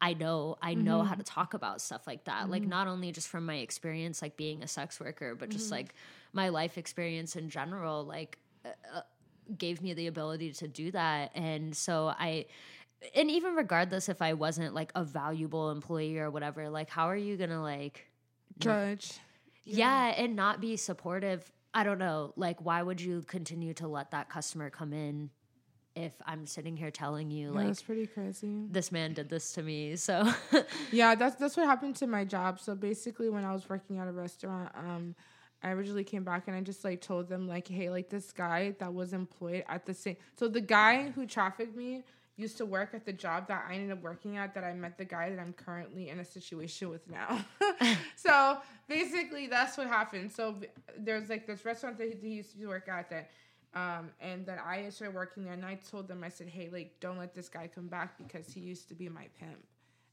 [0.00, 1.08] I know I know mm-hmm.
[1.08, 2.42] how to talk about stuff like that.
[2.42, 2.50] Mm-hmm.
[2.50, 5.74] Like not only just from my experience like being a sex worker, but just mm-hmm.
[5.74, 5.94] like
[6.32, 9.00] my life experience in general like uh, uh,
[9.58, 11.32] gave me the ability to do that.
[11.34, 12.46] And so I
[13.14, 17.16] and even regardless if I wasn't like a valuable employee or whatever, like how are
[17.16, 18.09] you going to like
[18.60, 19.18] judge?
[19.64, 20.08] Yeah.
[20.08, 21.50] yeah, and not be supportive.
[21.72, 22.32] I don't know.
[22.36, 25.30] Like why would you continue to let that customer come in
[25.96, 28.66] if I'm sitting here telling you yeah, like that's pretty crazy.
[28.70, 29.96] This man did this to me.
[29.96, 30.32] So
[30.92, 32.60] Yeah, that's that's what happened to my job.
[32.60, 35.14] So basically when I was working at a restaurant, um,
[35.62, 38.74] I originally came back and I just like told them like, hey, like this guy
[38.78, 42.02] that was employed at the same so the guy who trafficked me
[42.40, 44.96] used to work at the job that I ended up working at that I met
[44.98, 47.44] the guy that I'm currently in a situation with now.
[48.16, 48.58] so
[48.88, 50.32] basically that's what happened.
[50.32, 50.56] So
[50.98, 53.30] there's like this restaurant that he used to work at that
[53.74, 56.98] um, and then I started working there, and I told them, I said, "Hey, like,
[56.98, 59.64] don't let this guy come back because he used to be my pimp,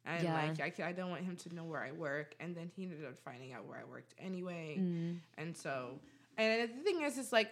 [0.05, 0.33] and yeah.
[0.33, 3.03] like, I, I don't want him to know where I work." And then he ended
[3.05, 5.17] up finding out where I worked anyway, mm.
[5.39, 5.99] and so,
[6.37, 7.49] and the thing is, is like,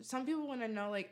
[0.00, 1.10] some people want to know, like,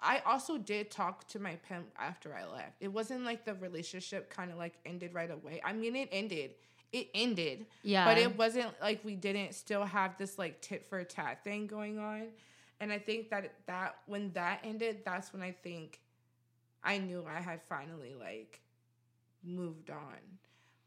[0.00, 2.76] I also did talk to my pimp after I left.
[2.80, 5.60] It wasn't like the relationship kind of like ended right away.
[5.64, 6.52] I mean, it ended.
[6.92, 7.66] It ended.
[7.82, 8.04] Yeah.
[8.04, 11.98] But it wasn't like we didn't still have this like tit for tat thing going
[11.98, 12.28] on.
[12.80, 16.00] And I think that that when that ended, that's when I think
[16.82, 18.60] I knew I had finally like
[19.44, 20.18] moved on.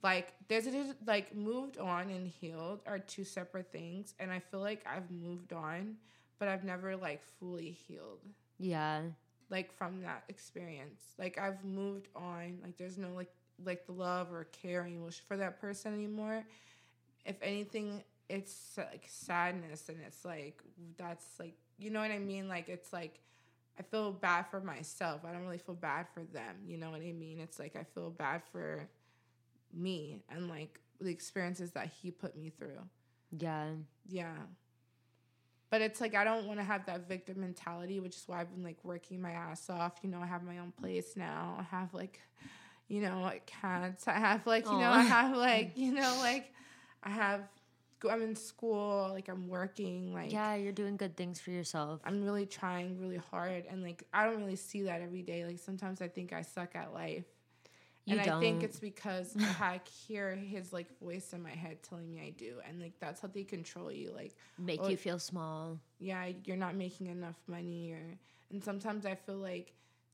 [0.01, 4.59] Like there's a, like moved on and healed are two separate things, and I feel
[4.59, 5.95] like I've moved on,
[6.39, 8.19] but I've never like fully healed.
[8.59, 9.01] Yeah.
[9.49, 12.59] Like from that experience, like I've moved on.
[12.63, 13.29] Like there's no like
[13.63, 16.43] like the love or caring for that person anymore.
[17.25, 20.61] If anything, it's like sadness, and it's like
[20.97, 22.47] that's like you know what I mean?
[22.47, 23.19] Like it's like
[23.79, 25.21] I feel bad for myself.
[25.27, 26.55] I don't really feel bad for them.
[26.65, 27.39] You know what I mean?
[27.39, 28.87] It's like I feel bad for
[29.73, 32.79] me and like the experiences that he put me through.
[33.37, 33.69] Yeah.
[34.07, 34.35] Yeah.
[35.73, 38.53] But it's like I don't want to have that victim mentality, which is why I've
[38.53, 39.93] been like working my ass off.
[40.03, 41.55] You know, I have my own place now.
[41.57, 42.21] I have like,
[42.87, 44.07] you know, like cats.
[44.07, 44.81] I have like, you Aww.
[44.81, 46.53] know, I have like, you know, like
[47.01, 47.41] I have
[48.07, 52.01] I'm in school, like I'm working, like yeah, you're doing good things for yourself.
[52.05, 55.43] I'm really trying really hard, and like I don't really see that every day.
[55.43, 57.25] Like sometimes I think I suck at life,
[58.05, 58.37] you and don't.
[58.37, 62.31] I think it's because I hear his like voice in my head telling me I
[62.31, 65.79] do, and like that's how they control you, like make oh, you feel small.
[65.99, 68.17] Yeah, you're not making enough money, or
[68.51, 69.73] and sometimes I feel like,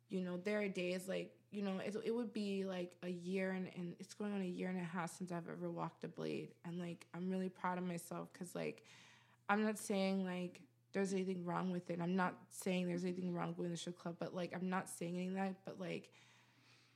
[0.09, 3.51] you know, there are days like you know, it, it would be like a year
[3.51, 6.07] and, and it's going on a year and a half since I've ever walked a
[6.07, 6.49] blade.
[6.65, 8.83] And like, I'm really proud of myself because, like,
[9.49, 10.61] I'm not saying like
[10.93, 11.99] there's anything wrong with it.
[12.01, 15.15] I'm not saying there's anything wrong with the strip club, but like, I'm not saying
[15.15, 15.55] any of that.
[15.65, 16.11] But like,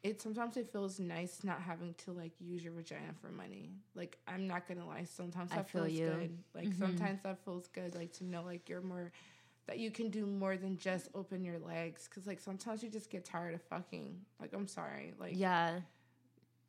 [0.03, 3.71] it sometimes it feels nice not having to like use your vagina for money.
[3.95, 6.07] Like, I'm not gonna lie, sometimes that feel feels you.
[6.07, 6.37] good.
[6.53, 6.79] Like, mm-hmm.
[6.79, 9.11] sometimes that feels good, like to know like you're more
[9.67, 13.09] that you can do more than just open your legs because like sometimes you just
[13.09, 15.79] get tired of fucking like i'm sorry like yeah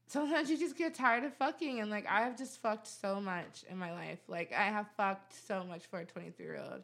[0.06, 3.76] sometimes you just get tired of fucking and like i've just fucked so much in
[3.76, 6.82] my life like i have fucked so much for a 23 year old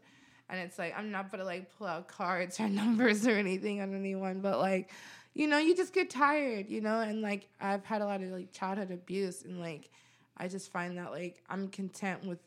[0.48, 3.94] and it's like i'm not gonna like pull out cards or numbers or anything on
[3.94, 4.90] anyone but like
[5.34, 8.28] you know you just get tired you know and like i've had a lot of
[8.30, 9.90] like childhood abuse and like
[10.36, 12.38] i just find that like i'm content with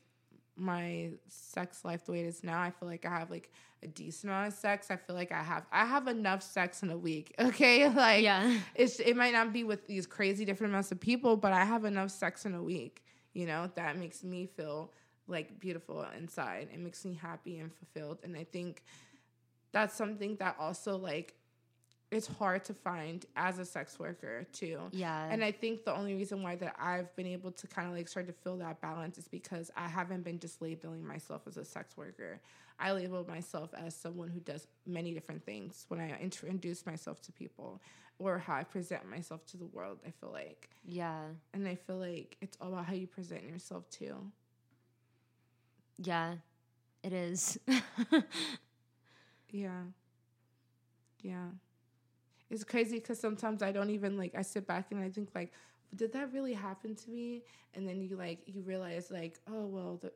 [0.55, 2.61] my sex life the way it is now.
[2.61, 3.51] I feel like I have like
[3.81, 4.91] a decent amount of sex.
[4.91, 7.33] I feel like I have I have enough sex in a week.
[7.39, 8.59] Okay, like Yeah.
[8.75, 11.85] it's it might not be with these crazy different amounts of people, but I have
[11.85, 13.03] enough sex in a week.
[13.33, 14.91] You know that makes me feel
[15.27, 16.67] like beautiful inside.
[16.71, 18.83] It makes me happy and fulfilled, and I think
[19.71, 21.33] that's something that also like
[22.13, 24.79] it's hard to find as a sex worker too.
[24.91, 25.27] Yeah.
[25.29, 28.07] And I think the only reason why that I've been able to kind of like
[28.07, 31.65] start to feel that balance is because I haven't been just labeling myself as a
[31.65, 32.39] sex worker.
[32.79, 37.31] I label myself as someone who does many different things when I introduce myself to
[37.31, 37.81] people
[38.19, 39.99] or how I present myself to the world.
[40.05, 41.21] I feel like, yeah.
[41.53, 44.15] and I feel like it's all about how you present yourself too.
[45.97, 46.35] Yeah.
[47.03, 47.59] It is.
[49.53, 49.83] Yeah.
[51.21, 51.49] Yeah.
[52.49, 55.51] It's crazy because sometimes I don't even like, I sit back and I think, like,
[55.95, 57.43] did that really happen to me?
[57.75, 60.11] And then you like, you realize, like, oh, well, the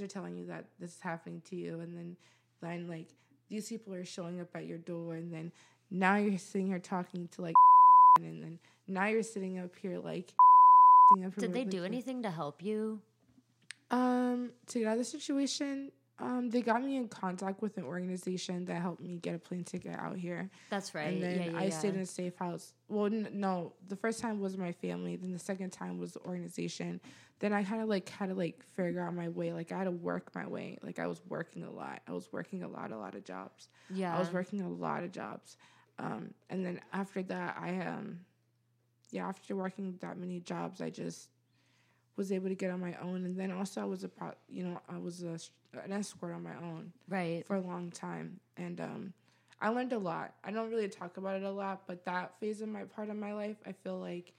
[0.00, 1.80] are telling you that this is happening to you.
[1.80, 2.16] And then,
[2.60, 3.06] then, like,
[3.48, 5.14] these people are showing up at your door.
[5.14, 5.52] And then
[5.90, 7.54] now you're sitting here talking to, like,
[8.18, 10.32] and then now you're sitting up here, like,
[11.24, 13.00] up Did they do anything to help you?
[13.90, 17.84] um, to get out of the situation, um, they got me in contact with an
[17.84, 20.48] organization that helped me get a plane ticket out here.
[20.70, 21.08] That's right.
[21.08, 21.70] And then yeah, yeah, I yeah.
[21.70, 22.72] stayed in a safe house.
[22.88, 25.16] Well, n- no, the first time was my family.
[25.16, 27.00] Then the second time was the organization.
[27.40, 29.52] Then I kind of like had to like figure out my way.
[29.52, 30.78] Like I had to work my way.
[30.82, 32.00] Like I was working a lot.
[32.06, 33.68] I was working a lot, a lot of jobs.
[33.90, 34.14] yeah.
[34.14, 35.56] I was working a lot of jobs.
[35.98, 38.20] Um, and then after that, I um,
[39.10, 41.28] yeah, after working that many jobs, I just
[42.16, 43.24] was able to get on my own.
[43.24, 45.38] And then also, I was a pro, you know, I was a,
[45.78, 47.46] an escort on my own right.
[47.46, 49.12] for a long time, and um,
[49.60, 50.34] I learned a lot.
[50.44, 53.16] I don't really talk about it a lot, but that phase of my part of
[53.16, 54.32] my life, I feel like,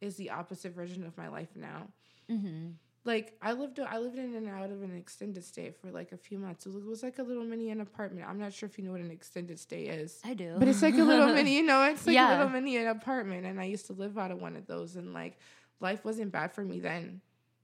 [0.00, 1.88] is the opposite version of my life now.
[2.30, 2.70] Mm-hmm.
[3.04, 6.16] Like I lived, I lived in and out of an extended stay for like a
[6.16, 6.66] few months.
[6.66, 8.26] It was, like a little mini an apartment.
[8.28, 10.20] I'm not sure if you know what an extended stay is.
[10.24, 10.54] I do.
[10.56, 12.30] But it's like a little mini, you know, it's like Yeah.
[12.30, 13.44] a little mini an apartment.
[13.44, 15.36] And I used to live out of one of those and like
[15.82, 17.20] life wasn't bad for me then.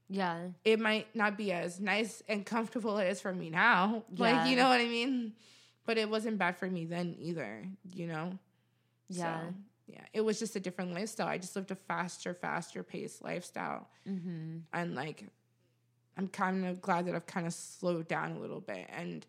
[0.09, 0.47] yeah.
[0.65, 4.03] It might not be as nice and comfortable as it is for me now.
[4.13, 4.19] Yeah.
[4.19, 5.33] Like, you know what I mean?
[5.85, 7.63] But it wasn't bad for me then either,
[7.93, 8.37] you know?
[9.07, 9.39] Yeah.
[9.39, 9.53] So,
[9.87, 10.05] yeah.
[10.13, 11.27] It was just a different lifestyle.
[11.27, 13.87] I just lived a faster, faster paced lifestyle.
[14.07, 14.57] Mm-hmm.
[14.71, 15.25] And like
[16.17, 18.87] I'm kind of glad that I've kind of slowed down a little bit.
[18.89, 19.25] And,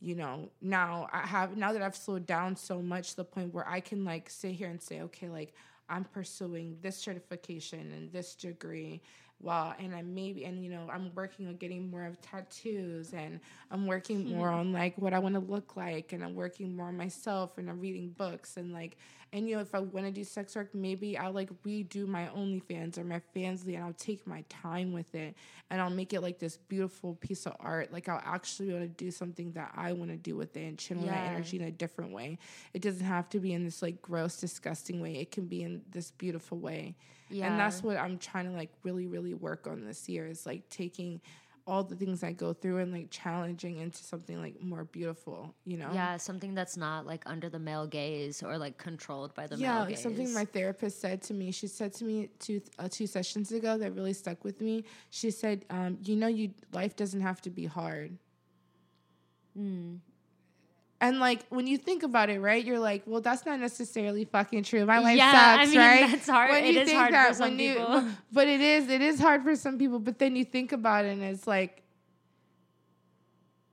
[0.00, 3.54] you know, now I have, now that I've slowed down so much to the point
[3.54, 5.54] where I can like sit here and say, okay, like
[5.88, 9.02] I'm pursuing this certification and this degree.
[9.40, 13.40] Well, and I'm maybe, and you know, I'm working on getting more of tattoos and
[13.70, 14.36] I'm working hmm.
[14.36, 17.58] more on like what I want to look like and I'm working more on myself
[17.58, 18.96] and I'm reading books and like,
[19.34, 22.28] and you know, if I want to do sex work, maybe I'll like redo my
[22.36, 25.34] OnlyFans or my Fansly and I'll take my time with it
[25.70, 27.92] and I'll make it like this beautiful piece of art.
[27.92, 30.78] Like I'll actually want to do something that I want to do with it and
[30.78, 31.10] channel Yeah.
[31.14, 32.38] that energy in a different way.
[32.74, 35.16] It doesn't have to be in this like gross, disgusting way.
[35.16, 36.94] It can be in this beautiful way.
[37.28, 37.50] Yeah.
[37.50, 40.68] And that's what I'm trying to like really, really work on this year is like
[40.68, 41.20] taking
[41.66, 45.78] all the things I go through and like challenging into something like more beautiful, you
[45.78, 45.90] know?
[45.94, 49.72] Yeah, something that's not like under the male gaze or like controlled by the yeah,
[49.72, 49.98] male like gaze.
[49.98, 51.50] Yeah, something my therapist said to me.
[51.50, 54.84] She said to me two uh, two sessions ago that really stuck with me.
[55.10, 58.18] She said, um, "You know, you life doesn't have to be hard."
[59.58, 60.00] Mm.
[61.04, 62.64] And like when you think about it, right?
[62.64, 64.86] You're like, well, that's not necessarily fucking true.
[64.86, 66.10] My life Yeah, sucks, I mean, right?
[66.10, 66.50] that's hard.
[66.50, 68.04] When It you is think hard for that, some when you- people.
[68.32, 69.98] but it is, it is hard for some people.
[69.98, 71.82] But then you think about it, and it's like,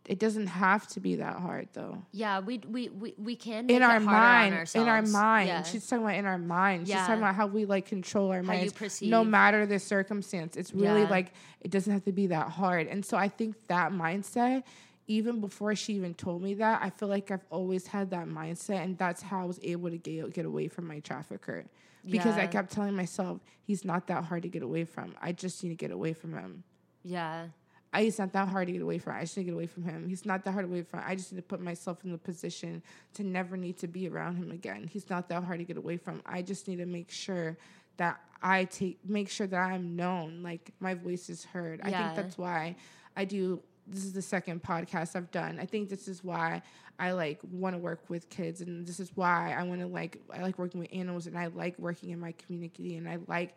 [0.05, 2.01] it doesn't have to be that hard, though.
[2.11, 5.47] Yeah, we we we, we can in our it harder on mind, in our mind.
[5.47, 5.63] Yeah.
[5.63, 6.87] She's talking about in our mind.
[6.87, 9.09] She's talking about how we like control our How you minds, perceive.
[9.09, 10.57] no matter the circumstance.
[10.57, 11.09] It's really Yeah.
[11.09, 12.87] like it doesn't have to be that hard.
[12.87, 14.63] And so I think that mindset,
[15.11, 18.83] even before she even told me that, I feel like I've always had that mindset,
[18.83, 21.65] and that's how I was able to get get away from my trafficker.
[22.03, 25.13] Because I kept telling myself he's not that hard to get away from.
[25.21, 26.63] I just need to get away from him.
[27.03, 27.47] yeah.
[27.93, 29.15] I, it's not that hard to get away from.
[29.17, 30.07] I just need to get away from him.
[30.07, 31.01] He's not that hard to get away from.
[31.05, 32.81] I just need to put myself in the position
[33.15, 34.89] to never need to be around him again.
[34.89, 36.21] He's not that hard to get away from.
[36.25, 37.57] I just need to make sure
[37.97, 41.81] that I take make sure that I'm known, like my voice is heard.
[41.83, 42.77] I think that's why
[43.17, 43.61] I do.
[43.91, 45.59] This is the second podcast I've done.
[45.59, 46.61] I think this is why
[46.97, 50.17] I like want to work with kids, and this is why I want to like
[50.33, 53.55] I like working with animals, and I like working in my community, and I like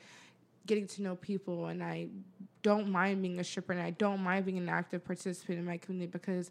[0.66, 2.08] getting to know people and I
[2.62, 5.76] don't mind being a stripper and I don't mind being an active participant in my
[5.76, 6.50] community because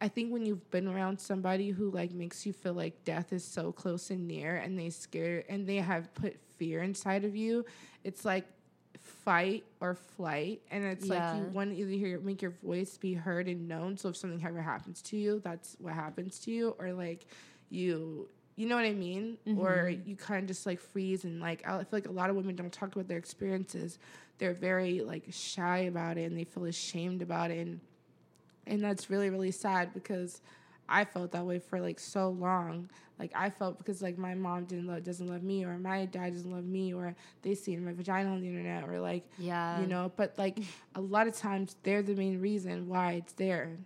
[0.00, 3.44] I think when you've been around somebody who like makes you feel like death is
[3.44, 7.64] so close and near and they scare and they have put fear inside of you,
[8.04, 8.46] it's like
[9.24, 13.14] fight or flight, and it's like you want to either hear make your voice be
[13.14, 13.96] heard and known.
[13.96, 17.26] So if something ever happens to you, that's what happens to you, or like
[17.70, 18.28] you.
[18.54, 19.38] You know what I mean?
[19.56, 20.08] Or mm-hmm.
[20.08, 22.54] you kind of just like freeze and like I feel like a lot of women
[22.54, 23.98] don't talk about their experiences.
[24.36, 27.80] They're very like shy about it and they feel ashamed about it and
[28.66, 30.42] and that's really really sad because
[30.88, 32.90] I felt that way for like so long.
[33.18, 36.32] Like I felt because like my mom didn't love doesn't love me or my dad
[36.34, 39.80] doesn't love me or they see my vagina on the internet or like Yeah.
[39.80, 40.12] you know.
[40.16, 40.58] But like
[40.94, 43.76] a lot of times they're the main reason why it's there.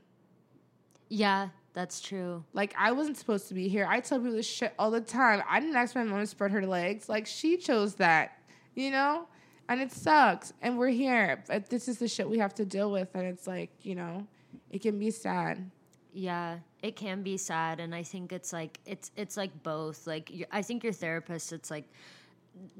[1.09, 2.45] Yeah, that's true.
[2.53, 3.87] Like I wasn't supposed to be here.
[3.89, 5.43] I tell people this shit all the time.
[5.49, 7.09] I didn't ask my mom to spread her legs.
[7.09, 8.39] Like she chose that,
[8.75, 9.29] you know?
[9.69, 10.53] And it sucks.
[10.63, 11.43] And we're here.
[11.47, 13.09] But this is the shit we have to deal with.
[13.15, 14.27] And it's like, you know,
[14.71, 15.71] it can be sad.
[16.19, 20.07] Yeah, it can be sad, and I think it's like it's it's like both.
[20.07, 21.85] Like I think your therapist, it's like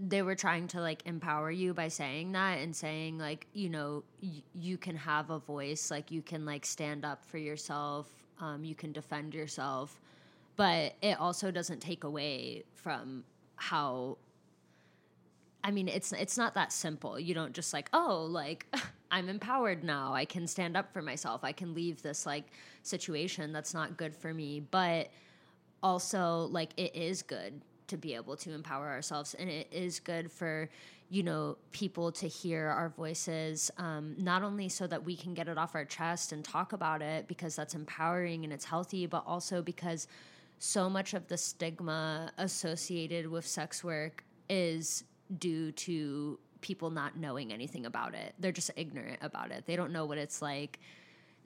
[0.09, 4.05] they were trying to like empower you by saying that and saying like you know
[4.23, 8.09] y- you can have a voice, like you can like stand up for yourself,
[8.41, 10.01] um, you can defend yourself,
[10.57, 13.23] but it also doesn't take away from
[13.57, 14.17] how
[15.67, 17.19] I mean, it's it's not that simple.
[17.19, 18.67] You don't just like, oh, like
[19.11, 20.15] I'm empowered now.
[20.15, 21.43] I can stand up for myself.
[21.43, 22.45] I can leave this like
[22.85, 24.61] situation that's not good for me.
[24.61, 25.11] But
[25.83, 30.31] also, like, it is good to be able to empower ourselves, and it is good
[30.31, 30.71] for
[31.09, 35.49] you know people to hear our voices, um, not only so that we can get
[35.49, 39.25] it off our chest and talk about it because that's empowering and it's healthy, but
[39.27, 40.07] also because
[40.61, 45.03] so much of the stigma associated with sex work is
[45.39, 48.35] due to people not knowing anything about it.
[48.39, 49.65] They're just ignorant about it.
[49.67, 50.79] They don't know what it's like.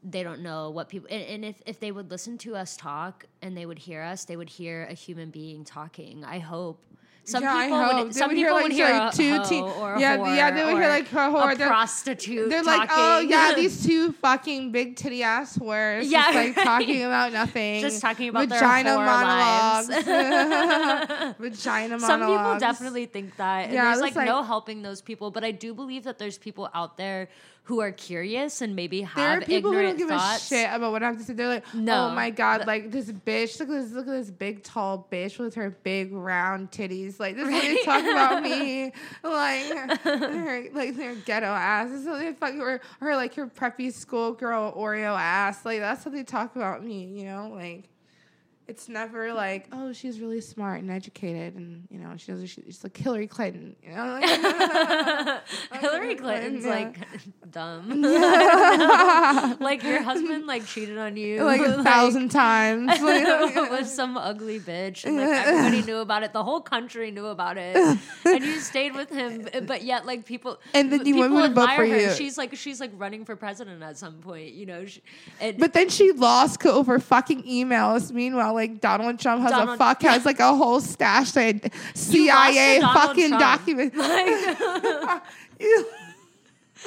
[0.02, 3.27] They don't know what people and, and if, if they would listen to us talk
[3.43, 6.24] and they would hear us, they would hear a human being talking.
[6.24, 6.82] I hope.
[7.25, 9.97] Some Yeah, people would some would hear, people like, would hear like, two teen- or
[9.99, 11.53] yeah, whore yeah, they would hear, like, a whore.
[11.53, 12.49] a They're- prostitute.
[12.51, 13.27] They're like, oh, talking.
[13.27, 16.65] oh yeah, these two fucking big titty ass whores, Yeah, just like right.
[16.65, 19.89] talking about nothing, Just talking about their vagina monologues,
[21.39, 22.03] vagina monologues.
[22.07, 23.65] Some people definitely think that.
[23.67, 26.39] And Yeah, there's that's like, no helping those people, but I do believe that there's
[26.39, 27.29] people out there
[27.71, 30.51] who are curious and maybe have There are people who don't give thoughts.
[30.51, 31.35] a shit about what I have to say.
[31.35, 32.09] They're like, oh No.
[32.09, 35.39] oh my god, like this bitch, look at this, look at this big tall bitch
[35.39, 37.21] with her big round titties.
[37.21, 38.93] Like this is what they talk about me,
[39.23, 41.91] like her, like their ghetto ass.
[41.91, 45.65] This is what they fucking or, or like her preppy schoolgirl Oreo ass.
[45.65, 47.05] Like that's what they talk about me.
[47.05, 47.85] You know, like.
[48.71, 52.49] It's never like, oh, she's really smart and educated, and you know, she does.
[52.49, 54.21] She's like Hillary Clinton, you know.
[54.21, 55.43] Like,
[55.81, 56.71] Hillary Clinton's Yeah.
[56.71, 56.97] like
[57.51, 58.01] dumb.
[59.61, 62.93] like your husband like cheated on you like a thousand times.
[63.01, 67.57] With some ugly bitch and like everybody knew about it the whole country knew about
[67.59, 67.75] it
[68.25, 71.87] and you stayed with him but yet like people And then you people admire for
[71.87, 72.01] her.
[72.01, 72.11] you.
[72.13, 75.03] she's like she's like running for president at some point you know she,
[75.41, 78.13] and But then she lost over fucking emails.
[78.13, 81.61] Meanwhile, like Donald Trump has a fuck has like a whole stash of
[81.95, 83.41] CIA fucking Trump.
[83.41, 83.97] documents.
[83.97, 84.27] like,
[85.61, 85.87] you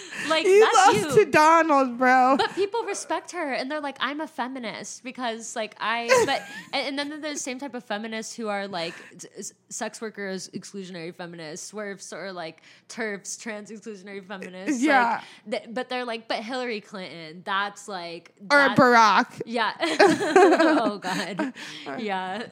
[0.29, 2.35] like you that's lost you to Donald, bro.
[2.37, 6.41] but people respect her and they're like i'm a feminist because like i but
[6.73, 8.93] and, and then there's the same type of feminists who are like
[9.37, 15.21] s- sex workers exclusionary feminists SWERFs or like TERFs trans exclusionary feminists like, Yeah.
[15.49, 19.41] th- but they're like but hillary clinton that's like or Barack.
[19.45, 21.53] yeah oh god
[21.99, 22.47] yeah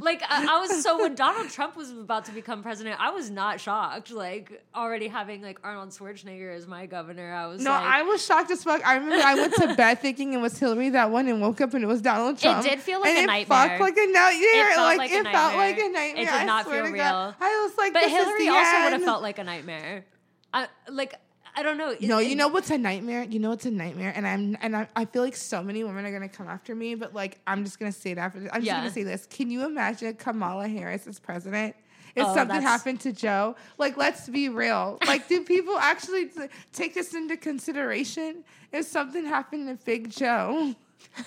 [0.00, 3.30] like I, I was so when donald trump was about to become president i was
[3.30, 7.82] not shocked like already having like arnold schwarzenegger as my governor i was No, like
[7.84, 8.86] I was shocked as fuck.
[8.86, 11.74] I remember I went to bed thinking it was Hillary that one and woke up
[11.74, 12.64] and it was Donald Trump.
[12.64, 13.68] It did feel like and a it nightmare.
[13.68, 14.70] Fucked like a nightmare.
[14.70, 16.22] It felt like, like a it felt like a nightmare.
[16.22, 16.92] It did not feel to God.
[16.92, 17.34] real.
[17.40, 20.04] I was like, But this is Hillary also would have felt like a nightmare.
[20.52, 21.14] I like
[21.56, 21.94] I don't know.
[22.00, 23.22] No, It- you know what's a nightmare?
[23.22, 24.12] You know what's a nightmare?
[24.16, 26.94] And I'm and I, I feel like so many women are gonna come after me,
[26.96, 28.50] but like I'm just gonna say it after this.
[28.52, 29.26] I'm just gonna say this.
[29.26, 31.76] Can you imagine Kamala Harris as president?
[32.16, 34.98] If Oh, something that's- happened to Joe, like let's be real.
[35.06, 38.44] Like, do people actually t- take this into consideration?
[38.72, 40.74] If something happened to Big Joe,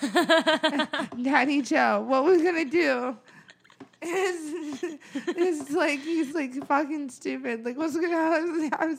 [1.22, 3.16] Daddy Joe, what we're gonna do?
[4.02, 4.84] Is
[5.36, 7.64] is like he's like fucking stupid.
[7.64, 8.98] Like what's gonna happen?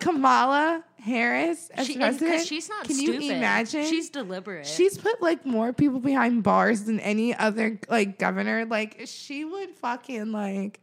[0.00, 2.32] Kamala Harris as she, president?
[2.32, 3.22] because she's not Can stupid.
[3.22, 3.84] you imagine?
[3.84, 4.66] She's deliberate.
[4.66, 8.64] She's put like more people behind bars than any other like governor.
[8.64, 10.80] Like she would fucking like.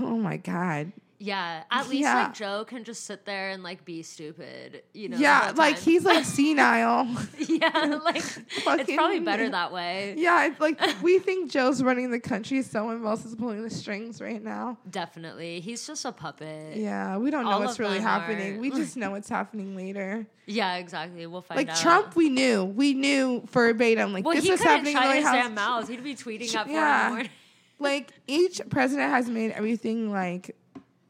[0.00, 0.92] Oh my god.
[1.24, 2.24] Yeah, at least Yeah.
[2.24, 5.16] like Joe can just sit there and like be stupid, you know.
[5.18, 7.06] yeah, like he's like senile.
[7.38, 10.14] yeah, like it's probably better that way.
[10.18, 12.60] yeah, it's like we think Joe's running the country.
[12.62, 14.78] Someone else is pulling the strings right now.
[14.90, 16.76] Definitely, he's just a puppet.
[16.76, 18.56] Yeah, we don't know All what's really happening.
[18.56, 20.26] are- We just know what's happening later.
[20.46, 21.24] Yeah, exactly.
[21.28, 21.76] We'll find Like out.
[21.76, 22.64] Trump, we knew.
[22.64, 24.12] We knew verbatim.
[24.12, 25.34] Like well, this was happening in the shut his House.
[25.34, 25.88] damn mouth.
[25.88, 27.04] He'd be tweeting at four in Yeah.
[27.04, 27.30] the morning.
[27.78, 30.56] like each president has made everything like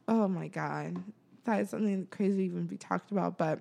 [0.09, 1.03] oh my god
[1.45, 3.61] that is something crazy to even be talked about but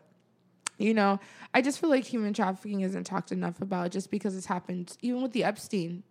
[0.78, 1.20] you know
[1.54, 5.22] i just feel like human trafficking isn't talked enough about just because it's happened even
[5.22, 6.04] with the epstein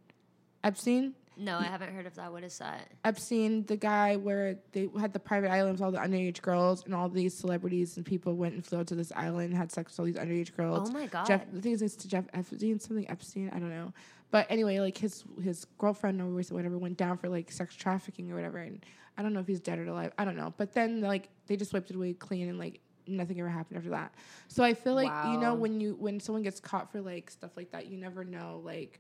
[0.65, 2.33] epstein No, I haven't heard of that.
[2.33, 2.89] What is that?
[3.05, 7.09] epstein the guy where they had the private islands all the underage girls and all
[7.09, 10.01] these celebrities and people went and flew out to this island and had sex with
[10.01, 11.27] all these underage girls Oh my god.
[11.27, 13.93] Jeff, the thing is, it's to Jeff Epstein, something Epstein, I don't know.
[14.31, 18.35] But anyway, like his his girlfriend or whatever went down for like sex trafficking or
[18.35, 18.85] whatever, and
[19.21, 20.13] I don't know if he's dead or alive.
[20.17, 20.55] I don't know.
[20.57, 23.91] But then like they just wiped it away clean, and like nothing ever happened after
[23.91, 24.15] that.
[24.49, 27.51] So I feel like you know when you when someone gets caught for like stuff
[27.55, 28.63] like that, you never know.
[28.65, 28.99] Like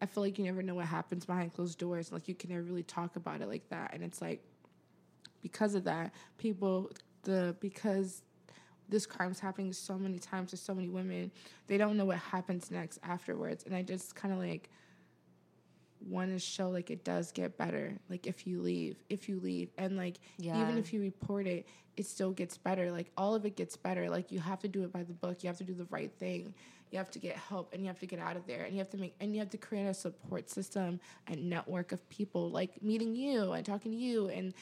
[0.00, 2.12] I feel like you never know what happens behind closed doors.
[2.12, 4.44] Like you can never really talk about it like that, and it's like
[5.42, 6.92] because of that, people
[7.24, 8.22] the because
[8.88, 11.32] this crime's happening so many times to so many women,
[11.66, 13.64] they don't know what happens next afterwards.
[13.64, 14.70] And I just kind of like
[16.06, 17.98] want to show like it does get better.
[18.08, 20.60] Like if you leave, if you leave, and like Yeah.
[20.62, 21.66] even if you report it,
[21.96, 22.90] it still gets better.
[22.92, 24.08] Like all of it gets better.
[24.08, 25.42] Like you have to do it by the book.
[25.42, 26.54] You have to do the right thing.
[26.90, 28.78] You have to get help and you have to get out of there and you
[28.78, 32.50] have to make and you have to create a support system and network of people
[32.50, 34.54] like meeting you and talking to you and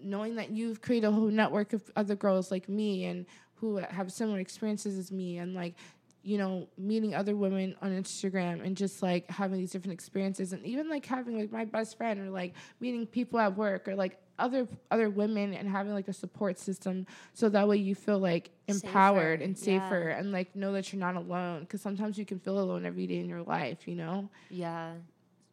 [0.00, 4.12] knowing that you've created a whole network of other girls like me and who have
[4.12, 5.74] similar experiences as me and like
[6.22, 10.64] you know meeting other women on instagram and just like having these different experiences and
[10.64, 14.18] even like having like my best friend or like meeting people at work or like
[14.38, 18.50] other other women and having like a support system so that way you feel like
[18.68, 20.18] empowered Safer, and safer yeah.
[20.18, 23.18] and like know that you're not alone because sometimes you can feel alone every day
[23.18, 24.92] in your life you know Yeah,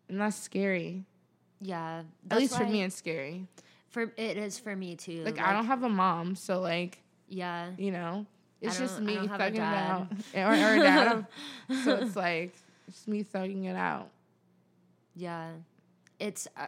[0.07, 1.03] and that's scary
[1.61, 2.03] yeah.
[2.31, 3.47] at least for me it's scary
[3.89, 5.23] For it is for me too.
[5.25, 8.25] like i don't have a mom so like Yeah, you know
[8.61, 11.27] it's just me don't have a thugging it out or, or a dad
[11.83, 12.53] so it's like
[12.87, 14.09] it's me thugging it out
[15.19, 15.51] yeah.
[16.17, 16.67] It's uh,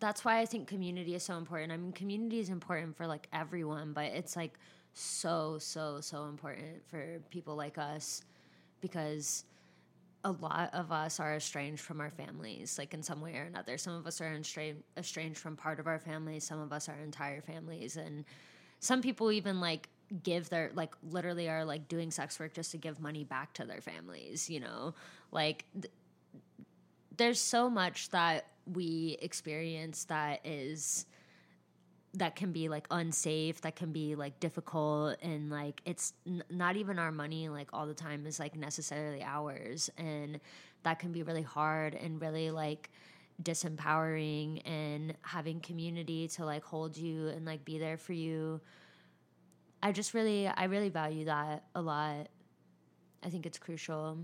[0.00, 1.72] that's why I think community is so important.
[1.72, 4.58] I mean, community is important for like everyone, but it's like
[4.92, 8.22] so so so important for people like us
[8.80, 9.44] because
[10.24, 13.78] a lot of us are estranged from our families, like in some way or another.
[13.78, 16.44] Some of us are estranged, estranged from part of our families.
[16.44, 18.24] Some of us are entire families, and
[18.80, 19.88] some people even like
[20.22, 23.64] give their like literally are like doing sex work just to give money back to
[23.64, 24.48] their families.
[24.48, 24.94] You know,
[25.32, 25.92] like th-
[27.16, 31.06] there's so much that we experience that is
[32.14, 36.76] that can be like unsafe that can be like difficult and like it's n- not
[36.76, 40.40] even our money like all the time is like necessarily ours and
[40.82, 42.90] that can be really hard and really like
[43.42, 48.60] disempowering and having community to like hold you and like be there for you
[49.82, 52.28] i just really i really value that a lot
[53.24, 54.18] i think it's crucial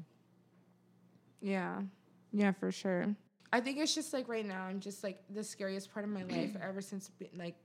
[1.41, 1.83] Yeah.
[2.33, 3.15] Yeah, for sure.
[3.53, 6.23] I think it's just like right now, I'm just like the scariest part of my
[6.25, 7.57] life ever since be- like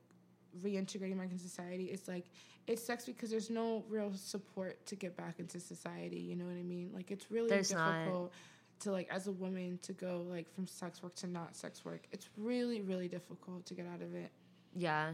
[0.62, 1.86] reintegrating back into society.
[1.86, 2.26] It's like
[2.66, 6.20] it sucks because there's no real support to get back into society.
[6.20, 6.92] You know what I mean?
[6.94, 8.00] Like it's really There's not.
[8.00, 8.34] difficult
[8.80, 12.02] to like as a woman to go like from sex work to not sex work.
[12.12, 14.32] It's really really difficult to get out of it.
[14.76, 15.14] yeah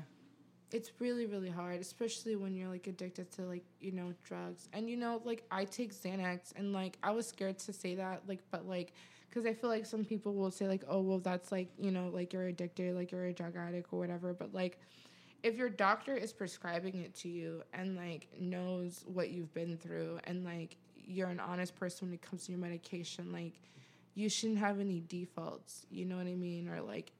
[0.74, 4.68] it's really really hard especially when you're like addicted to like you know drugs.
[4.74, 8.24] And you know like i take xanax and like i was scared to say that
[8.28, 8.94] like but like
[9.30, 12.10] because i feel like some people will say like oh well that's like you know
[12.12, 14.34] like you're addicted like you're a drug addict or whatever.
[14.34, 14.80] But like
[15.44, 20.20] if your doctor is prescribing it to you and like knows what you've been through
[20.24, 23.54] and like you're an honest person when it comes to your medication like
[24.16, 25.86] you shouldn't have any defaults.
[25.90, 26.70] You know what i mean?
[26.70, 27.12] Or like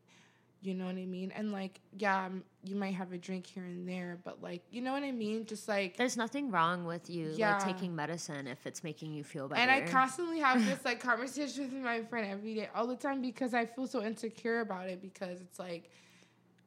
[0.64, 1.32] you know what I mean?
[1.36, 4.82] And like, yeah, um, you might have a drink here and there, but like, you
[4.82, 5.46] know what I mean?
[5.46, 7.50] Just like, There's nothing wrong with you Yeah.
[7.50, 9.62] like taking medicine if it's making you feel better.
[9.62, 13.22] and I constantly have this like conversation with my friend every day, all the time,
[13.22, 15.02] because I feel so insecure about it.
[15.02, 15.92] Because it's like,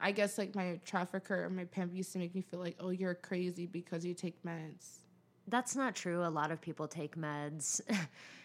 [0.00, 2.90] I guess like my trafficker or my pimp used to make me feel like, oh,
[2.90, 4.98] you're crazy because you take meds.
[5.48, 6.24] That's not true.
[6.24, 7.80] A lot of people take meds.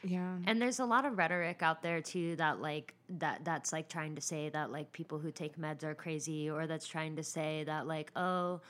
[0.04, 0.38] Yeah.
[0.48, 4.16] and there's a lot of rhetoric out there too that like that that's like trying
[4.16, 7.64] to say that like people who take meds are crazy or that's trying to say
[7.66, 8.62] that like oh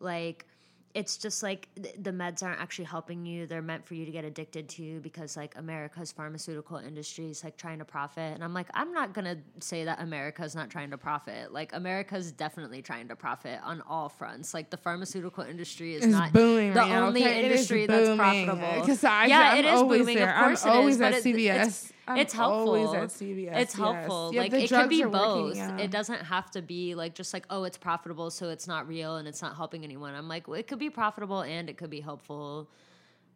[0.00, 0.46] like
[0.94, 3.46] it's just like th- the meds aren't actually helping you.
[3.46, 7.56] They're meant for you to get addicted to because like America's pharmaceutical industry is like
[7.56, 8.34] trying to profit.
[8.34, 11.52] And I'm like, I'm not gonna say that America's not trying to profit.
[11.52, 14.54] Like America's definitely trying to profit on all fronts.
[14.54, 17.40] Like the pharmaceutical industry is It's not booming the right now, only okay?
[17.40, 18.56] It industry that's profitable.
[18.56, 18.86] profitable.
[18.86, 20.16] 'Cause I- yeah, I'm it is booming.
[20.16, 20.34] there.
[20.36, 21.66] Of course I'm it always is, but at it- CVS.
[21.66, 22.74] it's, I'm it's helpful.
[22.74, 23.72] always at CVS, It's yes.
[23.74, 24.30] helpful.
[24.32, 25.56] Yeah, like it could be are working, both.
[25.56, 25.78] yeah.
[25.78, 29.16] It doesn't have to be like just like oh, it's profitable, so it's not real
[29.16, 30.14] and it's not helping anyone.
[30.14, 32.70] I'm like, well, it could be profitable and it could be helpful.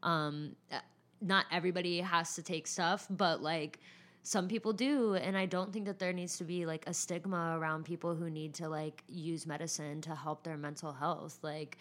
[0.02, 0.78] Um, uh,
[1.20, 3.78] not everybody has to take stuff, but like
[4.24, 7.56] some people do and i don't think that there needs to be like a stigma
[7.58, 11.76] around people who need to like use medicine to help their mental health like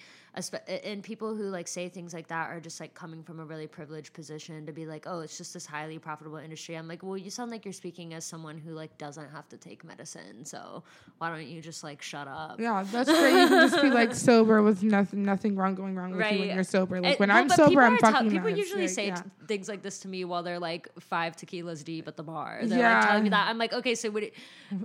[0.86, 3.68] and people who like say things like that are just like coming from a really
[3.68, 7.18] privileged position to be like oh it's just this highly profitable industry i'm like well
[7.18, 10.84] you sound like you're speaking as someone who like doesn't have to take medicine so
[11.18, 13.34] why don't you just like shut up Yeah, that's great.
[13.42, 16.56] You can just be like sober with nothing, nothing wrong going wrong with you when
[16.56, 17.02] you're sober.
[17.02, 18.32] Like It- when well, I'm sober, I'm fucking.
[18.32, 19.16] People usually say yeah.
[19.16, 22.62] t- things like this to me while they're like five tequilas deep at the bar.
[22.64, 23.00] They're Yeah.
[23.00, 23.48] like telling me that.
[23.50, 24.22] I'm like, okay, so what?
[24.22, 24.32] Did,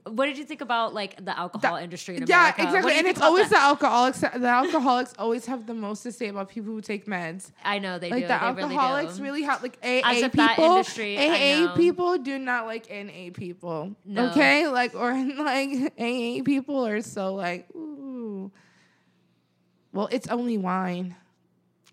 [0.05, 2.63] what did you think about like the alcohol industry in Yeah, America?
[2.63, 2.99] What exactly.
[2.99, 3.57] And it's always that?
[3.57, 4.21] the alcoholics.
[4.21, 7.51] The alcoholics always have the most to say about people who take meds.
[7.63, 8.29] I know they Like do.
[8.29, 9.23] the they alcoholics do.
[9.23, 10.65] really have like AA As people.
[10.65, 13.95] industry- AA people do not like NA people.
[14.07, 14.31] No.
[14.31, 18.51] Okay, like or like AA people are so like ooh.
[19.93, 21.15] Well, it's only wine.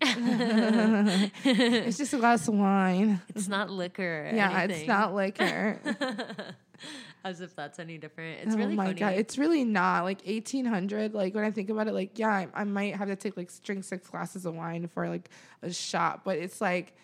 [0.00, 3.20] it's just a glass of wine.
[3.34, 4.28] It's not liquor.
[4.30, 4.80] Or Yeah, anything.
[4.80, 5.78] it's not liquor.
[7.24, 8.40] As if that's any different.
[8.42, 9.00] It's oh really my funny.
[9.00, 11.14] god, it's really not like eighteen hundred.
[11.14, 13.50] Like when I think about it, like yeah, I, I might have to take like
[13.62, 15.30] drink six glasses of wine for like
[15.62, 16.94] a shot, but it's like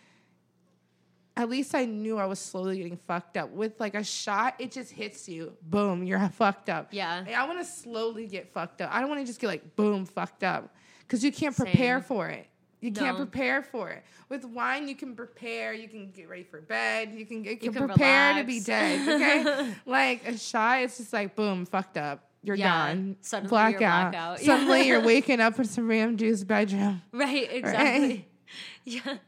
[1.41, 3.51] at least I knew I was slowly getting fucked up.
[3.51, 6.89] With like a shot, it just hits you, boom, you're fucked up.
[6.91, 7.25] Yeah.
[7.35, 8.93] I want to slowly get fucked up.
[8.93, 12.05] I don't want to just get like boom, fucked up, because you can't prepare Same.
[12.05, 12.47] for it.
[12.81, 14.03] You can't prepare for it.
[14.29, 15.73] With wine, you can prepare.
[15.75, 17.13] You can get ready for bed.
[17.15, 19.09] You can, you can, can prepare to be dead.
[19.09, 22.25] Okay, like a shot, it's just like boom, fucked up.
[22.43, 23.17] You're Yeah, gone.
[23.21, 24.13] suddenly you're blackout.
[24.13, 24.41] blackout.
[24.47, 27.03] Suddenly you're waking up in some random dude's bedroom.
[27.13, 27.49] right.
[27.53, 28.27] Exactly.
[28.85, 29.19] Yeah.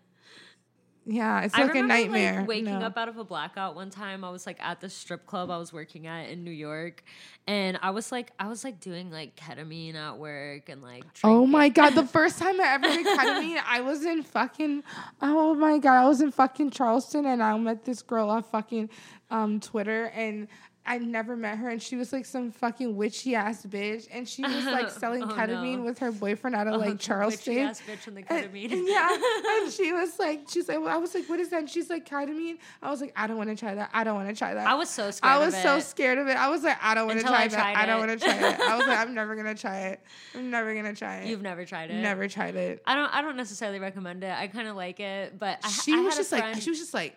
[1.05, 2.37] Yeah, it's I like a nightmare.
[2.41, 2.87] like waking No.
[2.87, 4.23] up out of a blackout one time.
[4.25, 7.03] I was like at the strip club I was working at in New York,
[7.49, 11.45] and I was like I was like doing like ketamine at work and like Oh
[11.47, 11.95] my god!
[11.95, 14.85] The first time I ever did ketamine, I was in fucking.
[15.21, 16.05] Oh my god!
[16.05, 18.89] I was in fucking Charleston, and I met this girl off fucking
[19.31, 20.47] um, Twitter, and
[20.85, 24.43] I never met her, and she was like some fucking witchy ass bitch, and she
[24.43, 25.85] was like selling Oh, ketamine no.
[25.85, 27.55] with her boyfriend out of Oh, like Charleston.
[27.55, 28.89] witchy-ass bitch and the And- ketamine.
[28.89, 31.61] yeah, and she was like, she's like, well, I was like, what is that?
[31.61, 32.59] And she's like, ketamine.
[32.83, 33.91] I was like, I don't want to try that.
[33.95, 34.67] I don't want to try that.
[34.67, 35.33] I was so scared.
[35.33, 36.37] I was of so scared of it.
[36.37, 37.57] I was like, I don't want to try I that.
[37.57, 38.61] tried I don't want to try it.
[38.61, 40.01] I was like, I'm never gonna try it.
[40.35, 41.29] I'm never gonna try it.
[41.29, 42.03] You've never tried it.
[42.03, 42.83] Never tried it.
[42.89, 43.15] I don't.
[43.15, 44.33] I don't necessarily recommend it.
[44.37, 46.93] I kind of like it, but I, She I was just like, she was just
[46.93, 47.15] like,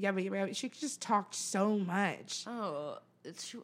[0.00, 2.44] yeah, but, yeah, she just talked so much.
[2.46, 3.58] Oh, is she,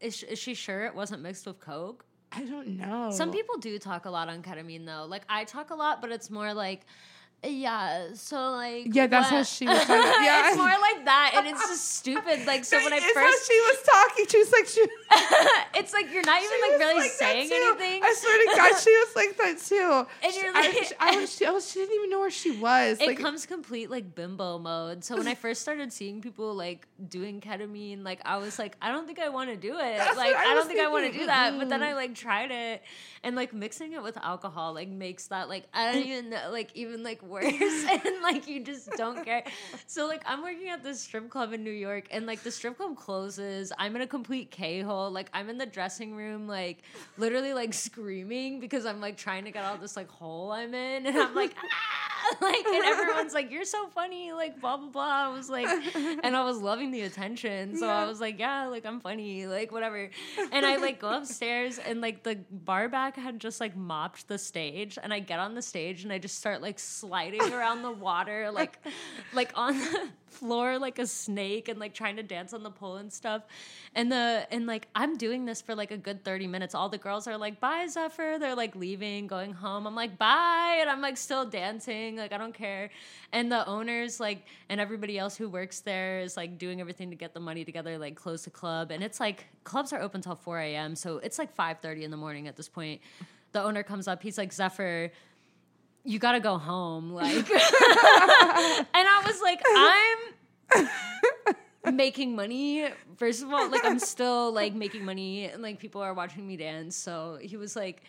[0.00, 2.04] is she, is she sure it wasn't mixed with coke?
[2.32, 3.10] I don't know.
[3.10, 5.04] Some people do talk a lot on ketamine though.
[5.08, 6.86] Like I talk a lot, but it's more like,
[7.42, 8.08] yeah.
[8.14, 9.96] So like, Yeah, that's how she was talking.
[10.22, 10.48] Yeah.
[10.48, 12.46] it's more like that, and it's just stupid.
[12.46, 14.80] Like so when I It's first, she was talking, she was like, she,
[15.80, 18.02] it's like you're not even like really like saying anything.
[18.04, 20.06] I swear to God, she was like that too.
[20.22, 22.30] And She- you're I, like- I was, she, I was, she didn't even know where
[22.30, 23.00] she was.
[23.00, 25.02] it like, comes complete like bimbo mode.
[25.04, 28.92] So when I first started seeing people like doing ketamine, like I was like, I
[28.92, 29.98] don't think I want to do it.
[29.98, 31.58] Like I I, don't think I want to do that.
[31.58, 31.82] But then.
[31.82, 32.82] I like tried it,
[33.24, 36.70] and like mixing it with alcohol like makes that like I don't even know, like
[36.74, 37.44] even like worse,
[37.90, 39.44] and like you just don't care.
[39.86, 42.76] So like I'm working at this strip club in New York, and like the strip
[42.76, 43.72] club closes.
[43.78, 45.10] I'm in a complete K hole.
[45.10, 46.78] Like I'm in the dressing room, like
[47.16, 50.74] literally like screaming because I'm like trying to get out of this like hole I'm
[50.74, 52.10] in, and I'm like ah!
[52.40, 55.26] like, and everyone's like, "You're so funny," like blah blah blah.
[55.26, 55.66] I was like,
[55.96, 59.72] and I was loving the attention, so I was like, "Yeah, like I'm funny, like
[59.72, 60.10] whatever."
[60.52, 64.38] And I like go upstairs, and like the bar back had just like mopped the
[64.38, 66.78] stage, and I get on the stage, and I just start like
[67.20, 68.78] sliding around the water, like
[69.32, 72.96] like on the floor like a snake, and like trying to dance on the pole
[72.96, 73.42] and stuff.
[73.94, 76.74] And the and like I'm doing this for like a good 30 minutes.
[76.74, 78.38] All the girls are like, bye, Zephyr.
[78.38, 79.86] They're like leaving, going home.
[79.86, 80.78] I'm like, bye.
[80.80, 82.16] And I'm like still dancing.
[82.16, 82.90] Like, I don't care.
[83.32, 87.16] And the owners, like, and everybody else who works there is like doing everything to
[87.16, 88.90] get the money together, like close the club.
[88.90, 90.96] And it's like clubs are open till 4 a.m.
[90.96, 93.00] So it's like 5:30 in the morning at this point.
[93.52, 95.10] The owner comes up, he's like, Zephyr,
[96.04, 97.12] you gotta go home.
[97.20, 97.56] Like and
[98.94, 99.62] I was like,
[101.84, 102.88] I'm making money.
[103.16, 106.56] First of all, like I'm still like making money and like people are watching me
[106.56, 106.96] dance.
[106.96, 108.02] So he was like,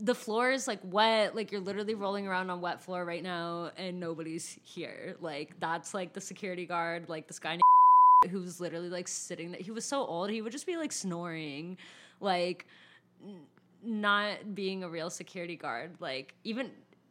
[0.00, 3.70] the floor is like wet like you're literally rolling around on wet floor right now
[3.76, 7.58] and nobody's here like that's like the security guard like this guy
[8.30, 11.78] who's literally like sitting there he was so old he would just be like snoring
[12.20, 12.66] like
[13.84, 16.70] not being a real security guard like even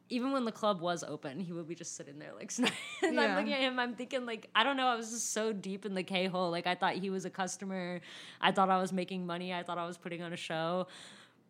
[0.10, 2.74] even when the club was open, he would be just sitting there like snoring.
[3.02, 5.54] and I'm looking at him, I'm thinking like I don't know, I was just so
[5.54, 6.52] deep in the K hole.
[6.52, 8.02] Like I thought he was a customer.
[8.40, 9.54] I thought I was making money.
[9.54, 10.88] I thought I was putting on a show.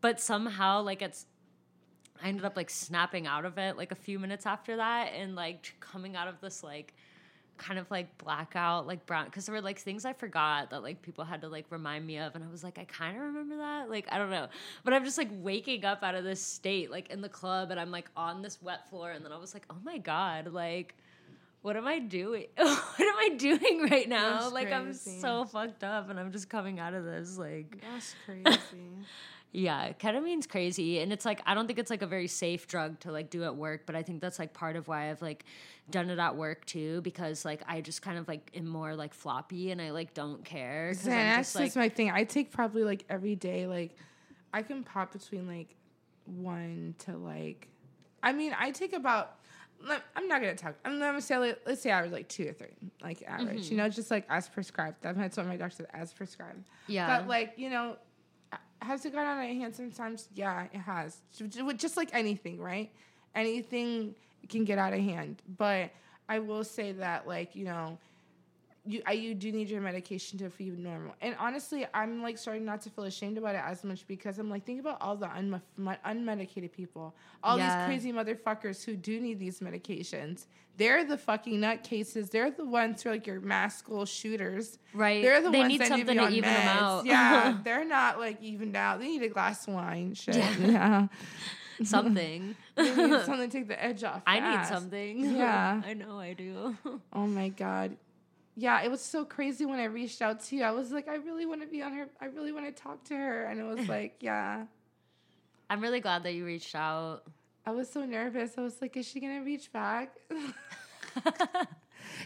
[0.02, 1.26] But somehow like it's
[2.24, 5.36] I ended up like snapping out of it like a few minutes after that and
[5.36, 6.94] like coming out of this like
[7.58, 11.02] kind of like blackout like brown because there were like things I forgot that like
[11.02, 13.58] people had to like remind me of and I was like I kind of remember
[13.58, 13.90] that?
[13.90, 14.48] Like I don't know.
[14.84, 17.80] But I'm just like waking up out of this state like in the club and
[17.80, 20.96] I'm like on this wet floor and then I was like oh my god like
[21.62, 22.48] what am I doing?
[22.58, 24.42] What am I doing right now?
[24.42, 28.16] That's like I'm so fucked up and I'm just coming out of this like That's
[28.26, 28.44] crazy.
[29.54, 33.00] yeah, ketamine's crazy, and it's like I don't think it's like a very safe drug
[33.02, 35.46] to like do at work, but I think that's like part of why I've like
[35.92, 39.14] done it at work too, because like I just kind of like am more like
[39.14, 40.94] floppy, and I like don't care.
[40.94, 42.10] That's just, like, just my thing.
[42.10, 43.96] I take probably like every day, like
[44.54, 45.76] I can pop between like
[46.26, 47.68] one to like,
[48.24, 49.36] I mean, I take about.
[50.16, 50.76] I'm not gonna talk.
[50.86, 52.70] I'm not gonna say like, let's say I was like two or three,
[53.04, 53.66] like average.
[53.66, 53.72] Mm-hmm.
[53.72, 54.96] You know, just like as prescribed.
[55.02, 56.64] That's what my doctor said, as prescribed.
[56.88, 57.20] Yeah.
[57.20, 57.98] But like you know,
[58.84, 60.28] has it gone out of hand sometimes?
[60.34, 61.18] Yeah, it has.
[61.38, 62.92] Ju- ju- Just like anything, right?
[63.36, 64.16] Anything
[64.50, 65.42] can get out of hand.
[65.58, 65.92] But
[66.30, 67.98] I will say that, like you know,
[68.86, 71.16] you I, you do need your medication to feel normal.
[71.22, 74.50] And honestly, I'm like starting not to feel ashamed about it as much because I'm
[74.50, 75.30] like think about all the
[75.78, 77.78] mu- unmedicated people, all Yeah.
[77.80, 80.48] these crazy motherfuckers who do need these medications.
[80.76, 82.32] They're the fucking nutcases.
[82.32, 84.80] They're the ones who are like your mass school shooters.
[84.94, 85.22] Right.
[85.22, 87.06] They're the They ones need that something need to to even on them out.
[87.06, 89.00] Yeah, they're not like evened out.
[89.00, 90.14] They need a glass of wine.
[90.16, 90.36] Shit.
[90.36, 91.08] Yeah.
[91.84, 92.56] something.
[92.78, 92.96] Need
[93.26, 94.22] something to take the edge off.
[94.28, 95.36] I need something.
[95.36, 95.82] Yeah.
[95.86, 96.76] I know I do.
[97.12, 97.98] Oh my god.
[98.56, 100.64] Yeah, it was so crazy when I reached out to you.
[100.64, 102.08] I was like, I really want to be on her.
[102.22, 103.46] I really want to talk to her.
[103.46, 104.66] And it was like, yeah.
[105.70, 107.24] I'm really glad that you reached out.
[107.66, 108.52] I was so nervous.
[108.58, 110.16] I was like, is she going to reach back?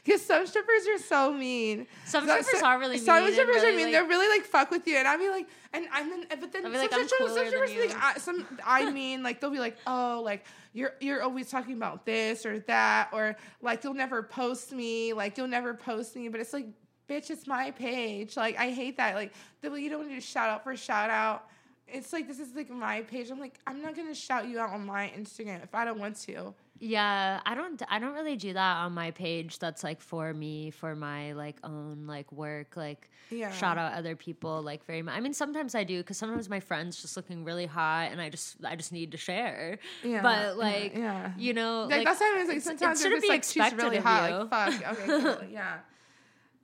[0.04, 1.88] Because some strippers are so mean.
[2.06, 3.86] Some strippers so- are really Some mean and strippers really, are mean.
[3.86, 6.52] like- They're really like fuck with you, and I'll be like, and and then but
[6.52, 7.99] then I'll some like, I'm strippers, some strippers than think you.
[8.02, 10.45] I, some I mean like they'll be like, oh like
[10.78, 15.36] you're you're always talking about this or that or like you'll never post me, like
[15.36, 16.68] you'll never post me, but it's like,
[17.10, 18.38] bitch, it's my page.
[18.38, 19.16] Like I hate that.
[19.16, 21.48] Like the you don't do shout out for shout out.
[21.88, 23.32] It's like this is like my page.
[23.32, 26.16] I'm like I'm not gonna shout you out on my Instagram if I don't want
[26.28, 26.54] to.
[26.80, 30.72] Yeah, I don't I don't really do that on my page that's like for me,
[30.72, 33.52] for my like own like work, like Yeah.
[33.52, 35.16] shout out other people like very much.
[35.16, 38.30] I mean sometimes I do cuz sometimes my friends just looking really hot and I
[38.30, 39.80] just I just need to share.
[40.04, 41.32] Yeah, yeah, But like yeah.
[41.38, 42.48] you know, Like, that's what I mean.
[42.48, 44.30] Like it's- it sometimes they're just like she's really hot.
[44.30, 44.38] you.
[44.38, 44.98] Like fuck.
[44.98, 45.06] Okay.
[45.06, 45.49] Cool.
[45.52, 45.78] yeah.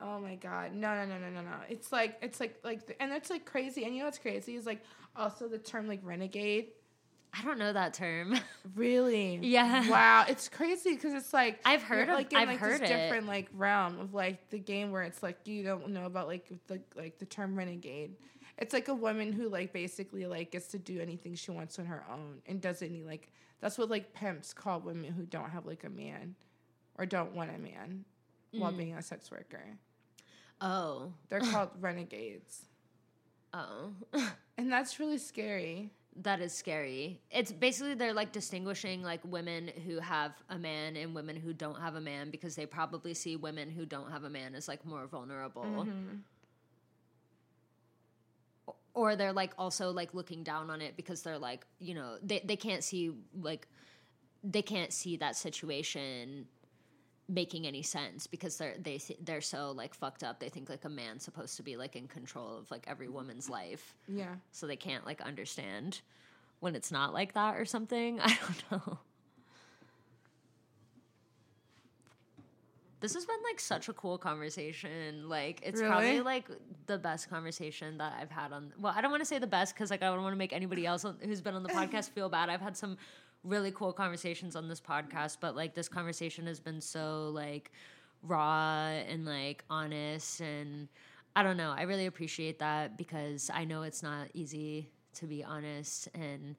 [0.00, 0.74] Oh my god.
[0.74, 0.94] No.
[0.94, 1.06] No.
[1.06, 1.18] No.
[1.18, 1.30] No.
[1.30, 1.40] No.
[1.42, 1.56] No.
[1.68, 3.84] It's like it's like like and it's like crazy.
[3.84, 4.82] And you know what's crazy is like
[5.16, 6.68] also the term like renegade.
[7.36, 8.38] I don't know that term.
[8.74, 9.36] Really?
[9.42, 9.88] Yeah.
[9.90, 10.24] Wow.
[10.28, 12.94] It's crazy because it's like I've heard of- like in I've like heard this it.
[12.94, 16.50] different like realm of like the game where it's like you don't know about like
[16.66, 18.16] the like the term renegade.
[18.58, 21.86] It's like a woman who like basically like gets to do anything she wants on
[21.86, 23.30] her own and doesn't need like
[23.60, 26.34] that's what like pimps call women who don't have like a man
[26.98, 28.04] or don't want a man
[28.52, 28.76] while Mm.
[28.78, 29.64] being a sex worker.
[30.60, 31.12] oh.
[31.28, 32.62] They're called renegades.
[33.52, 33.92] Oh.
[34.56, 35.90] And that's really scary.
[36.22, 37.20] That is scary.
[37.30, 41.80] It's basically they're like distinguishing like women who have a man and women who don't
[41.80, 44.84] have a man because they probably see women who don't have a man as like
[44.86, 45.62] more vulnerable.
[45.62, 46.16] Mm-hmm.
[48.94, 52.40] Or they're like also like looking down on it because they're like, you know, they,
[52.44, 53.66] they can't see like
[54.44, 56.46] they can't see that situation
[57.28, 60.40] making any sense because they're they they're so like fucked up.
[60.40, 63.48] They think like a man's supposed to be like in control of like every woman's
[63.48, 64.34] life Yeah.
[64.52, 66.00] so they can't like understand
[66.60, 68.20] when it's not like that or something.
[68.22, 68.36] I
[68.70, 68.98] don't know.
[73.00, 75.28] This has been like such a cool conversation.
[75.28, 76.48] Like it's probably like
[76.86, 78.72] the best conversation that I've had on.
[78.80, 80.54] Well, I don't want to say the best because like I don't want to make
[80.54, 82.48] anybody else on, who's been on the podcast feel bad.
[82.48, 82.96] I've had some
[83.44, 87.70] really cool conversations on this podcast, but like this conversation has been so like
[88.22, 90.88] raw and like honest and
[91.36, 91.74] I don't know.
[91.76, 96.56] I really appreciate that because I know it's not easy to be honest and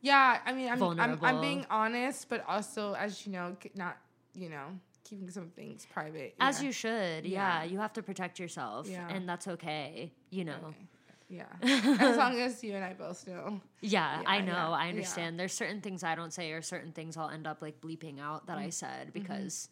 [0.00, 3.96] Yeah, I mean, I'm, I'm, I'm being honest, but also, as you know, not,
[4.34, 4.66] you know,
[5.04, 6.34] keeping some things private.
[6.40, 6.66] as yeah.
[6.66, 7.26] you should.
[7.26, 7.62] Yeah.
[7.62, 7.64] Yeah.
[7.64, 9.08] you have to protect yourself Yeah.
[9.08, 10.56] and that's okay, you know.
[10.62, 10.86] Okay.
[11.28, 11.44] Yeah.
[11.62, 13.60] as long as you and I both know.
[13.80, 14.52] Yeah, I know.
[14.52, 14.90] yeah, I yeah.
[14.90, 15.38] understand.
[15.38, 18.46] There's certain things I don't say or certain things I'll end up like bleeping out
[18.46, 18.70] that I mm-hmm.
[18.70, 19.18] said mm-hmm.
[19.20, 19.68] because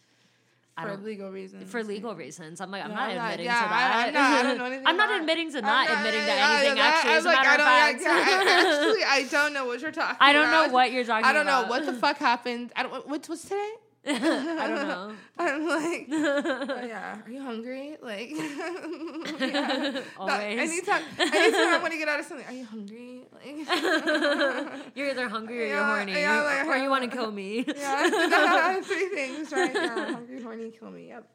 [0.77, 1.71] I For don't legal reasons.
[1.71, 2.61] for legal reasons.
[2.61, 4.07] I'm like, I'm No, not I'm admitting yeah, to that.
[4.09, 6.79] I'm not- I don't know anything I'm not admitting to not admitting to anything.
[6.79, 8.03] actually, I as a matter I of don't, fact.
[8.07, 10.73] I, actually, I don't know what you're talking I don't know about.
[10.73, 11.71] what you're talking I don't know about.
[11.71, 12.73] what the fuck happened.
[12.77, 13.09] I don't.
[13.09, 13.73] What was today?
[14.09, 15.13] I don't know.
[15.39, 17.19] I'm like, oh, yeah.
[17.25, 17.97] Are you hungry?
[18.01, 20.01] Like, yeah.
[20.19, 20.59] Always.
[20.61, 23.23] Anytime, anytime I want to get out of something, are you hungry?
[23.35, 27.65] Like, You're either hungry or you're horny, yeah, like- or you want to kill me.
[27.67, 29.75] yeah, three things, right?
[29.75, 31.09] Yeah, hungry, horny, kill me.
[31.09, 31.31] Yep.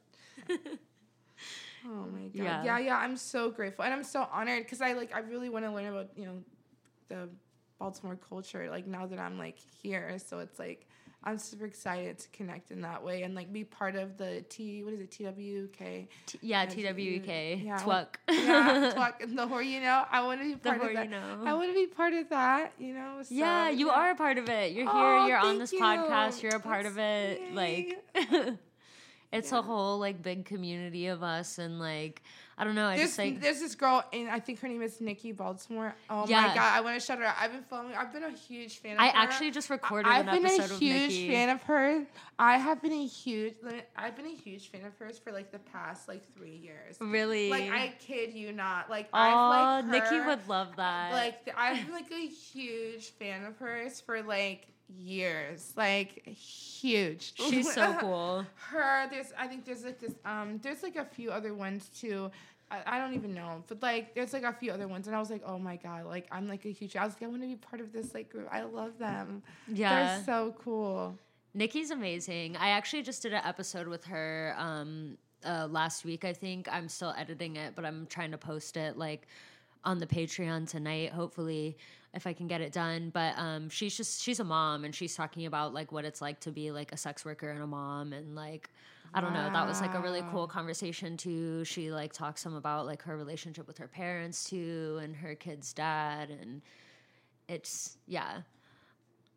[1.84, 2.31] Oh my god.
[2.34, 2.64] Yeah.
[2.64, 2.98] Yeah, yeah.
[2.98, 5.88] I'm so grateful, and I'm so honored because I like I really want to learn
[5.88, 6.38] about you know
[7.10, 7.30] the
[7.80, 8.69] Baltimore culture.
[8.69, 10.88] Like now that I'm like here, so it's like
[11.23, 14.84] I'm super excited to connect in that way and like be part of the T.
[14.84, 15.11] What is it?
[15.11, 16.07] TWK.
[16.41, 17.77] yeah, Yeah, TWK, yeah.
[17.77, 18.19] twuck.
[18.27, 20.03] Yeah, and the more you know.
[20.11, 21.10] I want to be The part more of you that.
[21.11, 21.43] know.
[21.45, 22.73] I want to be part of that.
[22.80, 23.19] You know.
[23.22, 23.93] So, yeah, you yeah.
[23.93, 24.72] are a part of it.
[24.72, 24.93] You're here.
[24.93, 25.80] Oh, you're on this you.
[25.80, 26.41] podcast.
[26.41, 27.53] You're a part of That's- it.
[27.53, 28.03] Like,
[29.31, 32.23] it's a whole like big community of us, and like
[32.61, 32.85] I don't know.
[32.85, 35.95] I There's, just like there's this girl, and I think her name is Nikki Baltimore.
[36.11, 36.41] Oh Yeah.
[36.41, 37.33] my god, I want to shut her out.
[37.39, 37.95] I've been following.
[37.95, 38.93] I've been a huge fan.
[38.93, 39.13] of I her.
[39.17, 42.05] actually just recorded I've an been episode a of huge fan of her.
[42.38, 43.55] I have been a huge.
[43.97, 46.97] I've been a huge fan of hers for like the past like three years.
[46.99, 47.49] Really?
[47.49, 48.91] Like I kid you not.
[48.91, 51.13] Like oh, I've like Nikki would love that.
[51.13, 54.67] Like I've been like a huge fan of hers for like
[54.97, 55.73] years.
[55.75, 57.33] Like huge.
[57.38, 58.45] she's so cool.
[58.69, 62.29] her there's i think there's like this um there's like a few other ones too
[62.72, 65.19] I, I don't even know but like there's like a few other ones and i
[65.19, 67.41] was like oh my god like i'm like a huge i was like i want
[67.41, 70.15] to be part of this like group i love them Yeah.
[70.15, 71.18] they're so cool
[71.53, 72.56] Nikki's amazing.
[72.56, 76.69] I actually just did an episode with her um, uh, last week, I think.
[76.72, 79.27] I'm still editing it, but I'm trying to post it like
[79.84, 81.76] on the Patreon tonight, hopefully,
[82.14, 83.10] if I can get it done.
[83.14, 86.39] But um, she's just, she's a mom and she's talking about like what it's like
[86.41, 88.69] to be like a sex worker and a mom and like,
[89.13, 89.49] I don't know.
[89.51, 91.65] That was like a really cool conversation too.
[91.65, 95.73] She like talks some about like her relationship with her parents too and her kid's
[95.73, 96.61] dad and
[97.49, 98.41] it's yeah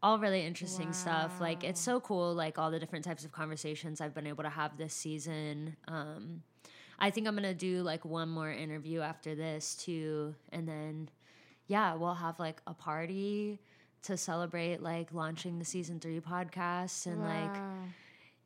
[0.02, 1.40] all really interesting stuff.
[1.40, 4.50] Like it's so cool, like all the different types of conversations I've been able to
[4.50, 5.76] have this season.
[5.88, 6.42] Um,
[6.98, 11.08] I think I'm gonna do like one more interview after this too, and then
[11.66, 13.58] yeah, we'll have like a party
[14.02, 17.73] to celebrate like launching the season three podcast and like Wow.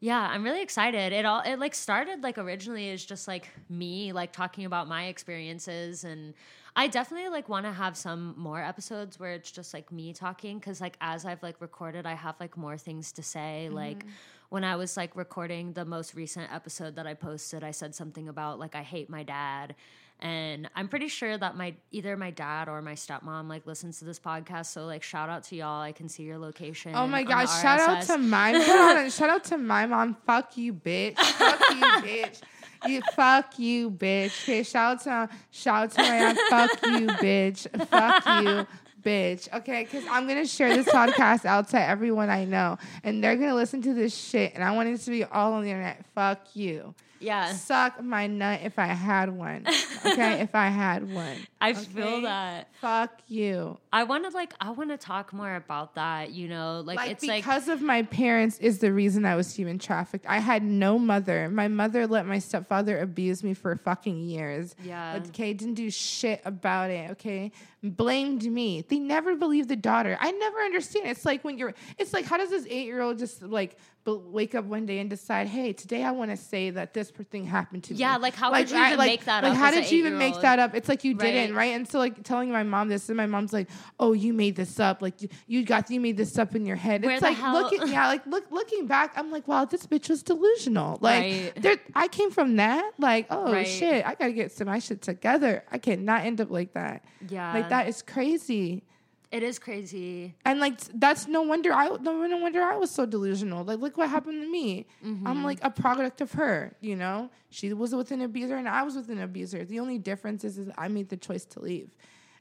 [0.00, 1.12] Yeah, I'm really excited.
[1.12, 5.06] It all it like started like originally as just like me like talking about my
[5.06, 6.34] experiences and
[6.76, 10.60] I definitely like want to have some more episodes where it's just like me talking
[10.60, 13.70] cuz like as I've like recorded I have like more things to say.
[13.70, 14.08] Like mm-hmm.
[14.50, 18.28] when I was like recording the most recent episode that I posted I said something
[18.28, 19.74] about like I hate my dad
[20.20, 24.04] and I'm pretty sure that my either my dad or my stepmom like listens to
[24.04, 27.22] this podcast so like shout out to y'all I can see your location Oh my
[27.22, 27.62] gosh!
[27.62, 29.10] Shout out to my mom.
[29.10, 30.16] shout out to my mom.
[30.26, 31.16] Fuck you, bitch.
[31.18, 31.76] Fuck you,
[32.08, 32.40] bitch.
[32.86, 34.42] You fuck you, bitch.
[34.44, 36.38] Okay, shout out to shout out to my aunt.
[36.48, 37.86] Fuck you, bitch.
[37.88, 38.66] Fuck you,
[39.02, 39.52] bitch.
[39.52, 43.54] Okay, because I'm gonna share this podcast out to everyone I know, and they're gonna
[43.54, 46.04] listen to this shit, and I want it to be all on the internet.
[46.14, 46.94] Fuck you.
[47.20, 49.66] Yeah Suck my nut if I had one.
[50.04, 51.36] Okay, if I had one.
[51.60, 52.68] I feel that.
[52.80, 53.78] Fuck you.
[53.92, 57.10] I want to like I want to talk more about that, you know, like, like
[57.10, 60.26] it's like because of my parents is the reason I was human trafficked.
[60.28, 61.48] I had no mother.
[61.48, 64.76] My mother let my stepfather abuse me for fucking years.
[64.84, 65.20] Yeah.
[65.28, 67.10] Okay, didn't do shit about it.
[67.12, 67.50] Okay,
[67.82, 68.84] blamed me.
[68.88, 70.16] They never believed the daughter.
[70.20, 71.06] I never understand.
[71.08, 71.74] It's like when you're.
[71.98, 73.76] It's like how does this eight year old just like
[74.16, 77.44] wake up one day and decide, hey, today I want to say that this thing
[77.44, 78.00] happened to me.
[78.00, 80.40] Yeah, like, how could you even make that like, up how did you even make
[80.40, 80.74] that up?
[80.74, 81.68] It's like you didn't, Right.
[81.68, 81.74] right?
[81.76, 83.68] And so like telling my mom this, and my mom's like,
[83.98, 85.02] "Oh, you made this up.
[85.02, 87.52] Like you, you got you made this up in your head." Where it's like hell-
[87.54, 90.98] looking, yeah, like look looking back, I'm like, wow, this bitch was delusional.
[91.00, 91.52] Like Right.
[91.56, 92.92] there, I came from that.
[92.98, 93.66] Like, oh Right.
[93.66, 95.64] shit, I gotta get some my shit together.
[95.72, 97.04] I cannot end up like that.
[97.28, 97.52] yeah.
[97.54, 98.84] Like that is crazy.
[99.30, 100.34] It is crazy.
[100.46, 103.62] And like that's no wonder I no wonder I was so delusional.
[103.62, 104.86] Like look what happened to me.
[105.04, 105.26] Mm-hmm.
[105.26, 106.74] I'm like a product of her.
[106.80, 109.66] You know, she was with an abuser and I was with an abuser.
[109.66, 111.90] The only difference is, is I made the choice to leave,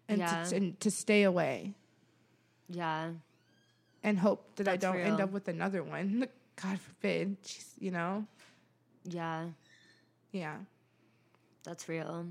[0.07, 0.43] and, Yeah.
[0.45, 1.75] to, and to stay away
[2.69, 3.11] Yeah.
[4.01, 6.27] and hope that I don't end up with another one.
[6.61, 7.43] God forbid.
[7.43, 8.25] Jeez, you know.
[9.03, 9.47] Yeah.
[10.31, 10.55] Yeah.
[11.65, 12.27] That's real.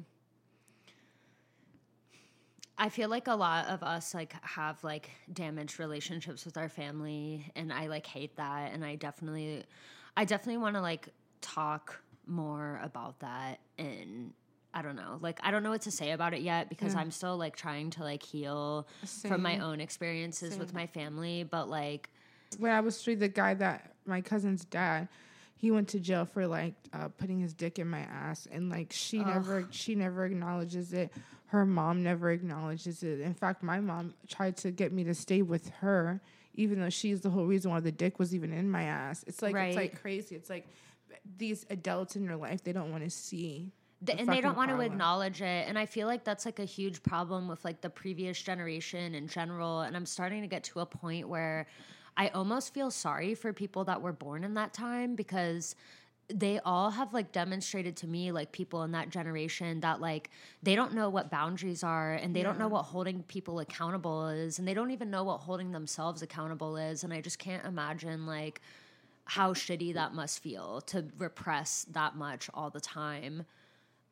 [2.78, 7.50] I feel like a lot of us like have like damaged relationships with our family
[7.56, 9.64] and I like hate that and I definitely
[10.16, 11.08] I definitely want to like
[11.40, 14.32] talk more about that and
[14.74, 15.18] I don't know.
[15.22, 17.00] Like I don't know what to say about it yet because Yeah.
[17.00, 18.86] I'm still like trying to like heal
[19.28, 22.10] from my own experiences with my family, but like
[22.58, 25.08] when I was three, the guy that my cousin's dad,
[25.56, 28.92] he went to jail for like uh, putting his dick in my ass, and like
[28.92, 31.10] she never, she never acknowledges it.
[31.46, 33.20] Her mom never acknowledges it.
[33.20, 36.20] In fact, my mom tried to get me to stay with her,
[36.54, 39.24] even though she's the whole reason why the dick was even in my ass.
[39.26, 40.34] It's like it's like crazy.
[40.34, 40.66] It's like
[41.38, 43.72] these adults in your life they don't want to see.
[44.04, 46.58] Th- the and they don't want to acknowledge it and i feel like that's like
[46.58, 50.64] a huge problem with like the previous generation in general and i'm starting to get
[50.64, 51.66] to a point where
[52.18, 55.76] i almost feel sorry for people that were born in that time because
[56.28, 60.30] they all have like demonstrated to me like people in that generation that like
[60.62, 64.58] they don't know what boundaries are and they don't know what holding people accountable is
[64.58, 68.26] and they don't even know what holding themselves accountable is and i just can't imagine
[68.26, 68.60] like
[69.26, 73.44] how shitty that must feel to repress that much all the time.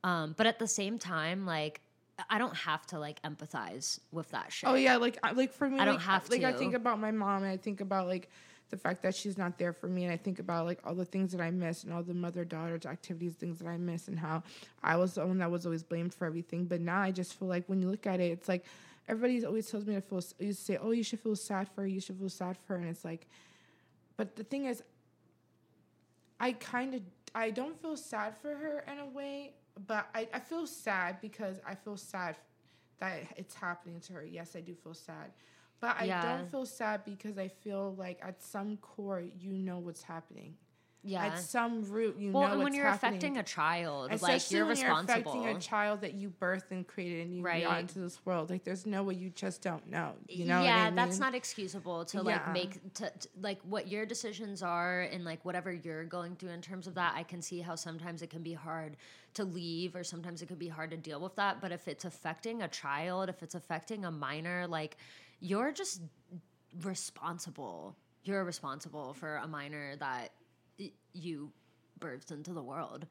[0.02, 1.80] Um, but at the same time, like
[2.28, 4.68] I don't have to like empathize with that shit.
[4.68, 7.12] Oh yeah, like like for me, I don't like, have like I think about my
[7.12, 8.28] mom, and I think about like
[8.70, 11.04] the fact that she's not there for me, and I think about like all the
[11.04, 14.18] things that I miss, and all the mother daughter activities, things that I miss, and
[14.18, 14.42] how
[14.82, 16.64] I was the one that was always blamed for everything.
[16.64, 18.64] But now I just feel like when you look at it, it's like
[19.08, 20.22] everybody always tells me to feel.
[20.38, 21.86] You say, "Oh, you should feel sad for her.
[21.86, 23.26] You should feel sad for her," and it's like,
[24.16, 24.82] but the thing is,
[26.40, 27.02] I kind of
[27.34, 29.52] I don't feel sad for her in a way,
[29.86, 32.36] but I, I feel sad because I feel sad
[33.00, 34.24] that it's happening to her.
[34.24, 35.32] Yes, I do feel sad.
[35.80, 36.38] But I Yeah.
[36.38, 40.56] don't feel sad because I feel like at some core you know what's happening.
[41.06, 41.26] yeah.
[41.26, 43.10] At some root you well, know and when you're happening.
[43.18, 45.32] affecting a child, like Especially you're when responsible.
[45.34, 47.62] You're affecting a child that you birthed and created and you Right.
[47.62, 48.48] brought into this world.
[48.48, 50.14] Like there's no way you just don't know.
[50.30, 50.60] You know?
[50.60, 54.62] what yeah, I that's not excusable to like make to, to- like what your decisions
[54.62, 57.12] are and like whatever you're going through in terms of that.
[57.14, 58.96] I can see how sometimes it can be hard
[59.34, 61.60] to leave or sometimes it could be hard to deal with that.
[61.60, 64.96] But if it's affecting a child, if it's affecting a minor, like
[65.44, 66.00] you're just
[66.82, 67.94] responsible.
[68.24, 70.30] You're responsible for a minor that
[70.80, 71.52] y- you
[72.00, 73.06] birthed into the world.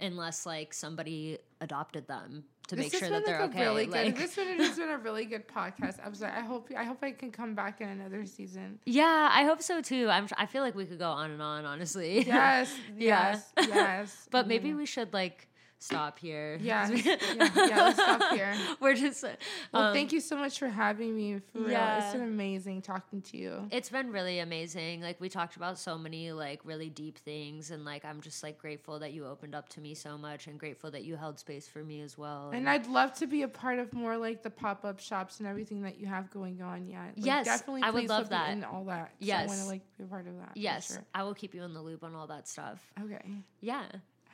[0.00, 3.64] Unless like somebody adopted them to This make sure that they're like okay.
[3.64, 4.16] really like, good.
[4.16, 6.26] This has been, has been a really good podcast episode.
[6.26, 8.78] I hope I hope I can come back in another season.
[8.84, 10.08] Yeah, I hope so too.
[10.08, 10.28] I'm.
[10.36, 12.24] I feel like we could go on and on, honestly.
[12.24, 13.40] Yes, Yeah.
[13.56, 14.28] yes, yes.
[14.30, 14.78] but maybe mm-hmm.
[14.78, 15.47] we should like
[15.78, 16.58] stop here.
[16.60, 18.54] Yes, yeah, yeah, let's stop here.
[18.80, 19.24] We're just.
[19.72, 21.40] Well, um, thank you so much for having me.
[21.52, 22.04] For real, yeah.
[22.04, 23.68] it's been amazing talking to you.
[23.70, 25.00] It's been really amazing.
[25.00, 28.58] Like we talked about so many like really deep things, and like I'm just like
[28.58, 31.68] grateful that you opened up to me so much, and grateful that you held space
[31.68, 32.50] for me as well.
[32.52, 35.48] And I'd love to be a part of more like the pop up shops and
[35.48, 36.86] everything that you have going on.
[36.86, 37.82] Yeah, like, Yes, definitely.
[37.82, 38.50] I would love that.
[38.50, 39.12] and all that.
[39.20, 40.52] So I want to like be a part of that.
[40.54, 41.04] yes, sure.
[41.14, 42.80] I will keep you in the loop on all that stuff.
[43.02, 43.22] Okay.
[43.60, 43.84] Yeah.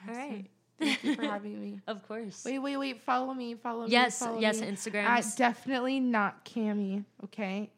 [0.09, 0.47] All right.
[0.79, 1.81] Thank you for having me.
[1.87, 2.43] Of course.
[2.45, 3.01] Wait, wait, wait.
[3.03, 3.55] Follow me.
[3.55, 3.93] Follow me.
[3.93, 4.19] yes.
[4.19, 4.61] follow Yes.
[4.61, 4.67] me.
[4.69, 5.05] Instagram.
[5.05, 7.05] At definitely not Cami.
[7.25, 7.71] Okay,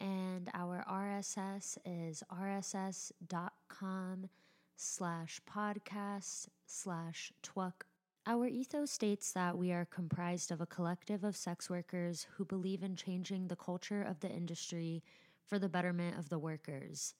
[0.00, 4.28] And our RSS is rss.com
[4.76, 7.86] slash podcast slash Twuck
[8.26, 12.82] our ethos states that we are comprised of a collective of sex workers who believe
[12.82, 15.02] in changing the culture of the industry
[15.46, 17.14] for the betterment of the workers.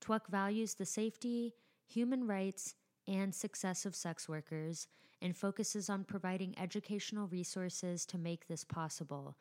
[0.00, 1.52] Twuck values the safety,
[1.86, 2.74] human rights,
[3.06, 4.88] and success of sex workers
[5.22, 9.36] and focuses on providing educational resources to make this possible.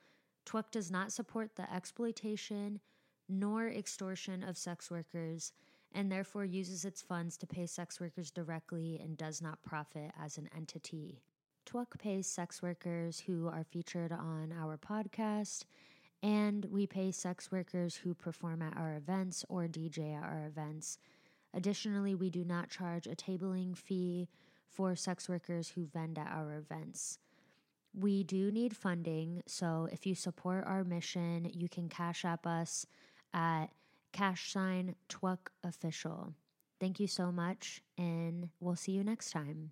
[0.45, 2.80] Twuck does not support the exploitation
[3.27, 5.52] nor extortion of sex workers
[5.91, 10.38] and therefore uses its funds to pay sex workers directly and does not profit as
[10.38, 11.22] an entity.
[11.65, 15.64] Twuck pays sex workers who are featured on our podcast,
[16.22, 20.99] and we pay sex workers who perform at our events or DJ at our events.
[21.53, 24.27] Additionally, we do not charge a tabling fee
[24.76, 27.18] for sex workers who vend at our events.
[27.97, 32.85] We do need funding, so if you support our mission, you can cash app us
[33.34, 33.68] at
[34.11, 36.34] cash sign Twuck official.
[36.80, 39.72] Thank you so much, and we'll see you next time.